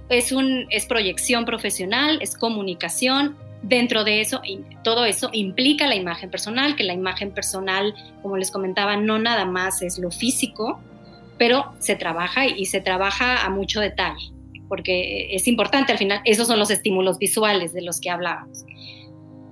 Es, 0.08 0.32
un, 0.32 0.66
es 0.70 0.86
proyección 0.86 1.44
profesional, 1.44 2.18
es 2.20 2.36
comunicación. 2.36 3.36
Dentro 3.62 4.04
de 4.04 4.20
eso, 4.20 4.42
todo 4.82 5.06
eso 5.06 5.30
implica 5.32 5.86
la 5.86 5.94
imagen 5.94 6.30
personal, 6.30 6.76
que 6.76 6.84
la 6.84 6.92
imagen 6.92 7.30
personal, 7.30 7.94
como 8.20 8.36
les 8.36 8.50
comentaba, 8.50 8.96
no 8.96 9.18
nada 9.18 9.46
más 9.46 9.80
es 9.80 9.98
lo 9.98 10.10
físico, 10.10 10.80
pero 11.38 11.72
se 11.78 11.96
trabaja 11.96 12.46
y 12.46 12.66
se 12.66 12.80
trabaja 12.80 13.44
a 13.44 13.48
mucho 13.48 13.80
detalle, 13.80 14.32
porque 14.68 15.34
es 15.34 15.46
importante 15.46 15.92
al 15.92 15.98
final, 15.98 16.20
esos 16.24 16.46
son 16.46 16.58
los 16.58 16.70
estímulos 16.70 17.18
visuales 17.18 17.72
de 17.72 17.82
los 17.82 18.00
que 18.00 18.10
hablábamos. 18.10 18.64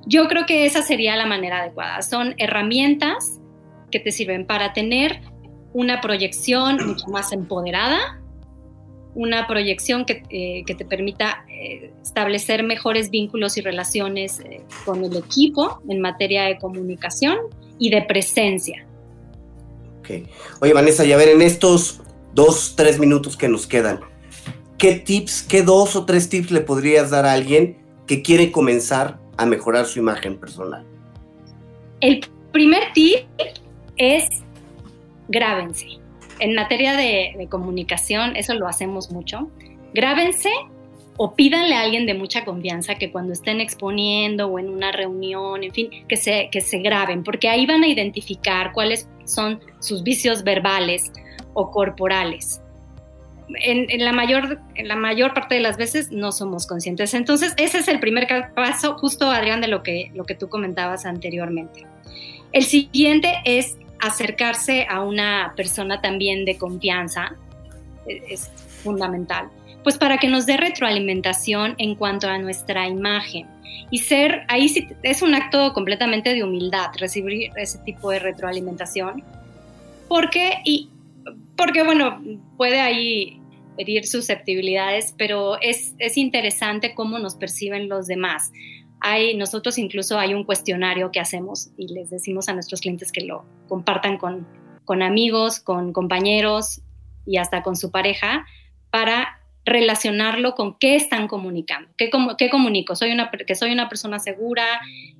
Yo 0.06 0.26
creo 0.28 0.46
que 0.46 0.66
esa 0.66 0.82
sería 0.82 1.16
la 1.16 1.26
manera 1.26 1.60
adecuada. 1.60 2.02
Son 2.02 2.34
herramientas 2.38 3.40
que 3.90 4.00
te 4.00 4.10
sirven 4.10 4.46
para 4.46 4.72
tener 4.72 5.20
una 5.72 6.00
proyección 6.00 6.76
mucho 6.86 7.06
más 7.08 7.32
empoderada, 7.32 8.20
una 9.14 9.46
proyección 9.46 10.06
que, 10.06 10.22
eh, 10.30 10.64
te 10.64 10.84
permita 10.86 11.44
eh, 11.48 11.92
establecer 12.02 12.62
mejores 12.62 13.10
vínculos 13.10 13.58
y 13.58 13.60
relaciones 13.60 14.40
eh, 14.40 14.62
con 14.86 15.04
el 15.04 15.14
equipo 15.16 15.82
en 15.88 16.00
materia 16.00 16.44
de 16.44 16.58
comunicación 16.58 17.36
y 17.78 17.90
de 17.90 18.02
presencia. 18.02 18.86
Ok. 19.98 20.10
Oye, 20.60 20.72
Vanessa, 20.72 21.04
ya 21.04 21.18
ver, 21.18 21.28
en 21.28 21.42
estos 21.42 22.00
dos, 22.34 22.74
tres 22.74 22.98
minutos 22.98 23.36
que 23.36 23.48
nos 23.48 23.66
quedan, 23.66 24.00
¿qué 24.82 24.96
tips, 24.96 25.44
qué 25.44 25.62
dos 25.62 25.94
o 25.94 26.04
tres 26.06 26.28
tips 26.28 26.50
le 26.50 26.60
podrías 26.60 27.10
dar 27.10 27.24
a 27.24 27.34
alguien 27.34 27.76
que 28.08 28.20
quiere 28.20 28.50
comenzar 28.50 29.20
a 29.36 29.46
mejorar 29.46 29.86
su 29.86 30.00
imagen 30.00 30.40
personal? 30.40 30.84
El 32.00 32.26
primer 32.50 32.92
tip 32.92 33.20
es 33.96 34.24
grábense. 35.28 35.86
En 36.40 36.56
materia 36.56 36.96
de, 36.96 37.46
comunicación, 37.48 38.34
eso 38.34 38.54
lo 38.54 38.66
hacemos 38.66 39.12
mucho. 39.12 39.48
Grábense 39.94 40.50
o 41.16 41.36
pídanle 41.36 41.76
a 41.76 41.82
alguien 41.82 42.04
de 42.04 42.14
mucha 42.14 42.44
confianza 42.44 42.96
que 42.96 43.12
cuando 43.12 43.34
estén 43.34 43.60
exponiendo 43.60 44.48
o 44.48 44.58
en 44.58 44.68
una 44.68 44.90
reunión, 44.90 45.62
en 45.62 45.72
fin, 45.72 45.90
que 46.08 46.16
se, 46.16 46.48
que 46.50 46.60
se 46.60 46.78
graben, 46.78 47.22
porque 47.22 47.48
ahí 47.48 47.66
van 47.66 47.84
a 47.84 47.86
identificar 47.86 48.72
cuáles 48.72 49.08
son 49.26 49.60
sus 49.78 50.02
vicios 50.02 50.42
verbales 50.42 51.12
o 51.54 51.70
corporales 51.70 52.61
en, 53.48 54.04
la 54.04 54.12
mayor, 54.12 54.60
en 54.74 54.88
la 54.88 54.96
mayor 54.96 55.34
parte 55.34 55.54
de 55.54 55.60
las 55.60 55.76
veces 55.76 56.10
no 56.10 56.32
somos 56.32 56.66
conscientes. 56.66 57.14
Entonces, 57.14 57.54
ese 57.56 57.78
es 57.78 57.88
el 57.88 58.00
primer 58.00 58.26
paso, 58.54 58.96
justo 58.98 59.30
Adrián, 59.30 59.60
de 59.60 59.68
lo 59.68 59.82
que, 59.82 60.10
lo 60.14 60.24
que 60.24 60.34
tú 60.34 60.48
comentabas 60.48 61.06
anteriormente. 61.06 61.86
El 62.52 62.64
siguiente 62.64 63.34
es 63.44 63.78
acercarse 64.00 64.86
a 64.88 65.02
una 65.02 65.54
persona 65.56 66.00
también 66.00 66.44
de 66.44 66.58
confianza, 66.58 67.36
e, 68.06 68.22
es 68.28 68.50
fundamental, 68.82 69.48
pues 69.84 69.96
para 69.96 70.18
que 70.18 70.28
nos 70.28 70.44
dé 70.44 70.56
retroalimentación 70.56 71.74
en 71.78 71.94
cuanto 71.94 72.28
a 72.28 72.38
nuestra 72.38 72.88
imagen. 72.88 73.46
Y 73.90 74.00
ser, 74.00 74.44
ahí 74.48 74.68
sí 74.68 74.88
es 75.02 75.22
un 75.22 75.34
acto 75.34 75.72
completamente 75.72 76.34
de 76.34 76.42
humildad 76.44 76.90
recibir 76.98 77.50
ese 77.56 77.78
tipo 77.78 78.10
de 78.10 78.18
retroalimentación, 78.18 79.22
porque, 80.08 80.58
y, 80.64 80.90
porque 81.56 81.82
bueno, 81.82 82.22
puede 82.56 82.80
ahí 82.80 83.40
herir 83.78 84.06
susceptibilidades, 84.06 85.14
pero 85.16 85.60
es, 85.60 85.94
es 85.98 86.16
interesante 86.16 86.94
cómo 86.94 87.18
nos 87.18 87.36
perciben 87.36 87.88
los 87.88 88.06
demás. 88.06 88.52
Hay, 89.00 89.36
nosotros 89.36 89.78
incluso 89.78 90.18
hay 90.18 90.34
un 90.34 90.44
cuestionario 90.44 91.10
que 91.10 91.20
hacemos 91.20 91.70
y 91.76 91.92
les 91.92 92.10
decimos 92.10 92.48
a 92.48 92.52
nuestros 92.52 92.80
clientes 92.80 93.10
que 93.10 93.22
lo 93.22 93.44
compartan 93.68 94.18
con, 94.18 94.46
con 94.84 95.02
amigos, 95.02 95.60
con 95.60 95.92
compañeros 95.92 96.82
y 97.26 97.38
hasta 97.38 97.62
con 97.62 97.76
su 97.76 97.90
pareja 97.90 98.46
para 98.90 99.40
relacionarlo 99.64 100.54
con 100.54 100.76
qué 100.78 100.96
están 100.96 101.28
comunicando, 101.28 101.88
qué, 101.96 102.10
qué 102.36 102.50
comunico, 102.50 102.96
soy 102.96 103.12
una, 103.12 103.30
que 103.30 103.54
soy 103.54 103.72
una 103.72 103.88
persona 103.88 104.18
segura, 104.18 104.64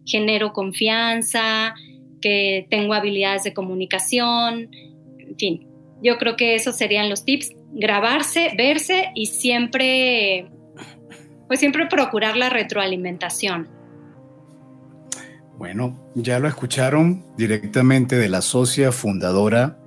genero 0.04 0.52
confianza, 0.52 1.74
que 2.20 2.66
tengo 2.68 2.92
habilidades 2.92 3.44
de 3.44 3.54
comunicación, 3.54 4.68
en 5.18 5.36
fin, 5.38 5.71
yo 6.02 6.18
creo 6.18 6.36
que 6.36 6.54
esos 6.54 6.76
serían 6.76 7.08
los 7.08 7.24
tips 7.24 7.52
grabarse, 7.72 8.52
verse 8.56 9.10
y 9.14 9.26
siempre, 9.26 10.50
pues 11.46 11.60
siempre 11.60 11.86
procurar 11.86 12.36
la 12.36 12.50
retroalimentación. 12.50 13.68
Bueno, 15.56 15.96
ya 16.14 16.38
lo 16.38 16.48
escucharon 16.48 17.24
directamente 17.36 18.16
de 18.16 18.28
la 18.28 18.42
socia 18.42 18.90
fundadora 18.90 19.78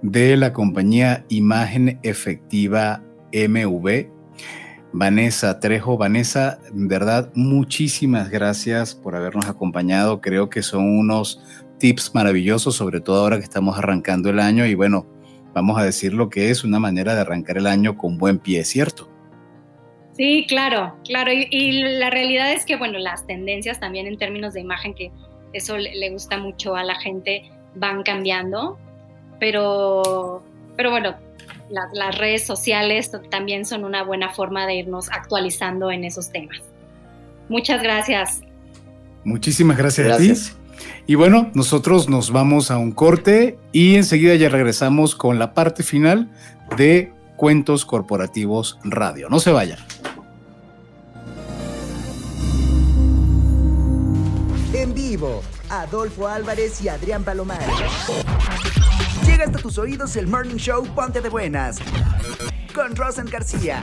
de 0.00 0.36
la 0.36 0.52
compañía 0.52 1.24
Imagen 1.28 1.98
Efectiva 2.02 3.02
MV, 3.32 4.06
Vanessa 4.92 5.58
Trejo. 5.58 5.96
Vanessa, 5.96 6.60
en 6.68 6.88
verdad, 6.88 7.32
muchísimas 7.34 8.30
gracias 8.30 8.94
por 8.94 9.16
habernos 9.16 9.46
acompañado. 9.46 10.20
Creo 10.20 10.50
que 10.50 10.62
son 10.62 10.98
unos 10.98 11.42
tips 11.78 12.14
maravillosos, 12.14 12.76
sobre 12.76 13.00
todo 13.00 13.22
ahora 13.22 13.38
que 13.38 13.44
estamos 13.44 13.76
arrancando 13.76 14.30
el 14.30 14.38
año 14.38 14.66
y 14.66 14.74
bueno, 14.74 15.06
vamos 15.54 15.78
a 15.78 15.84
decir 15.84 16.12
lo 16.12 16.28
que 16.28 16.50
es 16.50 16.64
una 16.64 16.78
manera 16.78 17.14
de 17.14 17.20
arrancar 17.20 17.56
el 17.56 17.66
año 17.66 17.96
con 17.96 18.18
buen 18.18 18.38
pie, 18.38 18.64
¿cierto? 18.64 19.08
Sí, 20.16 20.46
claro, 20.48 20.96
claro. 21.04 21.32
Y, 21.32 21.82
la 21.98 22.10
realidad 22.10 22.52
es 22.52 22.64
que, 22.64 22.76
bueno, 22.76 22.98
las 22.98 23.26
tendencias 23.26 23.80
también 23.80 24.06
en 24.06 24.18
términos 24.18 24.54
de 24.54 24.60
imagen, 24.60 24.94
que 24.94 25.10
eso 25.52 25.76
le, 25.76 26.10
gusta 26.10 26.38
mucho 26.38 26.76
a 26.76 26.84
la 26.84 26.94
gente, 26.96 27.50
van 27.74 28.02
cambiando. 28.02 28.78
Pero, 29.40 30.42
pero 30.76 30.90
bueno, 30.90 31.16
las 31.70 32.18
redes 32.18 32.46
sociales 32.46 33.10
también 33.30 33.64
son 33.64 33.84
una 33.84 34.04
buena 34.04 34.32
forma 34.32 34.66
de 34.66 34.76
irnos 34.76 35.08
actualizando 35.10 35.90
en 35.90 36.04
esos 36.04 36.30
temas. 36.30 36.62
Muchas 37.48 37.82
gracias. 37.82 38.42
Muchísimas 39.24 39.76
gracias, 39.76 40.06
gracias. 40.06 40.50
a 40.50 40.54
ti. 40.54 40.63
Y 41.06 41.14
bueno, 41.14 41.50
nosotros 41.54 42.08
nos 42.08 42.30
vamos 42.30 42.70
a 42.70 42.78
un 42.78 42.92
corte 42.92 43.58
y 43.72 43.96
enseguida 43.96 44.34
ya 44.34 44.48
regresamos 44.48 45.14
con 45.14 45.38
la 45.38 45.54
parte 45.54 45.82
final 45.82 46.30
de 46.76 47.12
Cuentos 47.36 47.84
Corporativos 47.84 48.78
Radio. 48.84 49.28
No 49.28 49.40
se 49.40 49.52
vayan. 49.52 49.78
En 54.72 54.94
vivo 54.94 55.42
Adolfo 55.70 56.28
Álvarez 56.28 56.82
y 56.82 56.88
Adrián 56.88 57.24
Palomares. 57.24 57.68
Llega 59.26 59.44
hasta 59.44 59.58
tus 59.58 59.78
oídos 59.78 60.16
el 60.16 60.26
Morning 60.26 60.56
Show 60.56 60.86
Ponte 60.94 61.20
de 61.20 61.28
Buenas 61.28 61.78
con 62.74 62.96
Rosan 62.96 63.26
García. 63.26 63.82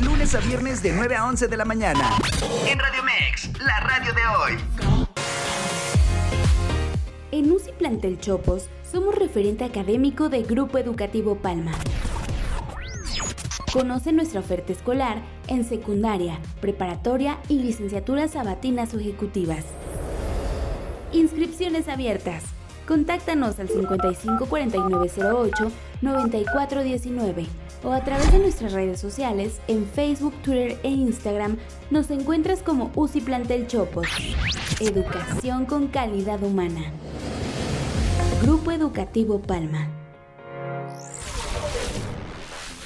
De 0.00 0.06
lunes 0.06 0.34
a 0.34 0.40
viernes 0.40 0.82
de 0.82 0.92
9 0.92 1.14
a 1.14 1.26
11 1.26 1.48
de 1.48 1.56
la 1.56 1.64
mañana. 1.64 2.16
En 2.66 2.78
Radio 2.78 3.02
Mex, 3.02 3.50
la 3.60 3.80
radio 3.80 4.12
de 4.14 4.26
hoy. 4.26 4.58
En 7.32 7.52
UCI 7.52 7.72
Plantel 7.72 8.18
Chopos 8.18 8.70
somos 8.90 9.14
referente 9.14 9.64
académico 9.64 10.28
de 10.28 10.42
Grupo 10.42 10.78
Educativo 10.78 11.36
Palma. 11.36 11.72
Conoce 13.72 14.12
nuestra 14.12 14.40
oferta 14.40 14.72
escolar 14.72 15.22
en 15.48 15.64
secundaria, 15.64 16.38
preparatoria 16.60 17.38
y 17.48 17.58
licenciaturas 17.58 18.32
sabatinas 18.32 18.94
o 18.94 19.00
ejecutivas. 19.00 19.64
Inscripciones 21.12 21.88
abiertas. 21.88 22.44
Contáctanos 22.90 23.58
al 23.60 23.68
554908 23.68 25.70
9419 26.02 27.46
o 27.84 27.92
a 27.92 28.02
través 28.02 28.32
de 28.32 28.40
nuestras 28.40 28.72
redes 28.72 28.98
sociales 28.98 29.60
en 29.68 29.86
Facebook, 29.86 30.34
Twitter 30.42 30.76
e 30.82 30.88
Instagram 30.88 31.56
nos 31.92 32.10
encuentras 32.10 32.64
como 32.64 32.90
UCI 32.96 33.20
Plantel 33.20 33.68
Chopos. 33.68 34.08
Educación 34.80 35.66
con 35.66 35.86
calidad 35.86 36.42
humana. 36.42 36.90
Grupo 38.42 38.72
Educativo 38.72 39.40
Palma. 39.40 39.86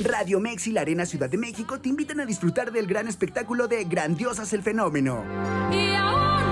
Radio 0.01 0.39
Mex 0.39 0.67
y 0.67 0.73
la 0.73 0.83
Arena 0.83 1.07
Ciudad 1.07 1.31
de 1.31 1.39
México 1.39 1.81
te 1.81 1.89
invitan 1.89 2.21
a 2.21 2.27
disfrutar 2.27 2.73
del 2.73 2.87
gran 2.87 3.09
espectáculo 3.09 3.69
de 3.69 3.85
Grandiosas 3.85 4.53
el 4.53 4.63
Fenómeno. 4.63 5.25
Y 5.73 5.95
aún 5.95 6.44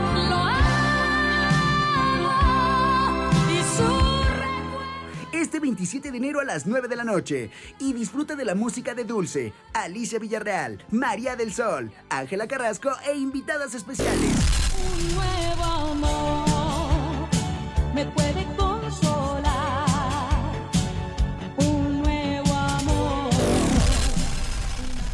Este 5.53 5.61
27 5.61 6.11
de 6.11 6.17
enero 6.17 6.41
a 6.41 6.45
las 6.45 6.67
9 6.67 6.89
de 6.89 6.97
la 6.97 7.05
noche. 7.05 7.51
Y 7.79 7.93
disfruta 7.93 8.35
de 8.37 8.47
la 8.47 8.55
música 8.55 8.95
de 8.95 9.05
Dulce, 9.05 9.53
Alicia 9.75 10.19
Villarreal, 10.19 10.83
María 10.91 11.37
del 11.37 11.53
Sol, 11.53 11.93
Ángela 12.09 12.49
Carrasco 12.49 12.91
e 13.07 13.19
invitadas 13.19 13.75
especiales. 13.75 14.33
Un 14.83 15.15
nuevo 15.15 15.63
amor 15.63 17.29
me 17.95 18.07
puede 18.07 18.47
consolar. 18.57 19.87
Un 21.59 22.03
nuevo 22.03 22.55
amor. 22.55 23.31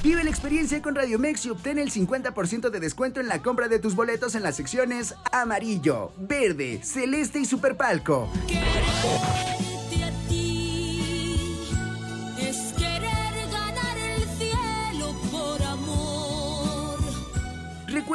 Vive 0.05 0.23
la 0.23 0.31
experiencia 0.31 0.81
con 0.81 0.95
Radio 0.95 1.19
Mex 1.19 1.47
y 1.47 1.51
obtén 1.51 1.81
el 1.81 1.91
50% 1.91 2.71
de 2.71 2.79
descuento 2.79 3.19
en 3.19 3.27
la 3.27 3.43
compra 3.43 3.67
de 3.67 3.81
tus 3.81 3.97
boletos 3.97 4.37
en 4.37 4.45
las 4.45 4.55
secciones 4.55 5.17
amarillo, 5.33 6.13
verde, 6.17 6.79
celeste 6.85 7.41
y 7.41 7.45
superpalco. 7.45 8.31
Quererte 8.47 9.58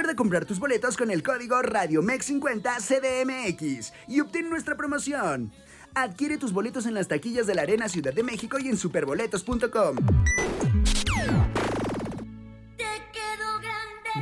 Recuerda 0.03 0.17
comprar 0.17 0.43
tus 0.43 0.59
boletos 0.59 0.97
con 0.97 1.11
el 1.11 1.23
código 1.23 1.61
RadioMex50 1.61 2.75
CDMX 2.81 3.93
y 4.09 4.19
obtén 4.19 4.49
nuestra 4.49 4.75
promoción. 4.75 5.53
Adquiere 5.95 6.37
tus 6.37 6.51
boletos 6.51 6.85
en 6.87 6.93
las 6.93 7.07
taquillas 7.07 7.47
de 7.47 7.55
la 7.55 7.61
Arena 7.61 7.87
Ciudad 7.87 8.13
de 8.13 8.21
México 8.21 8.59
y 8.59 8.67
en 8.67 8.75
superboletos.com. 8.75 9.95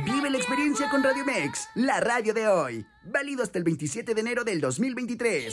Vive 0.04 0.30
la 0.30 0.38
experiencia 0.38 0.88
con 0.88 1.02
Radio 1.02 1.24
Mex, 1.24 1.68
la 1.74 1.98
radio 1.98 2.32
de 2.32 2.46
hoy. 2.46 2.86
Válido 3.02 3.42
hasta 3.42 3.58
el 3.58 3.64
27 3.64 4.14
de 4.14 4.20
enero 4.20 4.44
del 4.44 4.60
2023. 4.60 5.52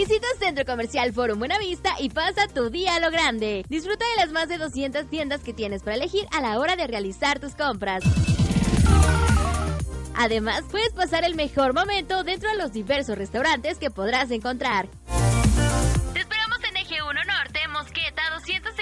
Visita 0.00 0.26
Centro 0.38 0.64
Comercial 0.64 1.12
Forum 1.12 1.40
Buenavista 1.40 1.90
y 2.00 2.08
pasa 2.08 2.48
tu 2.48 2.70
día 2.70 2.94
a 2.94 3.00
lo 3.00 3.10
grande. 3.10 3.66
Disfruta 3.68 4.02
de 4.16 4.22
las 4.22 4.32
más 4.32 4.48
de 4.48 4.56
200 4.56 5.10
tiendas 5.10 5.42
que 5.42 5.52
tienes 5.52 5.82
para 5.82 5.94
elegir 5.94 6.26
a 6.32 6.40
la 6.40 6.58
hora 6.58 6.74
de 6.74 6.86
realizar 6.86 7.38
tus 7.38 7.54
compras. 7.54 8.02
Además, 10.16 10.64
puedes 10.70 10.94
pasar 10.94 11.24
el 11.24 11.34
mejor 11.34 11.74
momento 11.74 12.24
dentro 12.24 12.48
de 12.48 12.56
los 12.56 12.72
diversos 12.72 13.18
restaurantes 13.18 13.76
que 13.76 13.90
podrás 13.90 14.30
encontrar. 14.30 14.88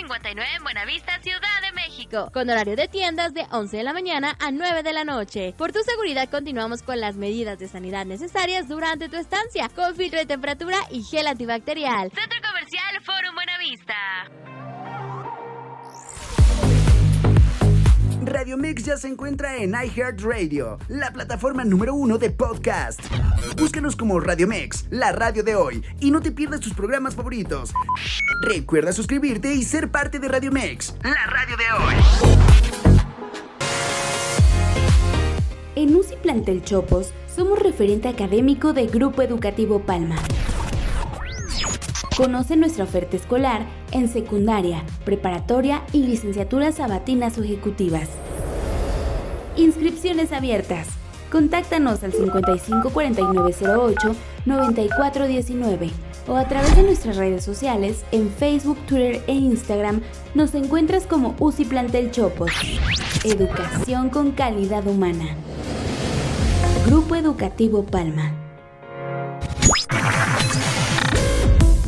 259 0.08 0.56
en 0.56 0.62
Buenavista, 0.62 1.20
Ciudad 1.20 1.60
de 1.60 1.72
México, 1.72 2.30
con 2.32 2.48
horario 2.48 2.76
de 2.76 2.88
tiendas 2.88 3.34
de 3.34 3.44
11 3.52 3.76
de 3.76 3.82
la 3.82 3.92
mañana 3.92 4.36
a 4.40 4.50
9 4.50 4.82
de 4.82 4.92
la 4.94 5.04
noche. 5.04 5.54
Por 5.58 5.72
tu 5.72 5.80
seguridad 5.82 6.30
continuamos 6.30 6.82
con 6.82 6.98
las 6.98 7.16
medidas 7.16 7.58
de 7.58 7.68
sanidad 7.68 8.06
necesarias 8.06 8.68
durante 8.68 9.10
tu 9.10 9.16
estancia, 9.16 9.68
con 9.68 9.94
filtro 9.94 10.18
de 10.18 10.24
temperatura 10.24 10.78
y 10.90 11.02
gel 11.02 11.26
antibacterial. 11.26 12.10
Centro 12.14 12.38
Comercial 12.40 13.02
Forum 13.04 13.34
Buenavista. 13.34 14.48
Radio 18.38 18.56
Mix 18.56 18.84
ya 18.84 18.96
se 18.96 19.08
encuentra 19.08 19.56
en 19.56 19.74
iHeartRadio, 19.74 20.78
la 20.86 21.12
plataforma 21.12 21.64
número 21.64 21.92
uno 21.92 22.18
de 22.18 22.30
podcast. 22.30 23.00
Búscanos 23.56 23.96
como 23.96 24.20
Radio 24.20 24.46
Mix, 24.46 24.86
la 24.90 25.10
radio 25.10 25.42
de 25.42 25.56
hoy, 25.56 25.84
y 25.98 26.12
no 26.12 26.20
te 26.20 26.30
pierdas 26.30 26.60
tus 26.60 26.72
programas 26.72 27.16
favoritos. 27.16 27.72
Recuerda 28.42 28.92
suscribirte 28.92 29.52
y 29.52 29.64
ser 29.64 29.90
parte 29.90 30.20
de 30.20 30.28
Radio 30.28 30.52
Mix, 30.52 30.94
la 31.02 31.26
radio 31.26 31.56
de 31.56 31.64
hoy. 31.72 31.94
En 35.74 35.96
UCI 35.96 36.14
Plantel 36.22 36.62
Chopos 36.62 37.12
somos 37.34 37.58
referente 37.58 38.06
académico 38.06 38.72
de 38.72 38.86
Grupo 38.86 39.22
Educativo 39.22 39.80
Palma. 39.80 40.14
Conoce 42.16 42.56
nuestra 42.56 42.84
oferta 42.84 43.16
escolar 43.16 43.66
en 43.90 44.06
secundaria, 44.08 44.84
preparatoria 45.04 45.82
y 45.92 46.04
licenciaturas 46.04 46.76
sabatinas 46.76 47.36
o 47.38 47.42
ejecutivas. 47.42 48.08
Inscripciones 49.58 50.32
abiertas. 50.32 50.86
Contáctanos 51.32 52.04
al 52.04 52.12
554908 52.12 54.14
9419 54.46 55.90
o 56.28 56.36
a 56.36 56.46
través 56.46 56.76
de 56.76 56.84
nuestras 56.84 57.16
redes 57.16 57.44
sociales 57.44 58.04
en 58.12 58.30
Facebook, 58.30 58.78
Twitter 58.86 59.20
e 59.26 59.32
Instagram 59.32 60.00
nos 60.34 60.54
encuentras 60.54 61.06
como 61.06 61.34
UCI 61.40 61.64
Plantel 61.64 62.12
Chopos. 62.12 62.52
Educación 63.24 64.10
con 64.10 64.30
calidad 64.30 64.86
humana. 64.86 65.36
Grupo 66.86 67.16
Educativo 67.16 67.84
Palma. 67.84 68.32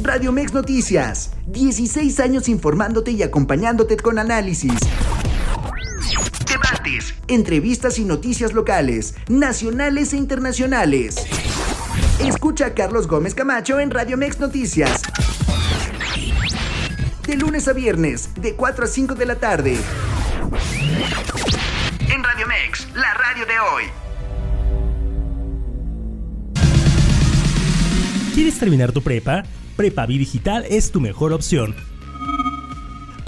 Radio 0.02 0.32
Mex 0.32 0.52
Noticias, 0.52 1.30
16 1.46 2.18
años 2.18 2.48
informándote 2.48 3.12
y 3.12 3.22
acompañándote 3.22 3.96
con 3.96 4.18
análisis. 4.18 4.72
Entrevistas 7.30 8.00
y 8.00 8.04
noticias 8.04 8.52
locales, 8.54 9.14
nacionales 9.28 10.12
e 10.12 10.16
internacionales. 10.16 11.14
Escucha 12.18 12.66
a 12.66 12.74
Carlos 12.74 13.06
Gómez 13.06 13.36
Camacho 13.36 13.78
en 13.78 13.92
Radio 13.92 14.16
Mex 14.16 14.40
Noticias. 14.40 15.02
De 17.28 17.36
lunes 17.36 17.68
a 17.68 17.72
viernes, 17.72 18.30
de 18.34 18.56
4 18.56 18.84
a 18.84 18.88
5 18.88 19.14
de 19.14 19.26
la 19.26 19.36
tarde. 19.36 19.78
En 22.12 22.24
Radio 22.24 22.48
Mex, 22.48 22.88
la 22.94 23.14
radio 23.14 23.46
de 23.46 23.60
hoy. 23.60 23.84
¿Quieres 28.34 28.58
terminar 28.58 28.90
tu 28.90 29.02
prepa? 29.02 29.44
Prepavi 29.76 30.18
Digital 30.18 30.66
es 30.68 30.90
tu 30.90 31.00
mejor 31.00 31.32
opción. 31.32 31.76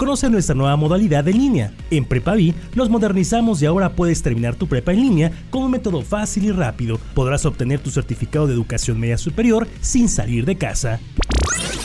Conoce 0.03 0.29
nuestra 0.29 0.53
nueva 0.53 0.75
modalidad 0.75 1.25
en 1.29 1.37
línea. 1.37 1.73
En 1.89 2.03
Prepavi 2.03 2.53
nos 2.75 2.89
modernizamos 2.89 3.61
y 3.61 3.65
ahora 3.65 3.95
puedes 3.95 4.21
terminar 4.21 4.53
tu 4.53 4.67
prepa 4.67 4.91
en 4.91 4.99
línea 4.99 5.31
con 5.49 5.63
un 5.63 5.71
método 5.71 6.01
fácil 6.01 6.43
y 6.43 6.51
rápido. 6.51 6.99
Podrás 7.13 7.45
obtener 7.45 7.79
tu 7.79 7.89
certificado 7.89 8.45
de 8.45 8.53
educación 8.53 8.99
media 8.99 9.17
superior 9.17 9.65
sin 9.79 10.09
salir 10.09 10.43
de 10.43 10.57
casa. 10.57 10.99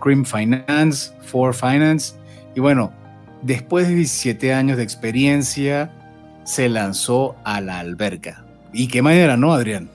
Cream 0.00 0.24
Finance, 0.24 1.12
Ford 1.20 1.54
Finance, 1.54 2.14
y 2.54 2.60
bueno, 2.60 2.92
después 3.42 3.88
de 3.88 3.94
17 3.94 4.52
años 4.52 4.76
de 4.76 4.82
experiencia, 4.82 5.90
se 6.44 6.68
lanzó 6.68 7.36
a 7.44 7.60
la 7.60 7.78
alberca. 7.78 8.44
¿Y 8.72 8.88
qué 8.88 9.02
manera, 9.02 9.36
no, 9.36 9.52
Adrián? 9.52 9.90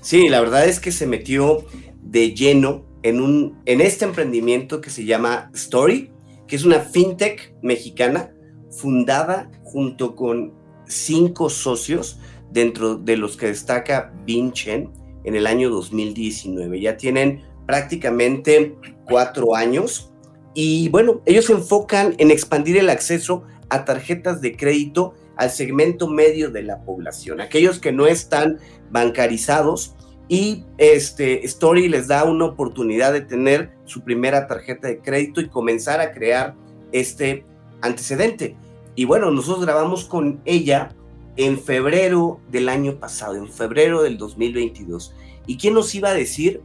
Sí, 0.00 0.28
la 0.28 0.40
verdad 0.40 0.66
es 0.66 0.80
que 0.80 0.92
se 0.92 1.06
metió 1.06 1.64
de 2.02 2.34
lleno 2.34 2.84
en, 3.02 3.20
un, 3.20 3.58
en 3.66 3.80
este 3.80 4.04
emprendimiento 4.04 4.80
que 4.80 4.90
se 4.90 5.04
llama 5.04 5.50
Story, 5.54 6.10
que 6.46 6.56
es 6.56 6.64
una 6.64 6.80
fintech 6.80 7.54
mexicana 7.62 8.30
fundada 8.70 9.50
junto 9.66 10.14
con 10.14 10.52
cinco 10.86 11.50
socios, 11.50 12.20
dentro 12.50 12.96
de 12.96 13.16
los 13.16 13.36
que 13.36 13.46
destaca 13.46 14.12
Vinchen 14.24 14.90
en 15.24 15.34
el 15.34 15.46
año 15.46 15.68
2019. 15.70 16.80
Ya 16.80 16.96
tienen 16.96 17.42
prácticamente 17.66 18.76
cuatro 19.04 19.54
años 19.54 20.12
y 20.54 20.88
bueno, 20.88 21.20
ellos 21.26 21.46
se 21.46 21.52
enfocan 21.52 22.14
en 22.18 22.30
expandir 22.30 22.78
el 22.78 22.88
acceso 22.88 23.42
a 23.68 23.84
tarjetas 23.84 24.40
de 24.40 24.56
crédito 24.56 25.14
al 25.36 25.50
segmento 25.50 26.08
medio 26.08 26.50
de 26.50 26.62
la 26.62 26.82
población, 26.82 27.40
aquellos 27.40 27.78
que 27.78 27.92
no 27.92 28.06
están 28.06 28.58
bancarizados 28.90 29.96
y 30.28 30.64
este 30.78 31.44
Story 31.44 31.88
les 31.88 32.08
da 32.08 32.24
una 32.24 32.46
oportunidad 32.46 33.12
de 33.12 33.20
tener 33.20 33.72
su 33.84 34.02
primera 34.02 34.46
tarjeta 34.46 34.88
de 34.88 35.00
crédito 35.00 35.40
y 35.40 35.48
comenzar 35.48 36.00
a 36.00 36.12
crear 36.12 36.54
este 36.92 37.44
antecedente. 37.82 38.56
Y 38.96 39.04
bueno, 39.04 39.30
nosotros 39.30 39.64
grabamos 39.64 40.06
con 40.06 40.40
ella 40.46 40.88
en 41.36 41.58
febrero 41.58 42.40
del 42.50 42.70
año 42.70 42.98
pasado, 42.98 43.36
en 43.36 43.48
febrero 43.48 44.02
del 44.02 44.16
2022. 44.16 45.14
¿Y 45.46 45.58
quién 45.58 45.74
nos 45.74 45.94
iba 45.94 46.08
a 46.08 46.14
decir 46.14 46.62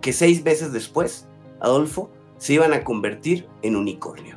que 0.00 0.12
seis 0.12 0.44
meses 0.44 0.72
después, 0.72 1.28
Adolfo, 1.60 2.10
se 2.36 2.54
iban 2.54 2.72
a 2.72 2.82
convertir 2.82 3.46
en 3.62 3.76
unicornio? 3.76 4.36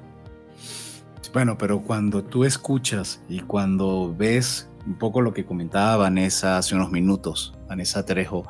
Bueno, 1.34 1.58
pero 1.58 1.82
cuando 1.82 2.24
tú 2.24 2.44
escuchas 2.44 3.24
y 3.28 3.40
cuando 3.40 4.14
ves 4.16 4.70
un 4.86 4.98
poco 4.98 5.22
lo 5.22 5.34
que 5.34 5.46
comentaba 5.46 5.98
Vanessa 5.98 6.58
hace 6.58 6.76
unos 6.76 6.92
minutos, 6.92 7.54
Vanessa 7.68 8.06
Trejo, 8.06 8.44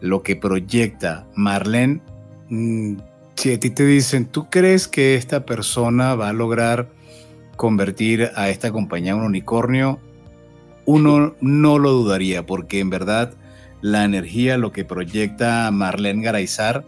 lo 0.00 0.22
que 0.22 0.36
proyecta 0.36 1.26
Marlene, 1.34 2.00
mm, 2.48 2.96
si 3.34 3.52
a 3.52 3.60
ti 3.60 3.70
te 3.70 3.84
dicen, 3.84 4.26
¿tú 4.26 4.48
crees 4.48 4.88
que 4.88 5.16
esta 5.16 5.44
persona 5.44 6.14
va 6.14 6.28
a 6.28 6.32
lograr 6.32 6.90
convertir 7.56 8.30
a 8.34 8.48
esta 8.48 8.72
compañía 8.72 9.12
en 9.12 9.18
un 9.18 9.24
unicornio? 9.24 10.00
Uno 10.84 11.34
no 11.40 11.78
lo 11.78 11.90
dudaría, 11.92 12.44
porque 12.44 12.80
en 12.80 12.90
verdad 12.90 13.34
la 13.80 14.04
energía, 14.04 14.58
lo 14.58 14.72
que 14.72 14.84
proyecta 14.84 15.70
Marlene 15.70 16.22
Garaizar 16.22 16.84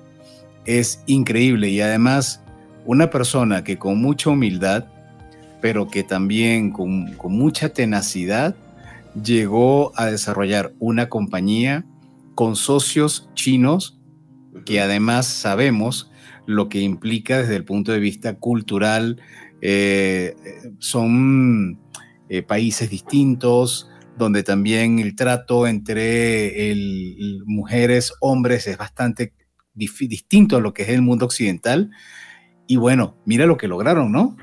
es 0.65 1.03
increíble 1.07 1.69
y 1.69 1.81
además 1.81 2.43
una 2.85 3.11
persona 3.11 3.65
que 3.65 3.79
con 3.79 4.01
mucha 4.01 4.31
humildad 4.31 4.87
pero 5.65 5.89
que 5.89 6.03
también 6.03 6.71
con, 6.71 7.15
con 7.15 7.33
mucha 7.33 7.71
tenacidad 7.71 8.55
llegó 9.23 9.93
a 9.97 10.11
desarrollar 10.11 10.75
una 10.79 11.09
compañía 11.09 11.87
con 12.35 12.55
socios 12.55 13.31
chinos 13.33 13.99
que 14.67 14.83
además 14.83 15.25
sabemos 15.27 16.11
lo 16.45 16.69
que 16.69 16.81
implica 16.81 17.39
desde 17.39 17.57
el 17.57 17.65
punto 17.65 17.93
de 17.93 17.99
vista 17.99 18.35
cultural. 18.35 19.23
Eh, 19.67 20.37
son 20.79 21.81
eh, 22.29 22.43
países 22.43 22.91
distintos, 22.91 23.89
donde 24.19 24.43
también 24.43 24.99
el 24.99 25.17
trato 25.17 25.67
entre 25.67 26.71
el, 26.71 27.43
mujeres, 27.47 28.13
hombres 28.21 28.67
es 28.67 28.77
bastante 28.77 29.33
distinto 29.73 30.59
a 30.59 30.61
lo 30.61 30.75
que 30.75 30.83
es 30.83 30.91
el 30.91 31.01
mundo 31.01 31.25
occidental. 31.25 31.91
Y 32.67 32.77
bueno, 32.77 33.17
mira 33.25 33.47
lo 33.47 33.57
que 33.57 33.67
lograron, 33.67 34.13
¿no? 34.13 34.37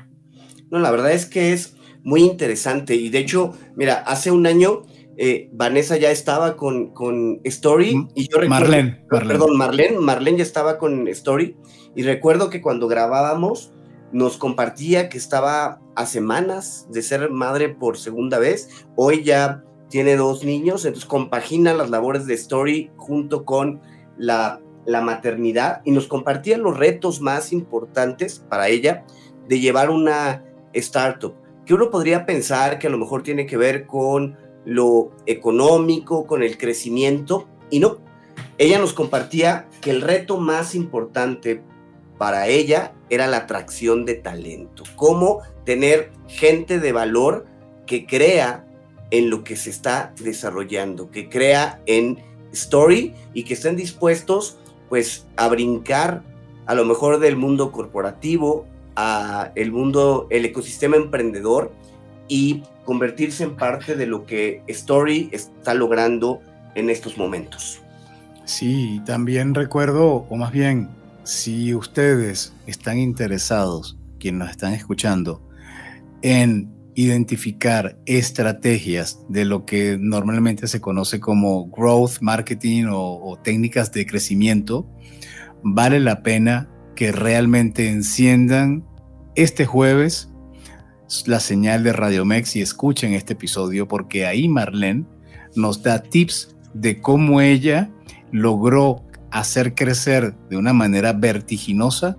No, 0.72 0.80
la 0.80 0.90
verdad 0.90 1.12
es 1.12 1.26
que 1.26 1.52
es 1.52 1.76
muy 2.02 2.22
interesante 2.22 2.96
y 2.96 3.08
de 3.08 3.18
hecho, 3.18 3.56
mira, 3.76 3.98
hace 3.98 4.32
un 4.32 4.44
año 4.44 4.82
eh, 5.16 5.50
Vanessa 5.52 5.96
ya 5.98 6.10
estaba 6.10 6.56
con, 6.56 6.92
con 6.92 7.40
Story 7.44 8.08
y 8.16 8.28
yo 8.28 8.38
recuerdo, 8.38 8.48
Marlene, 8.48 9.04
Marlene. 9.08 9.38
perdón, 9.38 9.56
Marlene, 9.56 9.98
Marlene 10.00 10.38
ya 10.38 10.42
estaba 10.42 10.78
con 10.78 11.06
Story 11.06 11.56
y 11.94 12.02
recuerdo 12.02 12.50
que 12.50 12.60
cuando 12.60 12.88
grabábamos 12.88 13.72
nos 14.12 14.36
compartía 14.36 15.08
que 15.08 15.18
estaba 15.18 15.80
a 15.94 16.06
semanas 16.06 16.86
de 16.90 17.02
ser 17.02 17.30
madre 17.30 17.70
por 17.70 17.98
segunda 17.98 18.38
vez, 18.38 18.86
hoy 18.96 19.24
ya 19.24 19.64
tiene 19.88 20.16
dos 20.16 20.44
niños, 20.44 20.84
entonces 20.84 21.08
compagina 21.08 21.74
las 21.74 21.90
labores 21.90 22.26
de 22.26 22.34
Story 22.34 22.90
junto 22.96 23.44
con 23.44 23.80
la, 24.16 24.60
la 24.86 25.00
maternidad 25.00 25.82
y 25.84 25.90
nos 25.90 26.06
compartía 26.06 26.56
los 26.58 26.76
retos 26.76 27.20
más 27.20 27.52
importantes 27.52 28.44
para 28.48 28.68
ella 28.68 29.04
de 29.48 29.60
llevar 29.60 29.90
una 29.90 30.44
startup, 30.72 31.34
que 31.66 31.74
uno 31.74 31.90
podría 31.90 32.26
pensar 32.26 32.78
que 32.78 32.86
a 32.86 32.90
lo 32.90 32.98
mejor 32.98 33.22
tiene 33.22 33.46
que 33.46 33.56
ver 33.56 33.86
con 33.86 34.36
lo 34.64 35.10
económico, 35.26 36.26
con 36.26 36.42
el 36.42 36.56
crecimiento, 36.56 37.48
y 37.70 37.80
no. 37.80 37.98
Ella 38.58 38.78
nos 38.78 38.92
compartía 38.92 39.68
que 39.80 39.90
el 39.90 40.02
reto 40.02 40.38
más 40.38 40.74
importante 40.74 41.62
para 42.22 42.46
ella 42.46 42.92
era 43.10 43.26
la 43.26 43.38
atracción 43.38 44.04
de 44.04 44.14
talento, 44.14 44.84
cómo 44.94 45.40
tener 45.64 46.12
gente 46.28 46.78
de 46.78 46.92
valor 46.92 47.46
que 47.84 48.06
crea 48.06 48.64
en 49.10 49.28
lo 49.28 49.42
que 49.42 49.56
se 49.56 49.70
está 49.70 50.14
desarrollando, 50.22 51.10
que 51.10 51.28
crea 51.28 51.82
en 51.86 52.20
story 52.52 53.12
y 53.34 53.42
que 53.42 53.54
estén 53.54 53.74
dispuestos 53.74 54.56
pues 54.88 55.26
a 55.34 55.48
brincar 55.48 56.22
a 56.66 56.76
lo 56.76 56.84
mejor 56.84 57.18
del 57.18 57.34
mundo 57.34 57.72
corporativo 57.72 58.66
a 58.94 59.50
el 59.56 59.72
mundo, 59.72 60.28
el 60.30 60.44
ecosistema 60.44 60.94
emprendedor 60.94 61.72
y 62.28 62.62
convertirse 62.84 63.42
en 63.42 63.56
parte 63.56 63.96
de 63.96 64.06
lo 64.06 64.26
que 64.26 64.62
Story 64.68 65.28
está 65.32 65.74
logrando 65.74 66.40
en 66.76 66.88
estos 66.88 67.18
momentos. 67.18 67.82
Sí, 68.44 69.02
también 69.06 69.56
recuerdo, 69.56 70.24
o 70.28 70.36
más 70.36 70.52
bien, 70.52 71.01
si 71.24 71.74
ustedes 71.74 72.52
están 72.66 72.98
interesados, 72.98 73.98
quienes 74.18 74.38
nos 74.40 74.50
están 74.50 74.72
escuchando, 74.72 75.42
en 76.22 76.70
identificar 76.94 77.98
estrategias 78.06 79.24
de 79.28 79.44
lo 79.44 79.64
que 79.64 79.96
normalmente 79.98 80.66
se 80.68 80.80
conoce 80.80 81.20
como 81.20 81.66
growth 81.70 82.20
marketing 82.20 82.86
o, 82.90 83.38
técnicas 83.42 83.92
de 83.92 84.06
crecimiento, 84.06 84.86
vale 85.62 86.00
la 86.00 86.22
pena 86.22 86.68
que 86.94 87.12
realmente 87.12 87.88
enciendan 87.88 88.84
este 89.34 89.64
jueves 89.64 90.28
la 91.26 91.40
señal 91.40 91.82
de 91.84 91.92
Radio 91.92 92.24
Mex 92.24 92.56
y 92.56 92.62
escuchen 92.62 93.12
este 93.12 93.34
episodio 93.34 93.86
porque 93.86 94.26
ahí 94.26 94.48
Marlene 94.48 95.04
nos 95.54 95.82
da 95.82 96.02
tips 96.02 96.56
de 96.72 97.00
cómo 97.00 97.42
ella 97.42 97.90
logró 98.30 99.04
hacer 99.32 99.74
crecer 99.74 100.34
de 100.48 100.56
una 100.56 100.72
manera 100.72 101.12
vertiginosa 101.12 102.16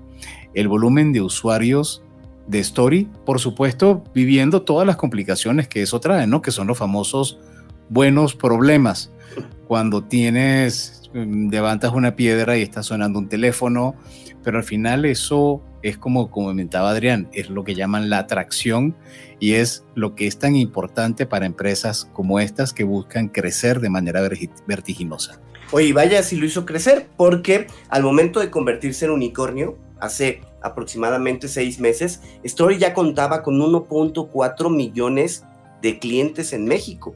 el 0.53 0.67
volumen 0.67 1.13
de 1.13 1.21
usuarios 1.21 2.03
de 2.47 2.59
Story, 2.59 3.09
por 3.25 3.39
supuesto, 3.39 4.03
viviendo 4.13 4.63
todas 4.63 4.85
las 4.85 4.97
complicaciones 4.97 5.67
que 5.67 5.81
eso 5.81 5.99
trae, 5.99 6.27
¿no? 6.27 6.41
Que 6.41 6.51
son 6.51 6.67
los 6.67 6.77
famosos 6.77 7.39
buenos 7.89 8.35
problemas. 8.35 9.11
Cuando 9.67 10.03
tienes 10.03 11.09
mm, 11.13 11.49
levantas 11.49 11.93
una 11.93 12.15
piedra 12.15 12.57
y 12.57 12.61
está 12.61 12.83
sonando 12.83 13.19
un 13.19 13.29
teléfono, 13.29 13.95
pero 14.43 14.57
al 14.57 14.63
final 14.63 15.05
eso 15.05 15.61
es 15.81 15.97
como 15.97 16.31
comentaba 16.31 16.91
Adrián, 16.91 17.29
es 17.33 17.49
lo 17.49 17.63
que 17.63 17.75
llaman 17.75 18.09
la 18.09 18.19
atracción 18.19 18.95
y 19.39 19.53
es 19.53 19.85
lo 19.95 20.15
que 20.15 20.27
es 20.27 20.39
tan 20.39 20.55
importante 20.55 21.25
para 21.25 21.45
empresas 21.45 22.09
como 22.13 22.39
estas 22.39 22.73
que 22.73 22.83
buscan 22.83 23.27
crecer 23.27 23.79
de 23.79 23.89
manera 23.89 24.21
vertiginosa. 24.67 25.41
Oye, 25.75 25.91
vaya 25.91 26.21
si 26.21 26.35
lo 26.35 26.45
hizo 26.45 26.67
crecer, 26.67 27.07
porque 27.17 27.65
al 27.89 28.03
momento 28.03 28.39
de 28.39 28.51
convertirse 28.51 29.05
en 29.05 29.11
unicornio, 29.11 29.75
hace 29.99 30.41
aproximadamente 30.61 31.47
seis 31.47 31.79
meses, 31.79 32.21
Story 32.43 32.77
ya 32.77 32.93
contaba 32.93 33.41
con 33.41 33.59
1.4 33.59 34.69
millones 34.69 35.45
de 35.81 35.97
clientes 35.97 36.53
en 36.53 36.65
México. 36.65 37.15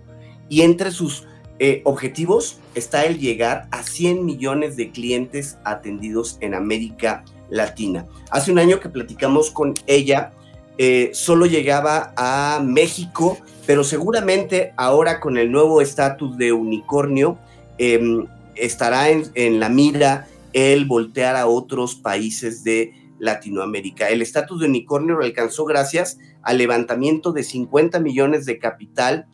Y 0.49 0.61
entre 0.61 0.89
sus 0.89 1.27
eh, 1.59 1.83
objetivos 1.85 2.57
está 2.73 3.05
el 3.05 3.19
llegar 3.19 3.67
a 3.69 3.83
100 3.83 4.25
millones 4.25 4.75
de 4.75 4.89
clientes 4.89 5.59
atendidos 5.63 6.39
en 6.41 6.55
América 6.55 7.25
Latina. 7.51 8.07
Hace 8.31 8.51
un 8.51 8.57
año 8.57 8.79
que 8.79 8.89
platicamos 8.89 9.51
con 9.51 9.75
ella, 9.85 10.33
eh, 10.79 11.11
solo 11.13 11.45
llegaba 11.45 12.11
a 12.17 12.59
México, 12.65 13.37
pero 13.67 13.83
seguramente 13.83 14.73
ahora 14.77 15.19
con 15.19 15.37
el 15.37 15.51
nuevo 15.51 15.79
estatus 15.79 16.39
de 16.39 16.53
unicornio, 16.53 17.37
em, 17.77 18.25
estará 18.59 19.09
en, 19.09 19.25
en 19.35 19.59
la 19.59 19.69
mira 19.69 20.27
el 20.53 20.85
voltear 20.85 21.35
a 21.35 21.47
otros 21.47 21.95
países 21.95 22.63
de 22.63 22.93
Latinoamérica. 23.19 24.09
El 24.09 24.21
estatus 24.21 24.59
de 24.59 24.67
unicornio 24.67 25.15
lo 25.15 25.23
alcanzó 25.23 25.65
gracias 25.65 26.17
al 26.41 26.57
levantamiento 26.57 27.31
de 27.31 27.43
50 27.43 27.99
millones 27.99 28.45
de 28.45 28.59
capital 28.59 29.27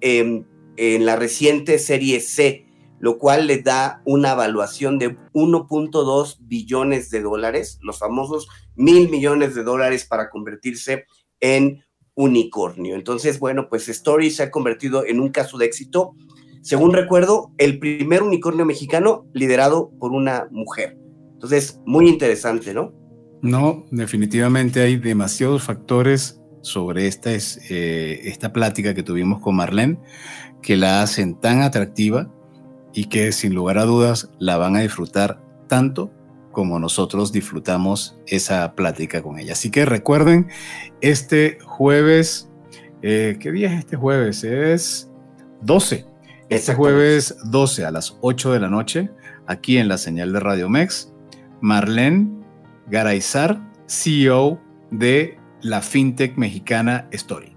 em, 0.00 0.44
en 0.76 1.06
la 1.06 1.16
reciente 1.16 1.78
serie 1.78 2.20
C, 2.20 2.66
lo 3.00 3.18
cual 3.18 3.46
le 3.46 3.62
da 3.62 4.02
una 4.04 4.32
evaluación 4.32 4.98
de 4.98 5.16
1.2 5.32 6.38
billones 6.40 7.10
de 7.10 7.22
dólares, 7.22 7.78
los 7.82 7.98
famosos 7.98 8.48
mil 8.74 9.08
millones 9.08 9.54
de 9.54 9.62
dólares 9.62 10.04
para 10.04 10.30
convertirse 10.30 11.06
en 11.40 11.84
unicornio. 12.14 12.96
Entonces, 12.96 13.38
bueno, 13.38 13.68
pues 13.68 13.88
Story 13.88 14.30
se 14.30 14.44
ha 14.44 14.50
convertido 14.50 15.06
en 15.06 15.20
un 15.20 15.28
caso 15.28 15.56
de 15.56 15.66
éxito. 15.66 16.14
Según 16.62 16.92
recuerdo, 16.92 17.52
el 17.58 17.78
primer 17.78 18.22
unicornio 18.22 18.64
mexicano 18.64 19.26
liderado 19.32 19.90
por 19.98 20.12
una 20.12 20.48
mujer. 20.50 20.98
Entonces, 21.34 21.80
muy 21.86 22.08
interesante, 22.08 22.74
¿no? 22.74 22.92
No, 23.42 23.86
definitivamente 23.90 24.80
hay 24.80 24.96
demasiados 24.96 25.62
factores 25.62 26.40
sobre 26.62 27.06
esta, 27.06 27.32
es, 27.32 27.60
eh, 27.70 28.20
esta 28.24 28.52
plática 28.52 28.94
que 28.94 29.02
tuvimos 29.04 29.40
con 29.40 29.54
Marlene 29.56 29.98
que 30.62 30.76
la 30.76 31.02
hacen 31.02 31.38
tan 31.40 31.62
atractiva 31.62 32.32
y 32.92 33.04
que 33.04 33.30
sin 33.30 33.54
lugar 33.54 33.78
a 33.78 33.84
dudas 33.84 34.30
la 34.38 34.56
van 34.56 34.76
a 34.76 34.80
disfrutar 34.80 35.40
tanto 35.68 36.10
como 36.50 36.80
nosotros 36.80 37.30
disfrutamos 37.30 38.16
esa 38.26 38.74
plática 38.74 39.22
con 39.22 39.38
ella. 39.38 39.52
Así 39.52 39.70
que 39.70 39.84
recuerden, 39.84 40.48
este 41.00 41.58
jueves, 41.62 42.50
eh, 43.02 43.36
¿qué 43.38 43.52
día 43.52 43.72
es 43.72 43.78
este 43.78 43.96
jueves? 43.96 44.42
Es 44.42 45.08
12. 45.62 46.07
Este 46.50 46.74
jueves 46.74 47.36
12 47.44 47.84
a 47.84 47.90
las 47.90 48.16
8 48.22 48.54
de 48.54 48.60
la 48.60 48.70
noche, 48.70 49.10
aquí 49.46 49.76
en 49.76 49.86
la 49.86 49.98
señal 49.98 50.32
de 50.32 50.40
Radio 50.40 50.70
Mex, 50.70 51.12
Marlene 51.60 52.30
Garaizar, 52.86 53.60
CEO 53.86 54.58
de 54.90 55.38
la 55.60 55.82
fintech 55.82 56.38
mexicana 56.38 57.06
Story. 57.10 57.54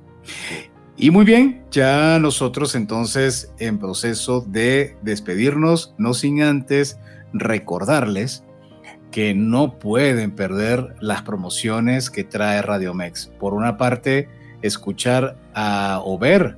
Y 0.97 1.09
muy 1.09 1.23
bien, 1.23 1.63
ya 1.71 2.19
nosotros 2.19 2.75
entonces 2.75 3.53
en 3.59 3.79
proceso 3.79 4.41
de 4.41 4.97
despedirnos, 5.03 5.95
no 5.97 6.13
sin 6.13 6.43
antes 6.43 6.99
recordarles 7.31 8.43
que 9.09 9.33
no 9.33 9.79
pueden 9.79 10.31
perder 10.31 10.95
las 10.99 11.21
promociones 11.21 12.09
que 12.09 12.25
trae 12.25 12.61
Radio 12.61 12.93
Mex. 12.93 13.31
Por 13.39 13.53
una 13.53 13.77
parte, 13.77 14.27
escuchar 14.61 15.37
a, 15.53 16.01
o 16.03 16.19
ver 16.19 16.57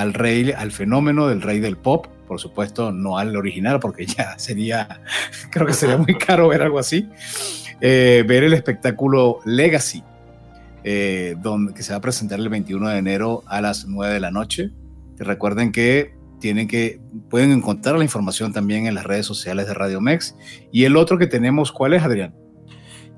al 0.00 0.14
rey, 0.14 0.52
al 0.52 0.72
fenómeno 0.72 1.28
del 1.28 1.42
rey 1.42 1.60
del 1.60 1.76
pop, 1.76 2.06
por 2.26 2.40
supuesto, 2.40 2.92
no 2.92 3.18
al 3.18 3.36
original, 3.36 3.78
porque 3.78 4.06
ya 4.06 4.38
sería, 4.38 5.02
creo 5.50 5.66
que 5.66 5.74
sería 5.74 5.98
muy 5.98 6.16
caro 6.16 6.48
ver 6.48 6.62
algo 6.62 6.78
así. 6.78 7.08
Eh, 7.82 8.24
ver 8.26 8.44
el 8.44 8.54
espectáculo 8.54 9.40
Legacy, 9.44 10.02
eh, 10.84 11.34
donde, 11.42 11.74
que 11.74 11.82
se 11.82 11.92
va 11.92 11.98
a 11.98 12.00
presentar 12.00 12.38
el 12.38 12.48
21 12.48 12.88
de 12.88 12.98
enero 12.98 13.42
a 13.46 13.60
las 13.60 13.86
9 13.86 14.14
de 14.14 14.20
la 14.20 14.30
noche. 14.30 14.70
Recuerden 15.18 15.72
que 15.72 16.14
tienen 16.40 16.68
que 16.68 16.98
pueden 17.28 17.52
encontrar 17.52 17.96
la 17.96 18.04
información 18.04 18.52
también 18.52 18.86
en 18.86 18.94
las 18.94 19.04
redes 19.04 19.26
sociales 19.26 19.66
de 19.66 19.74
Radio 19.74 20.00
Mex. 20.00 20.34
Y 20.72 20.84
el 20.84 20.96
otro 20.96 21.18
que 21.18 21.26
tenemos, 21.26 21.70
¿cuál 21.70 21.92
es, 21.92 22.02
Adrián? 22.02 22.34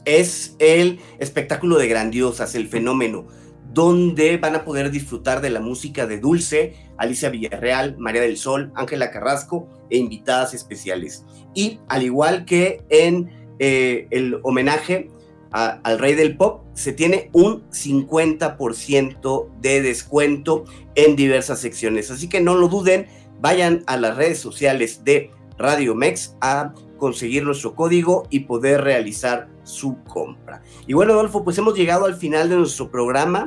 Es 0.05 0.57
el 0.59 0.99
espectáculo 1.21 1.79
de 1.79 1.87
grandiosas, 1.87 2.57
el 2.57 2.67
fenómeno, 2.67 3.29
donde 3.75 4.37
van 4.39 4.55
a 4.55 4.65
poder 4.65 4.91
disfrutar 4.91 5.41
de 5.41 5.51
la 5.51 5.61
música 5.61 6.07
de 6.07 6.19
Dulce, 6.19 6.75
Alicia 6.97 7.29
Villarreal, 7.29 7.97
María 7.99 8.23
del 8.23 8.37
Sol, 8.37 8.73
Ángela 8.77 9.11
Carrasco 9.11 9.69
e 9.91 9.99
invitadas 9.99 10.55
especiales. 10.55 11.25
Y 11.55 11.81
al 11.89 12.05
igual 12.05 12.45
que 12.45 12.85
en 12.89 13.31
eh, 13.59 14.07
el 14.11 14.39
homenaje 14.45 15.11
al 15.55 16.01
rey 16.01 16.15
del 16.15 16.37
pop, 16.37 16.65
se 16.73 16.93
tiene 16.93 17.31
un 17.33 17.63
50% 17.71 19.51
de 19.61 19.83
descuento 19.83 20.65
en 20.97 21.15
diversas 21.15 21.61
secciones. 21.61 22.11
Así 22.11 22.29
que 22.29 22.41
no 22.41 22.57
lo 22.57 22.67
duden, 22.67 23.07
vayan 23.41 23.85
a 23.87 23.97
las 23.97 24.17
redes 24.17 24.41
sociales 24.41 25.05
de 25.05 25.31
Radio 25.57 25.95
Mex 25.95 26.35
a 26.41 26.75
conseguir 26.99 27.45
nuestro 27.45 27.77
código 27.77 28.27
y 28.31 28.41
poder 28.41 28.83
realizar 28.83 29.49
su 29.63 30.03
compra. 30.05 30.63
Y 30.89 30.95
bueno, 30.95 31.13
Adolfo, 31.13 31.45
pues 31.45 31.57
hemos 31.59 31.77
llegado 31.77 32.07
al 32.07 32.17
final 32.17 32.49
de 32.49 32.57
nuestro 32.57 32.91
programa. 32.91 33.47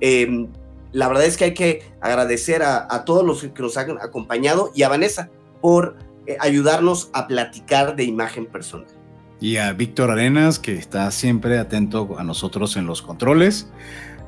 Eh, 0.00 0.46
la 0.92 1.08
verdad 1.08 1.24
es 1.24 1.36
que 1.36 1.44
hay 1.44 1.54
que 1.54 1.82
agradecer 2.00 2.62
a, 2.62 2.86
a 2.90 3.04
todos 3.04 3.24
los 3.24 3.42
que 3.42 3.62
nos 3.62 3.76
han 3.76 3.98
acompañado 4.00 4.72
y 4.74 4.82
a 4.82 4.88
Vanessa 4.88 5.30
por 5.60 5.96
eh, 6.26 6.36
ayudarnos 6.40 7.08
a 7.14 7.26
platicar 7.26 7.96
de 7.96 8.04
imagen 8.04 8.46
personal. 8.46 8.86
Y 9.40 9.56
a 9.56 9.72
Víctor 9.72 10.10
Arenas, 10.10 10.58
que 10.58 10.74
está 10.74 11.10
siempre 11.10 11.58
atento 11.58 12.18
a 12.18 12.24
nosotros 12.24 12.76
en 12.76 12.86
los 12.86 13.00
controles. 13.00 13.70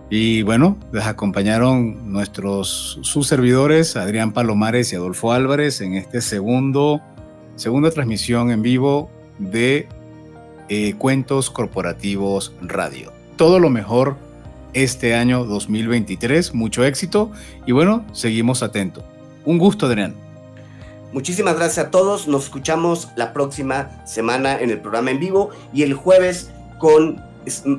Y 0.09 0.43
bueno, 0.43 0.79
les 0.93 1.05
acompañaron 1.07 2.11
nuestros 2.12 2.99
sus 3.03 3.27
servidores, 3.27 3.97
Adrián 3.97 4.33
Palomares 4.33 4.93
y 4.93 4.97
Adolfo 4.97 5.33
Álvarez, 5.33 5.83
en 5.83 5.95
este 5.95 6.21
segundo, 6.21 7.01
segunda 7.57 7.91
transmisión 7.91 8.51
en 8.51 8.62
vivo 8.62 9.11
de 9.39 9.87
eh, 10.68 10.95
Cuentos 10.95 11.51
Corporativos 11.51 12.55
Radio. 12.62 13.12
Todo 13.37 13.59
lo 13.59 13.68
mejor 13.68 14.16
este 14.75 15.14
año 15.14 15.45
2023, 15.45 16.55
mucho 16.55 16.85
éxito 16.85 17.31
y 17.66 17.73
bueno, 17.73 18.05
seguimos 18.12 18.62
atentos. 18.62 19.05
Un 19.45 19.59
gusto, 19.59 19.87
Adrián. 19.87 20.14
Muchísimas 21.12 21.57
gracias 21.57 21.87
a 21.87 21.91
todos. 21.91 22.29
Nos 22.29 22.45
escuchamos 22.45 23.09
la 23.16 23.33
próxima 23.33 24.07
semana 24.07 24.61
en 24.61 24.71
el 24.71 24.81
programa 24.81 25.11
en 25.11 25.18
vivo 25.18 25.51
y 25.73 25.83
el 25.83 25.95
jueves 25.95 26.51
con 26.79 27.21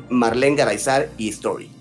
Marlene 0.10 0.58
Garaizar 0.58 1.10
y 1.18 1.30
Story. 1.30 1.81